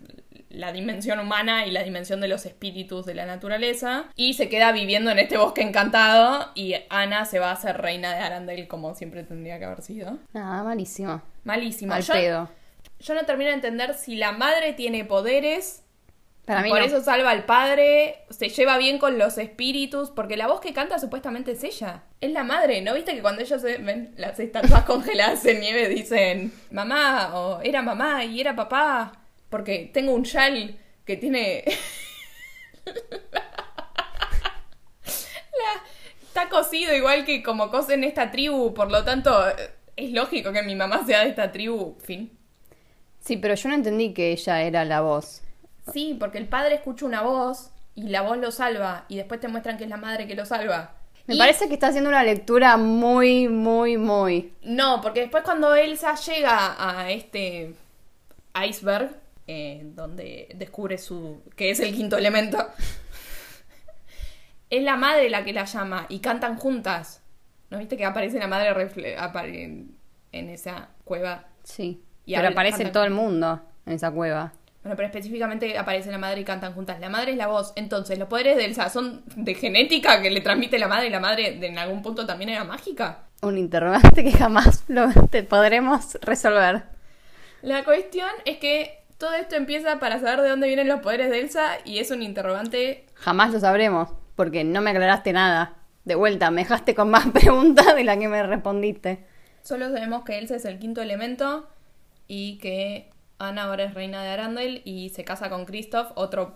la 0.51 0.73
dimensión 0.73 1.19
humana 1.21 1.65
y 1.67 1.71
la 1.71 1.83
dimensión 1.83 2.21
de 2.21 2.29
los 2.29 2.45
espíritus 2.45 3.07
de 3.07 3.15
la 3.15 3.25
naturaleza. 3.25 4.05
Y 4.17 4.35
se 4.35 4.49
queda 4.49 4.73
viviendo 4.73 5.11
en 5.11 5.19
este 5.21 5.39
bosque 5.39 5.63
encantado. 5.63 6.51
Y 6.55 6.75
Ana 6.91 7.25
se 7.25 7.39
va 7.39 7.51
a 7.51 7.55
hacer 7.55 7.79
reina 7.81 8.13
de 8.15 8.21
Arandel 8.21 8.69
como 8.69 8.95
siempre 8.95 9.23
tendría 9.25 9.59
que 9.59 9.65
haber 9.65 9.83
sido. 9.83 10.19
Nada, 10.33 10.63
malísimo. 10.63 11.23
Malísimo. 11.45 11.95
Al 11.95 12.03
Yo, 12.03 12.13
pedo. 12.13 12.49
yo 12.99 13.15
no 13.15 13.25
termino 13.25 13.49
de 13.49 13.55
entender 13.55 13.95
si 13.95 14.17
la 14.17 14.33
madre 14.33 14.73
tiene 14.75 15.05
poderes 15.05 15.85
Para 16.47 16.63
mí 16.63 16.71
Por 16.71 16.81
no. 16.81 16.85
eso 16.85 17.01
salva 17.03 17.31
al 17.31 17.45
padre, 17.45 18.25
se 18.31 18.49
lleva 18.49 18.77
bien 18.77 18.99
con 18.99 19.19
los 19.19 19.39
espíritus, 19.39 20.11
porque 20.11 20.37
la 20.37 20.49
voz 20.49 20.61
que 20.61 20.73
canta 20.73 20.99
supuestamente 20.99 21.53
es 21.53 21.63
ella. 21.63 22.03
Es 22.21 22.33
la 22.33 22.43
madre, 22.43 22.81
¿no 22.83 22.93
viste 22.95 23.15
que 23.15 23.23
cuando 23.23 23.43
ellos 23.43 23.63
se- 23.63 23.79
ven 23.79 24.15
las 24.17 24.41
estatuas 24.41 24.83
congeladas 24.87 25.45
en 25.45 25.61
nieve 25.61 25.89
dicen 25.89 26.53
mamá 26.73 27.37
o 27.39 27.61
era 27.63 27.83
mamá 27.83 28.25
y 28.25 28.41
era 28.41 28.57
papá? 28.57 29.13
Porque 29.51 29.91
tengo 29.93 30.13
un 30.15 30.25
yal 30.25 30.79
que 31.05 31.17
tiene... 31.17 31.65
La- 35.05 35.83
Está 36.23 36.49
cosido 36.49 36.95
igual 36.95 37.25
que 37.25 37.43
como 37.43 37.71
cosen 37.71 38.05
esta 38.05 38.31
tribu, 38.31 38.73
por 38.73 38.91
lo 38.91 39.05
tanto 39.05 39.49
eh, 39.49 39.71
es 39.97 40.13
lógico 40.13 40.53
que 40.53 40.63
mi 40.63 40.77
mamá 40.77 41.05
sea 41.05 41.25
de 41.25 41.31
esta 41.31 41.51
tribu, 41.51 41.97
fin. 42.01 42.31
Sí, 43.19 43.37
pero 43.37 43.55
yo 43.55 43.69
no 43.69 43.75
entendí 43.75 44.15
que 44.15 44.31
ella 44.33 44.63
era 44.63 44.85
la 44.85 45.01
voz. 45.01 45.43
Sí, 45.93 46.17
porque 46.19 46.39
el 46.39 46.47
padre 46.47 46.77
escucha 46.77 47.05
una 47.05 47.23
voz 47.23 47.71
y 47.97 48.05
la 48.05 48.23
voz 48.23 48.39
lo 48.39 48.53
salva 48.53 49.05
y 49.09 49.17
después 49.17 49.41
te 49.41 49.49
muestran 49.49 49.77
que 49.77 49.85
es 49.85 49.91
la 49.91 49.97
madre 49.97 50.27
que 50.29 50.37
lo 50.37 50.47
salva. 50.47 50.95
Me 51.27 51.35
Y- 51.35 51.39
parece 51.39 51.67
que 51.69 51.75
está 51.75 51.89
haciendo 51.89 52.09
una 52.09 52.23
lectura 52.23 52.77
muy, 52.77 53.49
muy, 53.49 53.97
muy. 53.99 54.53
No, 54.63 55.01
porque 55.03 55.21
después 55.23 55.43
cuando 55.43 55.75
Elsa 55.75 56.15
llega 56.15 56.77
a 56.79 57.11
este 57.11 57.75
iceberg, 58.69 59.11
eh, 59.53 59.83
donde 59.95 60.49
descubre 60.55 60.97
su 60.97 61.43
que 61.57 61.71
es 61.71 61.81
el 61.81 61.93
quinto 61.95 62.17
elemento, 62.17 62.59
es 64.71 64.83
la 64.83 64.97
madre 64.97 65.29
la 65.31 65.45
que 65.45 65.53
la 65.53 65.65
llama 65.65 66.07
y 66.09 66.21
cantan 66.21 66.57
juntas. 66.57 67.23
¿No 67.71 67.79
viste 67.79 67.97
que 67.97 68.05
aparece 68.05 68.39
la 68.39 68.47
madre 68.47 68.73
refle- 68.75 69.17
apare- 69.17 69.65
en, 69.65 69.97
en 70.33 70.49
esa 70.49 70.91
cueva? 71.05 71.47
Sí. 71.65 72.03
Y 72.27 72.35
pero 72.35 72.49
aparece 72.49 72.85
todo 72.87 73.05
el 73.05 73.11
mundo 73.11 73.61
en 73.87 73.95
esa 73.95 74.11
cueva. 74.13 74.53
Bueno, 74.83 74.97
pero 74.97 75.07
específicamente 75.09 75.77
aparece 75.77 76.11
la 76.11 76.19
madre 76.19 76.41
y 76.41 76.45
cantan 76.45 76.73
juntas. 76.73 76.99
La 77.01 77.09
madre 77.11 77.33
es 77.33 77.37
la 77.37 77.49
voz. 77.49 77.73
Entonces, 77.77 78.19
los 78.19 78.29
poderes 78.29 78.57
de 78.57 78.65
Elsa 78.65 78.89
son 78.89 79.23
de 79.37 79.55
genética 79.55 80.23
que 80.23 80.31
le 80.31 80.41
transmite 80.41 80.79
la 80.79 80.89
madre 80.89 81.09
y 81.09 81.11
la 81.11 81.21
madre 81.21 81.53
de- 81.59 81.67
en 81.67 81.79
algún 81.79 82.03
punto 82.03 82.25
también 82.27 82.51
era 82.51 82.65
mágica. 82.65 83.25
Un 83.43 83.59
interrogante 83.59 84.23
que 84.25 84.33
jamás 84.33 84.85
lo 84.89 85.09
te 85.31 85.43
podremos 85.43 86.17
resolver. 86.23 86.85
La 87.63 87.85
cuestión 87.85 88.29
es 88.45 88.57
que 88.59 89.00
todo 89.21 89.35
esto 89.35 89.55
empieza 89.55 89.99
para 89.99 90.19
saber 90.19 90.41
de 90.41 90.49
dónde 90.49 90.67
vienen 90.67 90.89
los 90.89 91.01
poderes 91.01 91.29
de 91.29 91.41
Elsa 91.41 91.77
y 91.85 91.99
es 91.99 92.11
un 92.11 92.23
interrogante. 92.23 93.05
Jamás 93.17 93.53
lo 93.53 93.61
sabremos, 93.61 94.09
porque 94.35 94.65
no 94.65 94.81
me 94.81 94.91
aclaraste 94.91 95.35
nada. 95.35 95.77
De 96.07 96.15
vuelta, 96.15 96.51
me 96.51 96.63
dejaste 96.63 96.95
con 96.95 97.11
más 97.11 97.27
preguntas 97.33 97.95
de 97.95 98.03
la 98.03 98.19
que 98.19 98.29
me 98.29 98.43
respondiste. 98.43 99.27
Solo 99.63 99.91
sabemos 99.91 100.25
que 100.25 100.39
Elsa 100.39 100.57
es 100.57 100.65
el 100.65 100.79
quinto 100.79 101.03
elemento 101.03 101.69
y 102.29 102.57
que 102.59 103.11
Ana 103.39 103.65
ahora 103.65 103.85
es 103.85 103.93
reina 103.93 104.23
de 104.23 104.31
Arandel 104.31 104.81
y 104.87 105.11
se 105.11 105.23
casa 105.23 105.51
con 105.51 105.67
Kristoff, 105.67 106.13
otro 106.15 106.55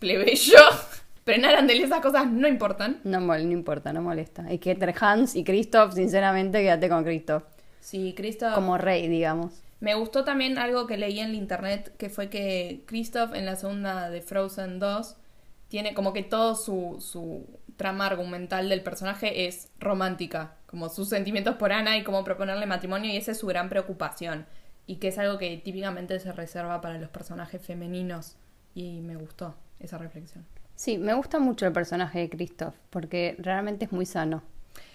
plebeyo. 0.00 0.58
Pero 1.24 1.38
en 1.38 1.44
Arandel 1.44 1.84
esas 1.84 2.00
cosas 2.00 2.26
no 2.26 2.48
importan. 2.48 2.98
No, 3.04 3.20
no 3.20 3.38
importa, 3.38 3.92
no 3.92 4.02
molesta. 4.02 4.52
Y 4.52 4.58
que 4.58 4.72
entre 4.72 4.92
Hans 4.98 5.36
y 5.36 5.44
Christoph, 5.44 5.92
sinceramente, 5.92 6.62
quédate 6.62 6.88
con 6.88 7.04
Christoph. 7.04 7.44
Sí, 7.78 8.12
Kristoff. 8.16 8.56
Como 8.56 8.76
rey, 8.76 9.06
digamos. 9.06 9.62
Me 9.80 9.94
gustó 9.94 10.24
también 10.24 10.58
algo 10.58 10.86
que 10.86 10.96
leí 10.96 11.20
en 11.20 11.32
la 11.32 11.36
internet, 11.38 11.94
que 11.96 12.10
fue 12.10 12.28
que 12.28 12.84
Kristoff 12.86 13.34
en 13.34 13.46
la 13.46 13.56
segunda 13.56 14.10
de 14.10 14.20
Frozen 14.20 14.78
2 14.78 15.16
tiene 15.68 15.94
como 15.94 16.12
que 16.12 16.22
todo 16.22 16.54
su, 16.54 16.96
su 17.00 17.46
trama 17.76 18.06
argumental 18.06 18.68
del 18.68 18.82
personaje 18.82 19.46
es 19.46 19.70
romántica, 19.78 20.56
como 20.66 20.88
sus 20.90 21.08
sentimientos 21.08 21.56
por 21.56 21.72
Ana 21.72 21.96
y 21.96 22.04
cómo 22.04 22.24
proponerle 22.24 22.66
matrimonio 22.66 23.10
y 23.10 23.16
esa 23.16 23.32
es 23.32 23.38
su 23.38 23.46
gran 23.46 23.70
preocupación 23.70 24.46
y 24.86 24.96
que 24.96 25.08
es 25.08 25.18
algo 25.18 25.38
que 25.38 25.56
típicamente 25.56 26.18
se 26.18 26.32
reserva 26.32 26.80
para 26.80 26.98
los 26.98 27.08
personajes 27.08 27.62
femeninos 27.64 28.36
y 28.74 29.00
me 29.00 29.16
gustó 29.16 29.54
esa 29.78 29.96
reflexión. 29.96 30.44
Sí, 30.74 30.98
me 30.98 31.14
gusta 31.14 31.38
mucho 31.38 31.66
el 31.66 31.72
personaje 31.72 32.20
de 32.20 32.30
Christoph, 32.30 32.74
porque 32.90 33.36
realmente 33.38 33.84
es 33.84 33.92
muy 33.92 34.06
sano. 34.06 34.42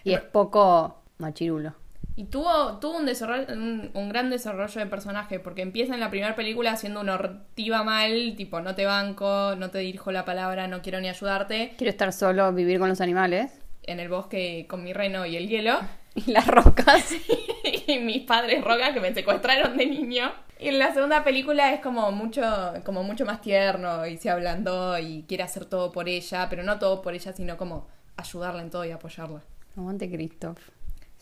Y 0.04 0.12
Eh, 0.12 0.16
es 0.16 0.22
poco 0.22 1.02
machirulo. 1.18 1.74
Y 2.16 2.26
tuvo, 2.26 2.80
tuvo 2.80 2.98
un, 2.98 3.06
desarrollo, 3.06 3.46
un, 3.54 3.92
un 3.94 4.10
gran 4.10 4.30
desarrollo 4.30 4.80
de 4.80 4.88
personaje, 4.88 5.40
porque 5.40 5.62
empieza 5.62 5.94
en 5.94 6.00
la 6.00 6.10
primera 6.10 6.36
película 6.36 6.76
siendo 6.78 7.02
una 7.02 7.16
ortiva 7.16 7.84
mal, 7.84 8.36
tipo, 8.38 8.62
no 8.62 8.74
te 8.76 8.86
banco, 8.86 9.56
no 9.58 9.70
te 9.70 9.80
dirijo 9.80 10.12
la 10.12 10.24
palabra, 10.26 10.68
no 10.68 10.82
quiero 10.82 11.02
ni 11.02 11.10
ayudarte, 11.10 11.74
Quiero 11.78 11.92
estar 11.92 12.14
solo, 12.14 12.52
vivir 12.54 12.80
con 12.80 12.90
los 12.90 13.02
animales. 13.02 13.52
en 13.84 14.00
el 14.00 14.10
bosque 14.10 14.66
con 14.70 14.84
mi 14.84 14.94
reno 14.94 15.26
y 15.26 15.36
el 15.36 15.48
hielo, 15.48 15.80
Y 16.16 16.32
las 16.32 16.48
rocas. 16.48 17.12
y 17.88 18.00
mis 18.00 18.22
padres 18.24 18.64
rogas 18.64 18.94
que 18.94 19.02
me 19.02 19.14
secuestraron 19.14 19.76
de 19.76 19.86
niño. 19.86 20.32
Y 20.58 20.70
en 20.70 20.80
la 20.80 20.94
segunda 20.94 21.26
película 21.26 21.74
es 21.74 21.82
como 21.82 22.10
mucho, 22.14 22.42
como 22.86 23.04
mucho 23.04 23.26
más 23.26 23.42
tierno 23.42 24.06
y 24.08 24.16
se 24.16 24.30
ablandó 24.30 24.98
y 24.98 25.26
quiere 25.28 25.44
hacer 25.44 25.66
todo 25.66 25.92
por 25.92 26.08
ella, 26.08 26.48
pero 26.50 26.64
no 26.64 26.80
todo 26.80 27.02
por 27.02 27.14
ella, 27.14 27.34
sino 27.34 27.58
como 27.58 27.90
ayudarla 28.16 28.62
en 28.62 28.70
todo 28.70 28.86
y 28.86 28.92
apoyarla. 28.92 29.44
Aguante 29.76 30.10
Christoph. 30.10 30.58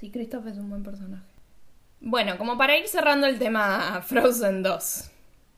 Sí, 0.04 0.12
Christoph 0.12 0.46
es 0.48 0.58
un 0.58 0.70
buen 0.70 0.84
personaje. 0.84 1.24
Bueno, 2.02 2.38
como 2.38 2.58
para 2.58 2.76
ir 2.76 2.90
cerrando 2.90 3.26
el 3.26 3.40
tema 3.40 4.02
Frozen 4.06 4.62
2. 4.62 5.10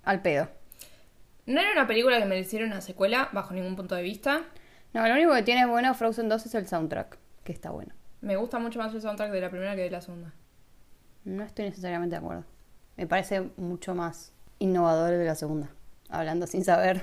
Al 0.03 0.21
pedo. 0.21 0.47
No 1.47 1.59
era 1.59 1.71
una 1.71 1.87
película 1.87 2.19
que 2.19 2.25
mereciera 2.25 2.63
una 2.63 2.79
secuela, 2.79 3.29
bajo 3.31 3.55
ningún 3.55 3.75
punto 3.75 3.95
de 3.95 4.03
vista. 4.03 4.43
No, 4.93 5.07
lo 5.07 5.15
único 5.15 5.33
que 5.33 5.41
tiene 5.41 5.65
bueno 5.65 5.95
Frozen 5.95 6.29
2 6.29 6.45
es 6.45 6.53
el 6.53 6.67
soundtrack, 6.67 7.17
que 7.43 7.53
está 7.53 7.71
bueno. 7.71 7.95
Me 8.21 8.35
gusta 8.35 8.59
mucho 8.59 8.77
más 8.77 8.93
el 8.93 9.01
soundtrack 9.01 9.31
de 9.31 9.41
la 9.41 9.49
primera 9.49 9.75
que 9.75 9.81
de 9.81 9.89
la 9.89 10.01
segunda. 10.01 10.31
No 11.23 11.43
estoy 11.43 11.65
necesariamente 11.65 12.13
de 12.13 12.19
acuerdo. 12.19 12.45
Me 12.97 13.07
parece 13.07 13.49
mucho 13.57 13.95
más 13.95 14.31
innovador 14.59 15.13
el 15.13 15.17
de 15.21 15.25
la 15.25 15.33
segunda. 15.33 15.69
Hablando 16.07 16.45
sin 16.45 16.63
saber. 16.63 17.01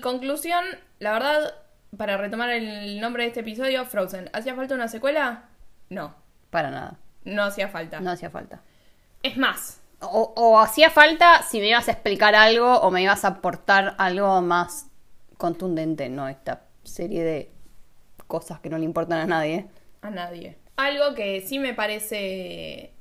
Conclusión, 0.00 0.64
la 0.98 1.12
verdad, 1.12 1.54
para 1.96 2.16
retomar 2.16 2.50
el 2.50 3.00
nombre 3.00 3.24
de 3.24 3.28
este 3.28 3.40
episodio, 3.40 3.84
Frozen. 3.84 4.30
¿Hacía 4.32 4.54
falta 4.54 4.74
una 4.74 4.88
secuela? 4.88 5.44
No, 5.90 6.14
Para 6.50 6.70
nada. 6.70 6.98
no 7.24 7.44
hacía 7.44 7.68
falta. 7.68 8.00
No 8.00 8.10
hacía 8.10 8.30
falta. 8.30 8.62
Es 9.22 9.36
más, 9.36 9.80
O, 10.00 10.32
o 10.36 10.58
hacía 10.58 10.90
falta 10.90 11.42
si 11.42 11.60
me 11.60 11.68
ibas 11.68 11.88
a 11.88 11.92
explicar 11.92 12.34
algo 12.34 12.78
o 12.80 12.90
me 12.90 13.02
ibas 13.02 13.24
a 13.24 13.28
aportar 13.28 13.94
algo 13.98 14.40
más 14.42 14.86
contundente, 15.38 16.08
no 16.08 16.28
esta 16.28 16.62
serie 16.82 17.22
de 17.22 17.52
cosas 18.26 18.58
que 18.60 18.68
no 18.70 18.78
le 18.78 18.84
importan 18.84 19.18
a 19.18 19.26
nadie. 19.26 19.66
a 20.00 20.10
nadie. 20.10 20.58
Algo 20.76 21.14
que 21.14 21.40
sí 21.42 21.58
me 21.58 21.74
parece 21.74 22.94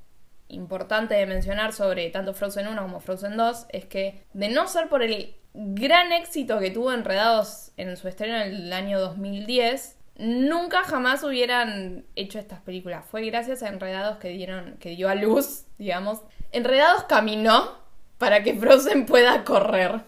importante 0.49 1.15
de 1.15 1.25
mencionar 1.25 1.71
sobre 1.73 2.09
tanto 2.09 2.33
Frozen 2.33 2.67
1 2.67 2.81
como 2.81 2.99
Frozen 2.99 3.37
2 3.37 3.67
es 3.69 3.85
que 3.85 4.25
de 4.33 4.49
no 4.49 4.67
ser 4.67 4.89
por 4.89 5.01
el 5.01 5.33
gran 5.53 6.11
éxito 6.11 6.59
que 6.59 6.71
tuvo 6.71 6.91
Enredados 6.91 7.71
en 7.77 7.95
su 7.97 8.07
estreno 8.07 8.35
en 8.37 8.53
el 8.53 8.73
año 8.73 8.99
2010, 8.99 9.97
nunca 10.17 10.83
jamás 10.83 11.23
hubieran 11.23 12.05
hecho 12.15 12.39
estas 12.39 12.61
películas. 12.61 13.05
Fue 13.09 13.25
gracias 13.25 13.63
a 13.63 13.69
Enredados 13.69 14.17
que 14.17 14.29
dieron 14.29 14.77
que 14.79 14.89
dio 14.89 15.09
a 15.09 15.15
luz, 15.15 15.65
digamos. 15.77 16.21
Enredados 16.51 17.03
caminó 17.03 17.79
para 18.17 18.43
que 18.43 18.53
Frozen 18.53 19.05
pueda 19.05 19.43
correr. 19.43 20.01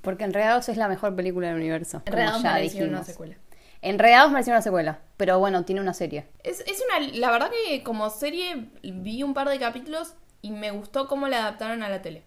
Porque 0.00 0.24
Enredados 0.24 0.68
es 0.68 0.76
la 0.76 0.88
mejor 0.88 1.14
película 1.14 1.48
del 1.48 1.56
universo. 1.56 2.02
Enredados 2.04 2.42
ya 2.42 2.54
merecía 2.54 2.84
una 2.84 3.04
secuela. 3.04 3.36
Enredados 3.80 4.30
merecía 4.30 4.54
una 4.54 4.62
secuela, 4.62 5.00
pero 5.16 5.38
bueno, 5.38 5.64
tiene 5.64 5.80
una 5.80 5.94
serie. 5.94 6.26
Es, 6.44 6.60
es 6.60 6.82
una. 6.88 7.08
La 7.14 7.30
verdad 7.32 7.50
que 7.50 7.82
como 7.82 8.10
serie 8.10 8.68
vi 8.82 9.22
un 9.22 9.34
par 9.34 9.48
de 9.48 9.58
capítulos 9.58 10.14
y 10.40 10.50
me 10.50 10.70
gustó 10.70 11.08
cómo 11.08 11.26
la 11.26 11.38
adaptaron 11.38 11.82
a 11.82 11.88
la 11.88 12.02
tele. 12.02 12.22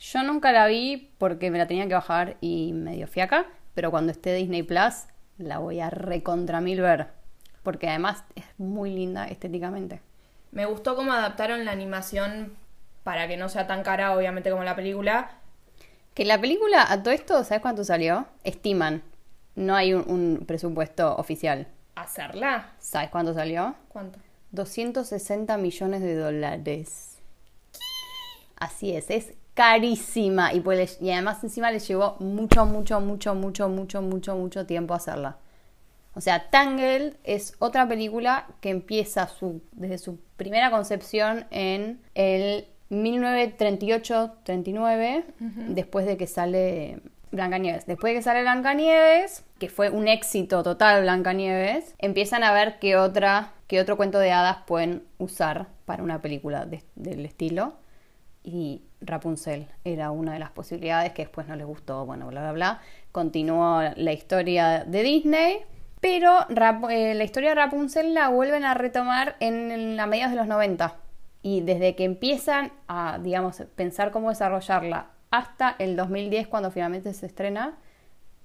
Yo 0.00 0.22
nunca 0.22 0.50
la 0.50 0.66
vi 0.66 1.12
porque 1.18 1.50
me 1.50 1.58
la 1.58 1.66
tenía 1.66 1.86
que 1.86 1.92
bajar 1.92 2.38
y 2.40 2.72
me 2.72 2.96
dio 2.96 3.06
fiaca, 3.06 3.46
pero 3.74 3.90
cuando 3.90 4.10
esté 4.10 4.34
Disney 4.34 4.62
Plus 4.62 5.04
la 5.36 5.58
voy 5.58 5.80
a 5.80 5.90
recontra 5.90 6.62
mil 6.62 6.80
ver. 6.80 7.08
Porque 7.62 7.86
además 7.86 8.24
es 8.34 8.46
muy 8.56 8.94
linda 8.94 9.28
estéticamente. 9.28 10.00
Me 10.52 10.64
gustó 10.64 10.96
cómo 10.96 11.12
adaptaron 11.12 11.66
la 11.66 11.72
animación 11.72 12.54
para 13.04 13.28
que 13.28 13.36
no 13.36 13.50
sea 13.50 13.66
tan 13.66 13.82
cara, 13.82 14.16
obviamente, 14.16 14.50
como 14.50 14.64
la 14.64 14.74
película. 14.74 15.32
Que 16.14 16.24
la 16.24 16.40
película, 16.40 16.90
a 16.90 17.02
todo 17.02 17.12
esto, 17.12 17.44
¿sabes 17.44 17.60
cuánto 17.60 17.84
salió? 17.84 18.26
Estiman. 18.42 19.02
No 19.54 19.76
hay 19.76 19.92
un, 19.92 20.08
un 20.08 20.46
presupuesto 20.46 21.14
oficial. 21.16 21.68
¿Hacerla? 21.94 22.72
¿Sabes 22.78 23.10
cuánto 23.10 23.34
salió? 23.34 23.74
¿Cuánto? 23.88 24.18
260 24.52 25.58
millones 25.58 26.00
de 26.00 26.14
dólares. 26.14 27.18
Así 28.56 28.92
es, 28.92 29.10
es 29.10 29.34
carísima. 29.60 30.54
Y, 30.54 30.60
pues, 30.60 30.98
y 31.02 31.10
además 31.10 31.42
encima 31.44 31.70
le 31.70 31.80
llevó 31.80 32.16
mucho, 32.20 32.64
mucho, 32.64 33.00
mucho, 33.00 33.34
mucho, 33.34 33.68
mucho, 33.68 34.00
mucho, 34.02 34.36
mucho 34.36 34.66
tiempo 34.66 34.94
hacerla. 34.94 35.36
O 36.14 36.20
sea, 36.20 36.48
Tangled 36.50 37.14
es 37.24 37.54
otra 37.58 37.86
película 37.86 38.46
que 38.60 38.70
empieza 38.70 39.26
su, 39.28 39.60
desde 39.72 39.98
su 39.98 40.18
primera 40.36 40.70
concepción 40.70 41.46
en 41.50 42.00
el 42.14 42.66
1938-39, 42.90 45.24
después 45.68 46.06
de 46.06 46.16
que 46.16 46.26
sale 46.26 47.00
Blancanieves. 47.32 47.86
Después 47.86 48.12
de 48.12 48.18
que 48.18 48.22
sale 48.22 48.42
Blancanieves, 48.42 49.44
que 49.58 49.68
fue 49.68 49.90
un 49.90 50.08
éxito 50.08 50.62
total 50.62 51.02
Blancanieves, 51.02 51.94
empiezan 51.98 52.42
a 52.44 52.52
ver 52.52 52.78
qué, 52.80 52.96
otra, 52.96 53.52
qué 53.68 53.80
otro 53.80 53.96
cuento 53.96 54.18
de 54.18 54.32
hadas 54.32 54.58
pueden 54.66 55.04
usar 55.18 55.66
para 55.84 56.02
una 56.02 56.20
película 56.20 56.66
de- 56.66 56.82
del 56.96 57.24
estilo. 57.26 57.74
Y 58.42 58.82
Rapunzel 59.00 59.68
era 59.84 60.10
una 60.10 60.32
de 60.32 60.38
las 60.38 60.50
posibilidades 60.50 61.12
que 61.12 61.22
después 61.22 61.46
no 61.46 61.56
les 61.56 61.66
gustó, 61.66 62.06
bueno, 62.06 62.26
bla, 62.28 62.40
bla, 62.40 62.52
bla. 62.52 62.80
Continuó 63.12 63.82
la 63.96 64.12
historia 64.12 64.84
de 64.84 65.02
Disney, 65.02 65.58
pero 66.00 66.46
eh, 66.88 67.14
la 67.14 67.24
historia 67.24 67.50
de 67.50 67.54
Rapunzel 67.56 68.14
la 68.14 68.28
vuelven 68.28 68.64
a 68.64 68.74
retomar 68.74 69.36
en, 69.40 69.70
en 69.70 69.96
la 69.96 70.06
mediados 70.06 70.32
de 70.32 70.38
los 70.38 70.46
90. 70.46 70.96
Y 71.42 71.62
desde 71.62 71.94
que 71.96 72.04
empiezan 72.04 72.72
a, 72.86 73.18
digamos, 73.18 73.62
pensar 73.74 74.10
cómo 74.10 74.28
desarrollarla 74.28 75.10
hasta 75.30 75.76
el 75.78 75.96
2010, 75.96 76.48
cuando 76.48 76.70
finalmente 76.70 77.12
se 77.14 77.26
estrena, 77.26 77.78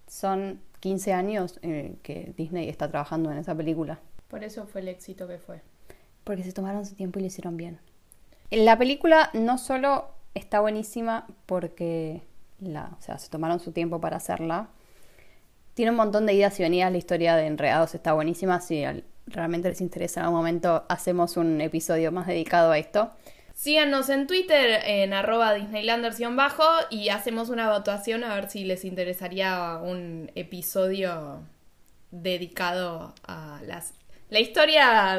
son 0.08 0.62
15 0.80 1.14
años 1.14 1.60
eh, 1.62 1.98
que 2.04 2.34
Disney 2.38 2.70
está 2.70 2.90
trabajando 2.90 3.32
en 3.32 3.38
esa 3.38 3.56
película. 3.56 4.00
Por 4.28 4.44
eso 4.44 4.66
fue 4.66 4.82
el 4.82 4.88
éxito 4.88 5.28
que 5.28 5.38
fue. 5.38 5.62
Porque 6.24 6.44
se 6.44 6.52
tomaron 6.52 6.86
su 6.86 6.96
tiempo 6.96 7.20
y 7.20 7.24
lo 7.24 7.28
hicieron 7.28 7.58
bien. 7.58 7.80
La 8.52 8.78
película 8.78 9.30
no 9.34 9.58
solo 9.58 10.10
está 10.34 10.60
buenísima 10.60 11.26
porque 11.46 12.22
la, 12.60 12.92
o 12.98 13.02
sea, 13.02 13.18
se 13.18 13.30
tomaron 13.30 13.60
su 13.60 13.72
tiempo 13.72 14.00
para 14.00 14.18
hacerla, 14.18 14.70
tiene 15.76 15.92
un 15.92 15.98
montón 15.98 16.26
de 16.26 16.34
idas 16.34 16.60
y 16.60 16.64
venidas. 16.64 16.92
La 16.92 16.98
historia 16.98 17.36
de 17.36 17.48
Enredados 17.48 17.94
está 17.94 18.14
buenísima. 18.14 18.62
Si 18.62 18.84
realmente 19.28 19.70
les 19.70 19.82
interesa 19.82 20.22
en 20.22 20.26
algún 20.26 20.40
momento, 20.40 20.86
hacemos 20.88 21.38
un 21.38 21.60
episodio 21.62 22.12
más 22.12 22.28
dedicado 22.28 22.72
a 22.72 22.78
esto. 22.78 23.12
Síganos 23.54 24.10
en 24.10 24.26
Twitter 24.28 24.82
en 24.86 25.14
arroba 25.14 25.54
Disneylanders-bajo 25.54 26.64
y 26.90 27.10
hacemos 27.10 27.50
una 27.50 27.70
votación 27.72 28.24
a 28.24 28.36
ver 28.36 28.50
si 28.50 28.64
les 28.64 28.84
interesaría 28.84 29.80
un 29.82 30.32
episodio 30.36 31.42
dedicado 32.12 33.14
a 33.26 33.62
las, 33.66 33.94
la 34.30 34.40
historia 34.40 35.18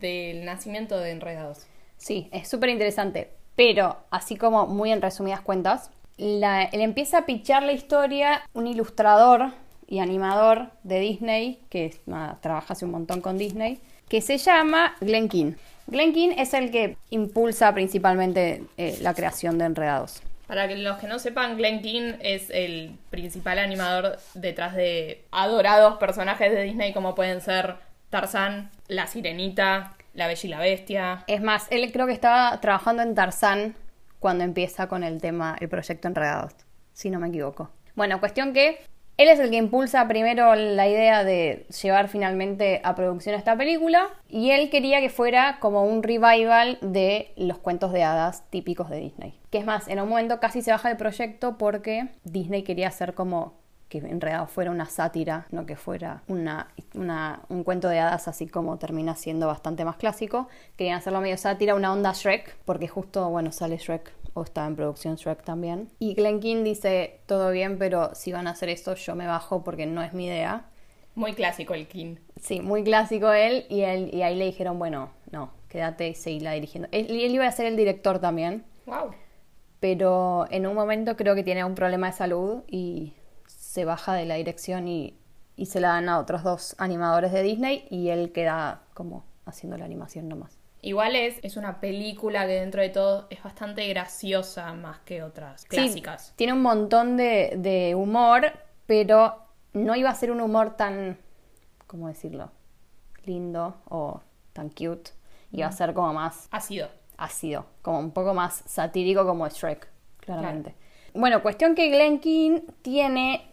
del 0.00 0.44
nacimiento 0.44 0.98
de 0.98 1.10
Enredados. 1.10 1.66
Sí, 2.04 2.28
es 2.32 2.48
súper 2.48 2.68
interesante. 2.68 3.30
Pero, 3.56 3.96
así 4.10 4.36
como 4.36 4.66
muy 4.66 4.92
en 4.92 5.00
resumidas 5.00 5.40
cuentas, 5.40 5.90
la, 6.18 6.64
él 6.64 6.82
empieza 6.82 7.18
a 7.18 7.24
pichar 7.24 7.62
la 7.62 7.72
historia 7.72 8.42
un 8.52 8.66
ilustrador 8.66 9.52
y 9.88 10.00
animador 10.00 10.68
de 10.82 11.00
Disney, 11.00 11.60
que 11.70 11.96
trabaja 12.42 12.74
hace 12.74 12.84
un 12.84 12.90
montón 12.90 13.22
con 13.22 13.38
Disney, 13.38 13.80
que 14.10 14.20
se 14.20 14.36
llama 14.36 14.96
Glenn 15.00 15.30
King. 15.30 15.54
Glenn 15.86 16.12
King 16.12 16.34
es 16.36 16.52
el 16.52 16.70
que 16.70 16.98
impulsa 17.08 17.72
principalmente 17.72 18.64
eh, 18.76 18.98
la 19.00 19.14
creación 19.14 19.56
de 19.56 19.64
Enredados. 19.64 20.20
Para 20.46 20.66
los 20.66 20.98
que 20.98 21.06
no 21.06 21.18
sepan, 21.18 21.56
Glenn 21.56 21.80
King 21.80 22.16
es 22.20 22.50
el 22.50 22.98
principal 23.08 23.58
animador 23.58 24.18
detrás 24.34 24.74
de 24.74 25.24
adorados 25.30 25.96
personajes 25.96 26.52
de 26.52 26.64
Disney 26.64 26.92
como 26.92 27.14
pueden 27.14 27.40
ser 27.40 27.76
Tarzán, 28.10 28.70
La 28.88 29.06
Sirenita, 29.06 29.94
La 30.14 30.26
Bella 30.26 30.40
y 30.42 30.48
la 30.48 30.60
Bestia. 30.60 31.24
Es 31.26 31.42
más, 31.42 31.66
él 31.70 31.90
creo 31.92 32.06
que 32.06 32.12
estaba 32.12 32.60
trabajando 32.60 33.02
en 33.02 33.14
Tarzán 33.14 33.74
cuando 34.20 34.44
empieza 34.44 34.88
con 34.88 35.04
el 35.04 35.20
tema, 35.20 35.56
el 35.60 35.68
proyecto 35.68 36.08
Enredados, 36.08 36.54
si 36.92 37.10
no 37.10 37.18
me 37.18 37.28
equivoco. 37.28 37.70
Bueno, 37.94 38.20
cuestión 38.20 38.52
que 38.52 38.78
él 39.16 39.28
es 39.28 39.38
el 39.38 39.50
que 39.50 39.56
impulsa 39.56 40.08
primero 40.08 40.54
la 40.56 40.88
idea 40.88 41.22
de 41.22 41.66
llevar 41.82 42.08
finalmente 42.08 42.80
a 42.82 42.96
producción 42.96 43.36
esta 43.36 43.56
película 43.56 44.08
y 44.28 44.50
él 44.50 44.70
quería 44.70 45.00
que 45.00 45.08
fuera 45.08 45.58
como 45.60 45.84
un 45.84 46.02
revival 46.02 46.78
de 46.80 47.32
los 47.36 47.58
cuentos 47.58 47.92
de 47.92 48.02
hadas 48.02 48.48
típicos 48.50 48.90
de 48.90 48.98
Disney. 48.98 49.38
Que 49.50 49.58
es 49.58 49.66
más, 49.66 49.86
en 49.86 50.00
un 50.00 50.08
momento 50.08 50.40
casi 50.40 50.62
se 50.62 50.72
baja 50.72 50.90
el 50.90 50.96
proyecto 50.96 51.58
porque 51.58 52.08
Disney 52.24 52.62
quería 52.62 52.88
hacer 52.88 53.14
como 53.14 53.63
que 53.88 53.98
en 53.98 54.20
realidad 54.20 54.48
fuera 54.48 54.70
una 54.70 54.86
sátira, 54.86 55.46
no 55.50 55.66
que 55.66 55.76
fuera 55.76 56.22
una, 56.28 56.68
un 57.48 57.64
cuento 57.64 57.88
de 57.88 58.00
hadas 58.00 58.28
así 58.28 58.46
como 58.46 58.78
termina 58.78 59.14
siendo 59.14 59.46
bastante 59.46 59.84
más 59.84 59.96
clásico. 59.96 60.48
Querían 60.76 60.98
hacerlo 60.98 61.20
medio 61.20 61.36
sátira, 61.36 61.74
una 61.74 61.92
onda 61.92 62.12
Shrek, 62.12 62.56
porque 62.64 62.88
justo, 62.88 63.28
bueno, 63.30 63.52
sale 63.52 63.76
Shrek 63.76 64.12
o 64.34 64.42
está 64.42 64.66
en 64.66 64.76
producción 64.76 65.16
Shrek 65.16 65.42
también. 65.42 65.90
Y 65.98 66.14
Glenn 66.14 66.40
King 66.40 66.64
dice, 66.64 67.20
todo 67.26 67.50
bien, 67.50 67.78
pero 67.78 68.14
si 68.14 68.32
van 68.32 68.46
a 68.46 68.50
hacer 68.50 68.68
esto 68.68 68.94
yo 68.94 69.14
me 69.14 69.26
bajo 69.26 69.62
porque 69.62 69.86
no 69.86 70.02
es 70.02 70.12
mi 70.12 70.26
idea. 70.26 70.64
Muy 71.14 71.32
clásico 71.32 71.74
el 71.74 71.86
King. 71.86 72.16
Sí, 72.40 72.60
muy 72.60 72.82
clásico 72.82 73.32
él 73.32 73.66
y, 73.68 73.82
él, 73.82 74.10
y 74.12 74.22
ahí 74.22 74.36
le 74.36 74.46
dijeron, 74.46 74.78
bueno, 74.78 75.10
no, 75.30 75.52
quédate 75.68 76.08
y 76.08 76.14
seguirla 76.14 76.52
dirigiendo. 76.52 76.88
Él, 76.90 77.06
él 77.08 77.32
iba 77.32 77.46
a 77.46 77.52
ser 77.52 77.66
el 77.66 77.76
director 77.76 78.18
también. 78.18 78.64
Wow. 78.86 79.12
Pero 79.78 80.46
en 80.50 80.66
un 80.66 80.74
momento 80.74 81.16
creo 81.16 81.34
que 81.34 81.44
tiene 81.44 81.64
un 81.64 81.74
problema 81.74 82.08
de 82.08 82.14
salud 82.14 82.62
y 82.66 83.12
se 83.56 83.84
baja 83.84 84.14
de 84.14 84.24
la 84.24 84.34
dirección 84.36 84.88
y, 84.88 85.14
y 85.56 85.66
se 85.66 85.80
la 85.80 85.88
dan 85.88 86.08
a 86.08 86.18
otros 86.18 86.42
dos 86.42 86.74
animadores 86.78 87.32
de 87.32 87.42
Disney 87.42 87.86
y 87.90 88.08
él 88.08 88.32
queda 88.32 88.82
como 88.94 89.24
haciendo 89.46 89.76
la 89.76 89.84
animación 89.84 90.28
nomás. 90.28 90.58
Igual 90.82 91.16
es, 91.16 91.38
es 91.42 91.56
una 91.56 91.80
película 91.80 92.46
que 92.46 92.52
dentro 92.52 92.82
de 92.82 92.90
todo 92.90 93.26
es 93.30 93.42
bastante 93.42 93.88
graciosa 93.88 94.74
más 94.74 94.98
que 95.00 95.22
otras 95.22 95.64
clásicas. 95.64 96.34
tiene 96.36 96.52
un 96.52 96.60
montón 96.60 97.16
de, 97.16 97.54
de, 97.56 97.94
humor, 97.94 98.52
pero 98.86 99.38
no 99.72 99.96
iba 99.96 100.10
a 100.10 100.14
ser 100.14 100.30
un 100.30 100.42
humor 100.42 100.76
tan, 100.76 101.16
¿cómo 101.86 102.08
decirlo? 102.08 102.50
Lindo 103.24 103.76
o 103.88 104.20
tan 104.52 104.68
cute. 104.68 105.12
Iba 105.52 105.68
a 105.68 105.72
ser 105.72 105.94
como 105.94 106.12
más... 106.12 106.48
Ácido. 106.50 106.88
Ácido, 107.16 107.64
como 107.80 108.00
un 108.00 108.10
poco 108.10 108.34
más 108.34 108.62
satírico 108.66 109.24
como 109.24 109.48
Shrek, 109.48 109.88
claramente. 110.18 110.74
Bueno, 111.16 111.42
cuestión 111.42 111.76
que 111.76 111.90
Glenn 111.90 112.18
King 112.18 112.62
tiene 112.82 113.46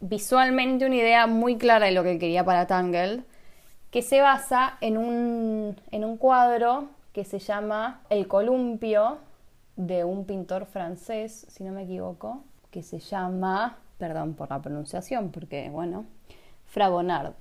visualmente 0.00 0.86
una 0.86 0.96
idea 0.96 1.26
muy 1.26 1.58
clara 1.58 1.84
de 1.84 1.92
lo 1.92 2.02
que 2.02 2.18
quería 2.18 2.42
para 2.42 2.66
Tangled 2.66 3.20
que 3.90 4.00
se 4.00 4.22
basa 4.22 4.78
en 4.80 4.96
un, 4.96 5.78
en 5.90 6.04
un 6.06 6.16
cuadro 6.16 6.88
que 7.12 7.24
se 7.24 7.38
llama 7.38 8.00
El 8.08 8.26
columpio 8.26 9.18
de 9.76 10.04
un 10.04 10.24
pintor 10.24 10.64
francés, 10.64 11.44
si 11.50 11.64
no 11.64 11.72
me 11.72 11.82
equivoco, 11.82 12.42
que 12.70 12.82
se 12.82 12.98
llama, 12.98 13.76
perdón 13.98 14.32
por 14.32 14.48
la 14.48 14.62
pronunciación, 14.62 15.30
porque 15.30 15.68
bueno, 15.68 16.06
Fragonard, 16.64 17.34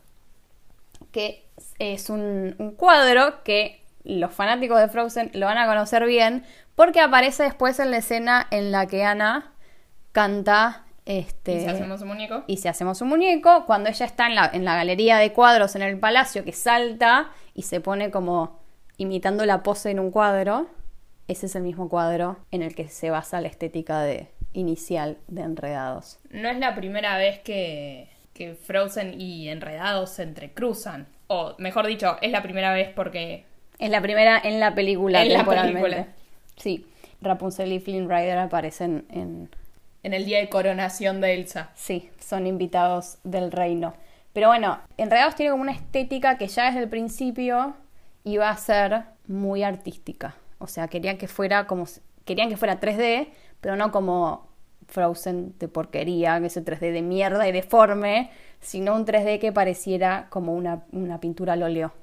que 1.13 1.45
es 1.79 2.09
un, 2.09 2.55
un 2.59 2.71
cuadro 2.71 3.41
que 3.45 3.84
los 4.05 4.31
fanáticos 4.31 4.79
de 4.79 4.87
Frozen 4.87 5.31
lo 5.33 5.47
van 5.47 5.57
a 5.57 5.67
conocer 5.67 6.05
bien 6.05 6.43
porque 6.75 7.01
aparece 7.01 7.43
después 7.43 7.79
en 7.79 7.91
la 7.91 7.97
escena 7.97 8.47
en 8.51 8.71
la 8.71 8.87
que 8.87 9.03
Ana 9.03 9.51
canta 10.11 10.85
este, 11.05 11.57
¿Y 11.57 11.59
si 11.59 11.67
hacemos 11.67 12.01
un 12.01 12.07
muñeco? 12.07 12.43
Y 12.47 12.57
si 12.57 12.67
hacemos 12.67 12.99
un 13.01 13.09
muñeco, 13.09 13.65
cuando 13.67 13.89
ella 13.89 14.05
está 14.07 14.25
en 14.25 14.35
la, 14.35 14.49
en 14.51 14.65
la 14.65 14.75
galería 14.75 15.17
de 15.17 15.33
cuadros 15.33 15.75
en 15.75 15.83
el 15.83 15.99
palacio, 15.99 16.43
que 16.43 16.51
salta 16.51 17.29
y 17.53 17.61
se 17.61 17.79
pone 17.79 18.09
como 18.09 18.59
imitando 18.97 19.45
la 19.45 19.61
pose 19.61 19.91
en 19.91 19.99
un 19.99 20.09
cuadro, 20.09 20.67
ese 21.27 21.45
es 21.45 21.55
el 21.55 21.61
mismo 21.61 21.89
cuadro 21.89 22.37
en 22.49 22.63
el 22.63 22.73
que 22.73 22.89
se 22.89 23.11
basa 23.11 23.39
la 23.39 23.47
estética 23.47 24.01
de, 24.01 24.29
inicial 24.53 25.17
de 25.27 25.41
Enredados. 25.41 26.19
No 26.31 26.49
es 26.49 26.57
la 26.57 26.75
primera 26.75 27.17
vez 27.17 27.39
que, 27.39 28.09
que 28.33 28.55
Frozen 28.55 29.19
y 29.19 29.49
Enredados 29.49 30.11
se 30.11 30.23
entrecruzan. 30.23 31.07
O 31.27 31.55
mejor 31.59 31.85
dicho, 31.85 32.17
es 32.21 32.31
la 32.31 32.41
primera 32.41 32.73
vez 32.73 32.89
porque... 32.95 33.45
Es 33.79 33.89
la 33.89 34.01
primera 34.01 34.39
en 34.43 34.59
la 34.59 34.73
película, 34.73 35.23
en 35.23 35.33
la 35.33 35.45
película. 35.45 36.07
Sí, 36.57 36.85
Rapunzel 37.21 37.71
y 37.73 37.79
Flynn 37.79 38.09
Rider 38.09 38.37
aparecen 38.37 39.05
en 39.09 39.49
en 40.05 40.13
el 40.13 40.23
día 40.23 40.37
de 40.37 40.49
coronación 40.49 41.19
de 41.19 41.33
Elsa. 41.33 41.71
Sí, 41.73 42.11
son 42.19 42.45
invitados 42.45 43.17
del 43.23 43.51
reino. 43.51 43.95
Pero 44.33 44.49
bueno, 44.49 44.77
Enredados 44.97 45.33
tiene 45.33 45.49
como 45.49 45.63
una 45.63 45.71
estética 45.71 46.37
que 46.37 46.47
ya 46.47 46.65
desde 46.65 46.81
el 46.81 46.89
principio 46.89 47.73
iba 48.23 48.51
a 48.51 48.55
ser 48.55 49.05
muy 49.25 49.63
artística. 49.63 50.35
O 50.59 50.67
sea, 50.67 50.87
querían 50.89 51.17
que 51.17 51.27
fuera 51.27 51.65
como 51.65 51.85
querían 52.23 52.49
que 52.49 52.57
fuera 52.57 52.79
3D, 52.79 53.29
pero 53.61 53.75
no 53.77 53.91
como 53.91 54.47
Frozen 54.87 55.57
de 55.57 55.67
porquería, 55.67 56.39
que 56.39 56.47
ese 56.47 56.63
3D 56.63 56.91
de 56.91 57.01
mierda 57.01 57.47
y 57.47 57.51
deforme, 57.51 58.29
sino 58.61 58.93
un 58.93 59.07
3D 59.07 59.39
que 59.39 59.51
pareciera 59.51 60.27
como 60.29 60.53
una, 60.53 60.83
una 60.91 61.19
pintura 61.19 61.53
al 61.53 61.63
óleo. 61.63 61.93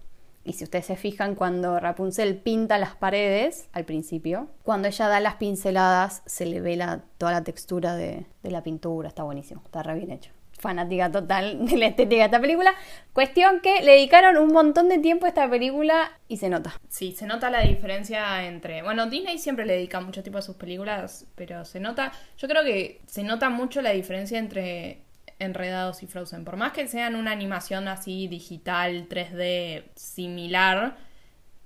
Y 0.44 0.54
si 0.54 0.64
ustedes 0.64 0.86
se 0.86 0.96
fijan, 0.96 1.34
cuando 1.34 1.78
Rapunzel 1.78 2.36
pinta 2.36 2.78
las 2.78 2.96
paredes 2.96 3.68
al 3.72 3.84
principio, 3.84 4.48
cuando 4.64 4.88
ella 4.88 5.08
da 5.08 5.20
las 5.20 5.36
pinceladas, 5.36 6.22
se 6.26 6.46
le 6.46 6.60
ve 6.60 6.76
la, 6.76 7.02
toda 7.18 7.32
la 7.32 7.44
textura 7.44 7.94
de, 7.94 8.26
la 8.42 8.62
pintura. 8.62 9.08
Está 9.08 9.22
buenísimo, 9.22 9.62
está 9.64 9.82
re 9.82 9.94
bien 9.94 10.10
hecho. 10.10 10.32
Fanática 10.58 11.10
total 11.10 11.66
de 11.66 11.76
la 11.76 11.86
estética 11.86 12.22
de 12.22 12.26
esta 12.26 12.40
película. 12.40 12.74
Cuestión 13.12 13.60
que 13.60 13.82
le 13.82 13.92
dedicaron 13.92 14.36
un 14.36 14.52
montón 14.52 14.88
de 14.88 14.98
tiempo 14.98 15.26
a 15.26 15.28
esta 15.28 15.48
película 15.48 16.10
y 16.26 16.38
se 16.38 16.48
nota. 16.48 16.74
Sí, 16.88 17.12
se 17.12 17.26
nota 17.26 17.48
la 17.50 17.62
diferencia 17.62 18.44
entre. 18.44 18.82
Bueno, 18.82 19.06
Disney 19.06 19.38
siempre 19.38 19.64
le 19.64 19.74
dedica 19.74 20.00
mucho 20.00 20.22
tiempo 20.22 20.38
a 20.38 20.42
sus 20.42 20.56
películas, 20.56 21.26
pero 21.36 21.64
se 21.64 21.78
nota. 21.78 22.12
Yo 22.36 22.48
creo 22.48 22.64
que 22.64 23.00
se 23.06 23.22
nota 23.22 23.48
mucho 23.48 23.80
la 23.80 23.90
diferencia 23.90 24.38
entre 24.38 25.01
Enredados 25.42 26.02
y 26.02 26.06
Frozen. 26.06 26.44
Por 26.44 26.56
más 26.56 26.72
que 26.72 26.86
sean 26.88 27.16
una 27.16 27.32
animación 27.32 27.88
así 27.88 28.28
digital, 28.28 29.08
3D, 29.08 29.84
similar, 29.94 30.96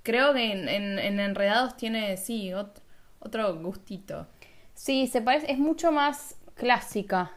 creo 0.03 0.33
que 0.33 0.51
en, 0.51 1.19
Enredados 1.19 1.77
tiene, 1.77 2.17
sí, 2.17 2.53
otro, 2.53 3.55
gustito. 3.61 4.27
Sí, 4.73 5.07
se 5.07 5.21
parece, 5.21 5.51
es 5.51 5.59
mucho 5.59 5.91
más 5.91 6.35
clásica 6.55 7.31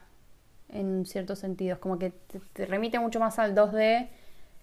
en 0.69 1.05
ciertos 1.05 1.41
sentidos, 1.41 1.79
como 1.79 1.99
que 1.99 2.11
te, 2.53 2.67
remite 2.67 2.99
mucho 2.99 3.19
más 3.19 3.39
al 3.39 3.55
2D, 3.55 4.09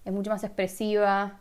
es 0.04 0.12
mucho 0.12 0.30
más 0.30 0.42
expresiva 0.44 1.40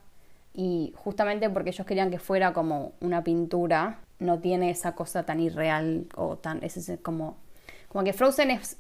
y 0.53 0.93
justamente 0.97 1.49
porque 1.49 1.69
ellos 1.69 1.85
querían 1.85 2.11
que 2.11 2.19
fuera 2.19 2.51
como 2.53 2.93
una 2.99 3.23
pintura, 3.23 3.99
no 4.19 4.39
tiene 4.39 4.69
esa 4.69 4.95
cosa 4.95 5.23
tan 5.23 5.39
irreal 5.39 6.07
o 6.15 6.37
tan. 6.37 6.63
Es 6.63 6.91
como. 7.01 7.37
Como 7.87 8.03
que 8.03 8.13
Frozen 8.13 8.51
es. 8.51 8.77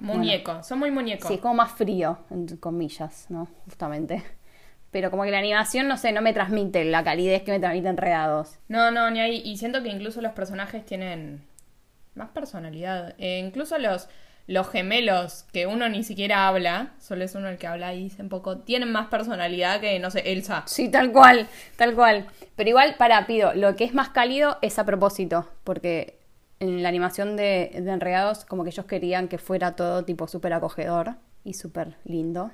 Muñeco, 0.00 0.62
son 0.62 0.78
muy 0.78 0.90
muñecos. 0.90 1.28
Sí, 1.28 1.34
es 1.34 1.40
como 1.40 1.54
más 1.54 1.72
frío, 1.72 2.18
entre 2.30 2.58
comillas, 2.58 3.26
¿no? 3.28 3.48
Justamente. 3.64 4.22
Pero 4.90 5.10
como 5.10 5.24
que 5.24 5.30
la 5.30 5.38
animación, 5.38 5.86
no 5.86 5.96
sé, 5.96 6.12
no 6.12 6.22
me 6.22 6.32
transmite 6.32 6.84
la 6.84 7.04
calidez 7.04 7.42
que 7.42 7.52
me 7.52 7.60
transmite 7.60 7.88
Enredados. 7.88 8.58
No, 8.68 8.90
no, 8.90 9.10
ni 9.10 9.20
ahí. 9.20 9.42
Y 9.44 9.58
siento 9.58 9.82
que 9.82 9.90
incluso 9.90 10.22
los 10.22 10.32
personajes 10.32 10.84
tienen 10.86 11.42
más 12.14 12.30
personalidad. 12.30 13.14
Eh, 13.18 13.38
incluso 13.38 13.78
los, 13.78 14.08
los 14.46 14.68
gemelos, 14.70 15.44
que 15.52 15.66
uno 15.66 15.88
ni 15.90 16.04
siquiera 16.04 16.48
habla, 16.48 16.92
solo 16.98 17.24
es 17.24 17.34
uno 17.34 17.48
el 17.48 17.58
que 17.58 17.66
habla 17.66 17.92
y 17.92 18.04
dice 18.04 18.22
un 18.22 18.30
poco, 18.30 18.58
tienen 18.58 18.90
más 18.90 19.08
personalidad 19.08 19.80
que, 19.80 19.98
no 19.98 20.10
sé, 20.10 20.32
Elsa. 20.32 20.62
Sí, 20.66 20.90
tal 20.90 21.12
cual, 21.12 21.48
tal 21.76 21.94
cual. 21.94 22.26
Pero 22.56 22.70
igual, 22.70 22.94
para, 22.96 23.26
pido, 23.26 23.52
lo 23.54 23.76
que 23.76 23.84
es 23.84 23.92
más 23.92 24.08
cálido 24.08 24.56
es 24.62 24.78
a 24.78 24.86
propósito, 24.86 25.48
porque 25.64 26.17
en 26.60 26.82
la 26.82 26.88
animación 26.88 27.36
de, 27.36 27.70
de 27.74 27.90
Enredados, 27.90 28.44
como 28.44 28.64
que 28.64 28.70
ellos 28.70 28.86
querían 28.86 29.28
que 29.28 29.38
fuera 29.38 29.76
todo 29.76 30.04
tipo 30.04 30.26
súper 30.26 30.52
acogedor 30.52 31.14
y 31.44 31.54
súper 31.54 31.96
lindo. 32.04 32.50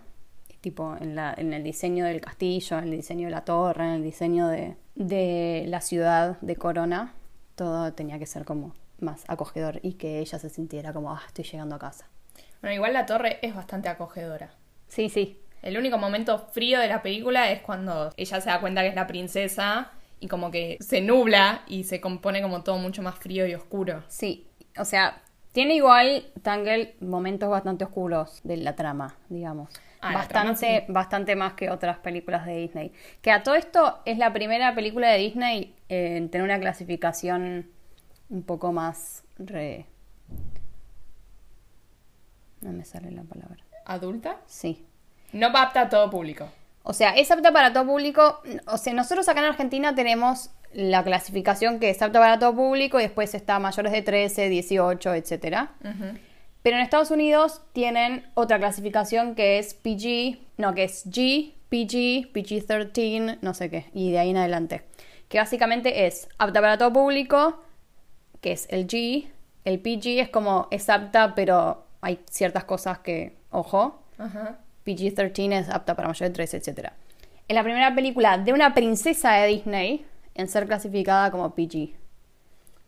Tipo 0.61 0.97
en, 0.99 1.15
la, 1.15 1.35
en 1.37 1.53
el 1.53 1.63
diseño 1.63 2.07
del 2.07 2.21
castillo, 2.21 2.79
en 2.79 2.85
el 2.85 2.91
diseño 2.93 3.27
de 3.27 3.33
la 3.33 3.45
torre, 3.45 3.85
en 3.85 3.91
el 3.91 4.03
diseño 4.03 4.49
de, 4.49 4.77
de 4.95 5.65
la 5.69 5.81
ciudad 5.81 6.39
de 6.41 6.57
Corona, 6.57 7.15
todo 7.55 7.93
tenía 7.93 8.19
que 8.19 8.27
ser 8.27 8.45
como 8.45 8.75
más 8.99 9.25
acogedor 9.29 9.81
y 9.83 9.95
que 9.95 10.21
ella 10.21 10.39
se 10.39 10.49
sintiera 10.49 10.93
como, 10.93 11.13
ah, 11.13 11.23
estoy 11.27 11.45
llegando 11.45 11.75
a 11.75 11.79
casa. 11.79 12.09
Bueno, 12.61 12.75
igual 12.75 12.95
la 12.95 13.05
torre 13.05 13.39
es 13.43 13.55
bastante 13.55 13.89
acogedora. 13.89 14.55
Sí, 14.89 15.09
sí. 15.11 15.39
El 15.61 15.77
único 15.77 15.99
momento 15.99 16.39
frío 16.39 16.79
de 16.79 16.89
la 16.89 17.03
película 17.03 17.51
es 17.51 17.61
cuando 17.61 18.13
ella 18.17 18.41
se 18.41 18.49
da 18.49 18.61
cuenta 18.61 18.83
que 18.83 18.89
es 18.89 18.95
la 18.95 19.07
princesa 19.07 19.93
y 20.25 20.29
como 20.29 20.51
que 20.51 20.79
se 20.81 21.03
nubla 21.03 21.65
y 21.67 21.85
se 21.85 22.01
compone 22.01 22.41
como 22.41 22.63
todo 22.63 22.79
mucho 22.79 23.03
más 23.03 23.15
frío 23.17 23.47
y 23.47 23.55
oscuro. 23.55 24.03
Sí, 24.09 24.47
o 24.79 24.87
sea, 24.87 25.21
tiene 25.53 25.75
igual 25.75 26.33
Tangle 26.41 26.97
momentos 27.01 27.51
bastante 27.51 27.85
oscuros 27.85 28.41
de 28.43 28.57
la 28.57 28.75
trama, 28.75 29.19
digamos. 29.29 29.69
Ah, 30.01 30.15
bastante, 30.15 30.33
trama 30.33 30.81
sí. 30.87 30.93
bastante 30.93 31.37
más 31.37 31.53
que 31.53 31.69
otras 31.69 31.99
películas 31.99 32.47
de 32.47 32.57
Disney. 32.57 32.93
Que 33.21 33.33
a 33.33 33.43
todo 33.43 33.55
esto 33.55 34.01
es 34.07 34.17
la 34.17 34.33
primera 34.33 34.75
película 34.75 35.11
de 35.11 35.19
Disney 35.19 35.77
en 35.91 36.31
tener 36.31 36.43
una 36.43 36.59
clasificación 36.59 37.69
un 38.31 38.43
poco 38.45 38.73
más 38.73 39.25
re... 39.37 39.85
No 42.63 42.73
me 42.73 42.87
sale 42.87 43.11
la 43.11 43.25
palabra. 43.25 43.63
¿Adulta? 43.85 44.41
Sí. 44.47 44.87
No 45.35 45.49
apta 45.49 45.83
a 45.83 45.89
todo 45.91 46.09
público. 46.09 46.49
O 46.85 46.93
sea, 46.93 47.11
es 47.17 47.31
apta 47.31 47.51
para 47.51 47.73
todo 47.73 47.87
público. 47.87 48.41
O 48.67 48.77
sea, 48.77 48.93
nosotros 48.93 49.29
acá 49.29 49.41
en 49.41 49.47
Argentina 49.47 49.95
tenemos 49.95 50.51
la 50.73 51.03
clasificación 51.03 51.81
que 51.81 51.89
es 51.91 52.01
apta 52.03 52.21
para 52.21 52.39
todo 52.39 52.55
público 52.55 53.01
y 53.01 53.05
después 53.05 53.35
está 53.35 53.59
mayores 53.59 53.91
de 53.91 54.03
13, 54.03 54.51
18, 54.51 55.15
etcétera. 55.15 55.73
Ujú. 55.83 56.19
Pero 56.63 56.77
en 56.77 56.83
Estados 56.83 57.11
Unidos 57.11 57.63
tienen 57.73 58.27
otra 58.35 58.59
clasificación 58.59 59.35
que 59.35 59.59
es 59.59 59.75
PG, 59.75 60.39
no, 60.59 60.75
que 60.75 60.85
es 60.85 61.07
G, 61.07 61.55
PG, 61.71 62.33
PG-13, 62.33 63.39
no 63.41 63.55
sé 63.55 63.71
qué, 63.71 63.87
y 63.95 64.13
de 64.13 64.19
ahí 64.19 64.31
en 64.31 64.37
adelante. 64.37 64.85
Que 65.29 65.39
básicamente 65.39 66.07
es 66.07 66.29
apta 66.39 66.61
para 66.61 66.77
todo 66.77 66.93
público, 66.93 67.63
que 68.41 68.53
es 68.53 68.67
el 68.71 68.87
G. 68.87 69.31
El 69.65 69.81
PG 69.81 70.21
es 70.21 70.29
como, 70.29 70.69
es 70.71 70.91
apta, 70.91 71.35
pero 71.35 71.87
hay 72.03 72.21
ciertas 72.31 72.65
cosas 72.65 72.99
que, 72.99 73.37
ojo, 73.51 74.03
Ajá. 74.19 74.59
PG-13 74.85 75.61
es 75.61 75.69
apta 75.69 75.95
para 75.95 76.09
mayores 76.09 76.31
de 76.31 76.35
13, 76.35 76.57
etc. 76.59 76.91
Es 77.49 77.55
la 77.55 77.63
primera 77.63 77.95
película 77.95 78.39
de 78.39 78.53
una 78.53 78.75
princesa 78.75 79.33
de 79.33 79.49
Disney 79.49 80.07
en 80.35 80.49
ser 80.49 80.67
clasificada 80.67 81.31
como 81.31 81.55
PG. 81.55 81.95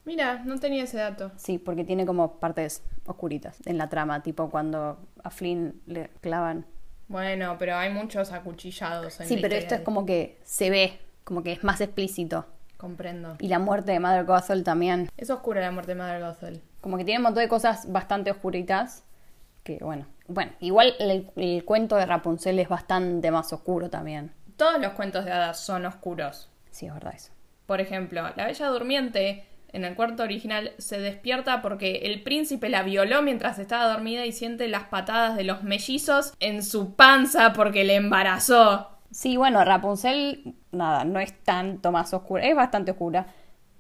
Mira, 0.04 0.42
no 0.44 0.58
tenía 0.58 0.84
ese 0.84 0.98
dato. 0.98 1.32
Sí, 1.36 1.58
porque 1.58 1.84
tiene 1.84 2.06
como 2.06 2.38
partes 2.38 2.82
oscuritas 3.06 3.58
en 3.66 3.76
la 3.76 3.88
trama, 3.88 4.22
tipo 4.22 4.50
cuando 4.50 4.98
a 5.22 5.30
Flynn 5.30 5.80
le 5.86 6.10
clavan. 6.20 6.64
Bueno, 7.08 7.56
pero 7.58 7.76
hay 7.76 7.92
muchos 7.92 8.32
acuchillados 8.32 9.20
en 9.20 9.26
Sí, 9.26 9.36
la 9.36 9.42
pero 9.42 9.54
esto 9.56 9.74
es 9.74 9.80
como 9.80 10.06
que 10.06 10.38
se 10.44 10.70
ve, 10.70 10.98
como 11.24 11.42
que 11.42 11.52
es 11.52 11.64
más 11.64 11.80
explícito. 11.80 12.46
Comprendo. 12.76 13.36
Y 13.40 13.48
la 13.48 13.58
muerte 13.58 13.92
de 13.92 14.00
Mother 14.00 14.24
Gothel 14.24 14.62
también. 14.62 15.08
Es 15.16 15.30
oscura 15.30 15.60
la 15.60 15.72
muerte 15.72 15.94
de 15.94 16.00
Mother 16.00 16.20
Gothel. 16.20 16.62
Como 16.80 16.98
que 16.98 17.04
tiene 17.04 17.18
un 17.18 17.24
montón 17.24 17.42
de 17.42 17.48
cosas 17.48 17.90
bastante 17.90 18.30
oscuritas. 18.30 19.02
Que 19.64 19.78
bueno. 19.78 20.06
Bueno, 20.28 20.52
igual 20.60 20.94
el, 20.98 21.30
el 21.36 21.64
cuento 21.64 21.96
de 21.96 22.06
Rapunzel 22.06 22.58
es 22.58 22.68
bastante 22.68 23.30
más 23.30 23.52
oscuro 23.52 23.88
también. 23.90 24.32
Todos 24.56 24.80
los 24.80 24.92
cuentos 24.92 25.24
de 25.24 25.32
hadas 25.32 25.60
son 25.60 25.86
oscuros. 25.86 26.48
Sí, 26.70 26.86
es 26.86 26.94
verdad 26.94 27.14
eso. 27.14 27.32
Por 27.66 27.80
ejemplo, 27.80 28.22
la 28.36 28.46
Bella 28.46 28.68
Durmiente 28.68 29.44
en 29.72 29.84
el 29.84 29.94
cuarto 29.94 30.22
original 30.22 30.72
se 30.78 30.98
despierta 30.98 31.60
porque 31.62 31.96
el 32.04 32.22
príncipe 32.22 32.68
la 32.68 32.82
violó 32.82 33.22
mientras 33.22 33.58
estaba 33.58 33.86
dormida 33.92 34.24
y 34.24 34.32
siente 34.32 34.68
las 34.68 34.84
patadas 34.84 35.36
de 35.36 35.44
los 35.44 35.62
mellizos 35.62 36.32
en 36.40 36.62
su 36.62 36.94
panza 36.94 37.52
porque 37.52 37.84
le 37.84 37.96
embarazó. 37.96 38.90
Sí, 39.10 39.36
bueno, 39.36 39.64
Rapunzel, 39.64 40.54
nada, 40.72 41.04
no 41.04 41.20
es 41.20 41.32
tanto 41.42 41.92
más 41.92 42.12
oscura, 42.14 42.44
es 42.44 42.54
bastante 42.56 42.90
oscura. 42.92 43.26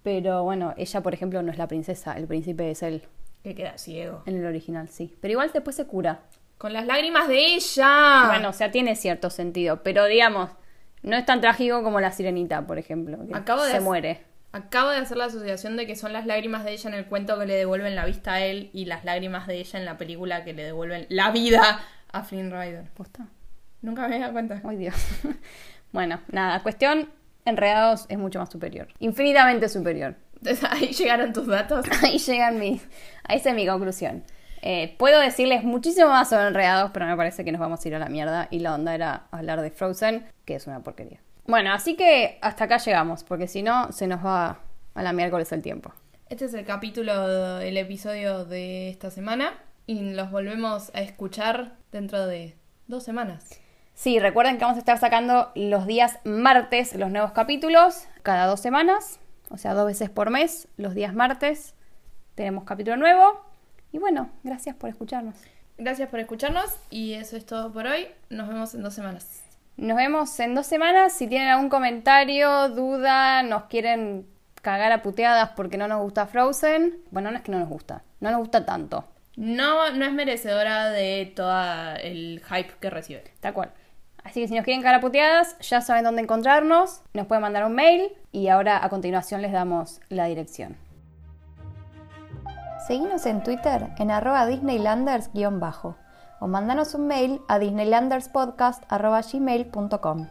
Pero 0.02 0.44
bueno, 0.44 0.74
ella, 0.76 1.00
por 1.02 1.14
ejemplo, 1.14 1.42
no 1.42 1.50
es 1.50 1.58
la 1.58 1.66
princesa, 1.66 2.12
el 2.14 2.26
príncipe 2.26 2.70
es 2.70 2.82
él, 2.82 3.02
Que 3.42 3.54
queda 3.54 3.76
ciego. 3.76 4.22
en 4.26 4.36
el 4.36 4.46
original, 4.46 4.88
sí. 4.88 5.14
Pero 5.20 5.32
igual 5.32 5.50
después 5.52 5.74
se 5.76 5.86
cura. 5.86 6.20
Con 6.58 6.72
las 6.72 6.86
lágrimas 6.86 7.28
de 7.28 7.54
ella. 7.54 8.24
Bueno, 8.26 8.50
o 8.50 8.52
sea, 8.52 8.70
tiene 8.70 8.96
cierto 8.96 9.30
sentido, 9.30 9.82
pero 9.82 10.06
digamos, 10.06 10.50
no 11.02 11.16
es 11.16 11.26
tan 11.26 11.40
trágico 11.40 11.82
como 11.82 12.00
la 12.00 12.12
sirenita, 12.12 12.66
por 12.66 12.78
ejemplo, 12.78 13.18
que 13.26 13.34
Acabo 13.34 13.64
de 13.64 13.72
se 13.72 13.80
muere. 13.80 14.22
Acabo 14.52 14.90
de 14.90 14.96
hacer 14.96 15.18
la 15.18 15.26
asociación 15.26 15.76
de 15.76 15.86
que 15.86 15.96
son 15.96 16.12
las 16.12 16.24
lágrimas 16.24 16.64
de 16.64 16.72
ella 16.72 16.88
en 16.88 16.96
el 16.96 17.04
cuento 17.06 17.38
que 17.38 17.46
le 17.46 17.54
devuelven 17.54 17.94
la 17.94 18.06
vista 18.06 18.34
a 18.34 18.40
él 18.40 18.70
y 18.72 18.86
las 18.86 19.04
lágrimas 19.04 19.46
de 19.46 19.58
ella 19.58 19.78
en 19.78 19.84
la 19.84 19.98
película 19.98 20.44
que 20.44 20.54
le 20.54 20.64
devuelven 20.64 21.06
la 21.10 21.30
vida 21.30 21.80
a 22.10 22.22
Flynn 22.22 22.50
Rider. 22.50 22.84
¿Posta? 22.94 23.26
Nunca 23.82 24.02
me 24.02 24.06
había 24.06 24.20
dado 24.20 24.32
cuenta. 24.32 24.62
Ay, 24.64 24.76
Dios. 24.76 24.94
bueno, 25.92 26.20
nada, 26.28 26.62
cuestión, 26.62 27.10
Enredados 27.46 28.06
es 28.08 28.18
mucho 28.18 28.40
más 28.40 28.50
superior. 28.50 28.88
Infinitamente 28.98 29.68
superior. 29.68 30.16
Entonces 30.34 30.64
ahí 30.70 30.88
llegaron 30.88 31.32
tus 31.32 31.46
datos. 31.46 31.86
Ahí 32.02 32.18
llegan 32.18 32.58
mis. 32.58 32.82
Esa 33.28 33.50
es 33.50 33.54
mi 33.54 33.66
conclusión. 33.66 34.24
Eh, 34.62 34.94
puedo 34.98 35.20
decirles 35.20 35.64
muchísimo 35.64 36.08
más 36.08 36.28
sobre 36.28 36.48
Enredados, 36.48 36.90
pero 36.92 37.06
me 37.06 37.16
parece 37.16 37.44
que 37.44 37.52
nos 37.52 37.60
vamos 37.60 37.84
a 37.84 37.88
ir 37.88 37.94
a 37.94 37.98
la 37.98 38.08
mierda. 38.08 38.48
Y 38.50 38.60
la 38.60 38.74
onda 38.74 38.94
era 38.94 39.26
hablar 39.30 39.60
de 39.60 39.70
Frozen, 39.70 40.26
que 40.44 40.54
es 40.54 40.66
una 40.66 40.80
porquería. 40.82 41.20
Bueno, 41.46 41.72
así 41.72 41.96
que 41.96 42.38
hasta 42.42 42.64
acá 42.64 42.78
llegamos, 42.78 43.22
porque 43.22 43.46
si 43.46 43.62
no, 43.62 43.92
se 43.92 44.06
nos 44.06 44.24
va 44.24 44.60
a 44.94 45.02
la 45.02 45.12
miércoles 45.12 45.52
el 45.52 45.62
tiempo. 45.62 45.92
Este 46.28 46.46
es 46.46 46.54
el 46.54 46.64
capítulo, 46.64 47.60
el 47.60 47.76
episodio 47.76 48.44
de 48.44 48.88
esta 48.90 49.10
semana 49.10 49.52
y 49.86 50.10
los 50.10 50.32
volvemos 50.32 50.90
a 50.94 51.00
escuchar 51.00 51.76
dentro 51.92 52.26
de 52.26 52.56
dos 52.88 53.04
semanas. 53.04 53.48
Sí, 53.94 54.18
recuerden 54.18 54.58
que 54.58 54.64
vamos 54.64 54.76
a 54.76 54.80
estar 54.80 54.98
sacando 54.98 55.52
los 55.54 55.86
días 55.86 56.18
martes 56.24 56.94
los 56.96 57.10
nuevos 57.10 57.30
capítulos, 57.32 58.08
cada 58.22 58.46
dos 58.46 58.60
semanas, 58.60 59.20
o 59.50 59.56
sea, 59.56 59.74
dos 59.74 59.86
veces 59.86 60.10
por 60.10 60.30
mes, 60.30 60.68
los 60.76 60.94
días 60.94 61.14
martes 61.14 61.74
tenemos 62.34 62.64
capítulo 62.64 62.96
nuevo. 62.96 63.45
Y 63.96 63.98
bueno, 63.98 64.28
gracias 64.44 64.76
por 64.76 64.90
escucharnos. 64.90 65.36
Gracias 65.78 66.10
por 66.10 66.20
escucharnos 66.20 66.70
y 66.90 67.14
eso 67.14 67.34
es 67.34 67.46
todo 67.46 67.72
por 67.72 67.86
hoy. 67.86 68.08
Nos 68.28 68.46
vemos 68.46 68.74
en 68.74 68.82
dos 68.82 68.92
semanas. 68.92 69.42
Nos 69.78 69.96
vemos 69.96 70.38
en 70.38 70.54
dos 70.54 70.66
semanas. 70.66 71.14
Si 71.14 71.26
tienen 71.26 71.48
algún 71.48 71.70
comentario, 71.70 72.68
duda, 72.68 73.42
nos 73.42 73.64
quieren 73.64 74.26
cagar 74.60 74.92
a 74.92 75.00
puteadas 75.00 75.52
porque 75.56 75.78
no 75.78 75.88
nos 75.88 76.02
gusta 76.02 76.26
Frozen. 76.26 76.98
Bueno, 77.10 77.30
no 77.30 77.38
es 77.38 77.42
que 77.42 77.50
no 77.50 77.58
nos 77.58 77.70
gusta, 77.70 78.02
no 78.20 78.30
nos 78.30 78.40
gusta 78.40 78.66
tanto. 78.66 79.06
No, 79.34 79.90
no 79.92 80.04
es 80.04 80.12
merecedora 80.12 80.90
de 80.90 81.32
todo 81.34 81.96
el 82.02 82.42
hype 82.46 82.74
que 82.78 82.90
recibe. 82.90 83.24
Tal 83.40 83.54
cual. 83.54 83.70
Así 84.24 84.42
que 84.42 84.48
si 84.48 84.54
nos 84.54 84.64
quieren 84.64 84.82
cagar 84.82 84.96
a 84.96 85.00
puteadas, 85.00 85.56
ya 85.60 85.80
saben 85.80 86.04
dónde 86.04 86.20
encontrarnos. 86.20 87.00
Nos 87.14 87.26
pueden 87.26 87.40
mandar 87.40 87.64
un 87.64 87.74
mail 87.74 88.12
y 88.30 88.48
ahora 88.48 88.84
a 88.84 88.90
continuación 88.90 89.40
les 89.40 89.52
damos 89.52 90.02
la 90.10 90.26
dirección. 90.26 90.76
Seguinos 92.86 93.26
en 93.26 93.42
Twitter 93.42 93.90
en 93.98 94.12
arroba 94.12 94.46
disneylanders-bajo 94.46 95.96
o 96.38 96.46
mandanos 96.46 96.94
un 96.94 97.08
mail 97.08 97.40
a 97.48 97.58
disneylanderspodcast.gmail.com. 97.58 100.28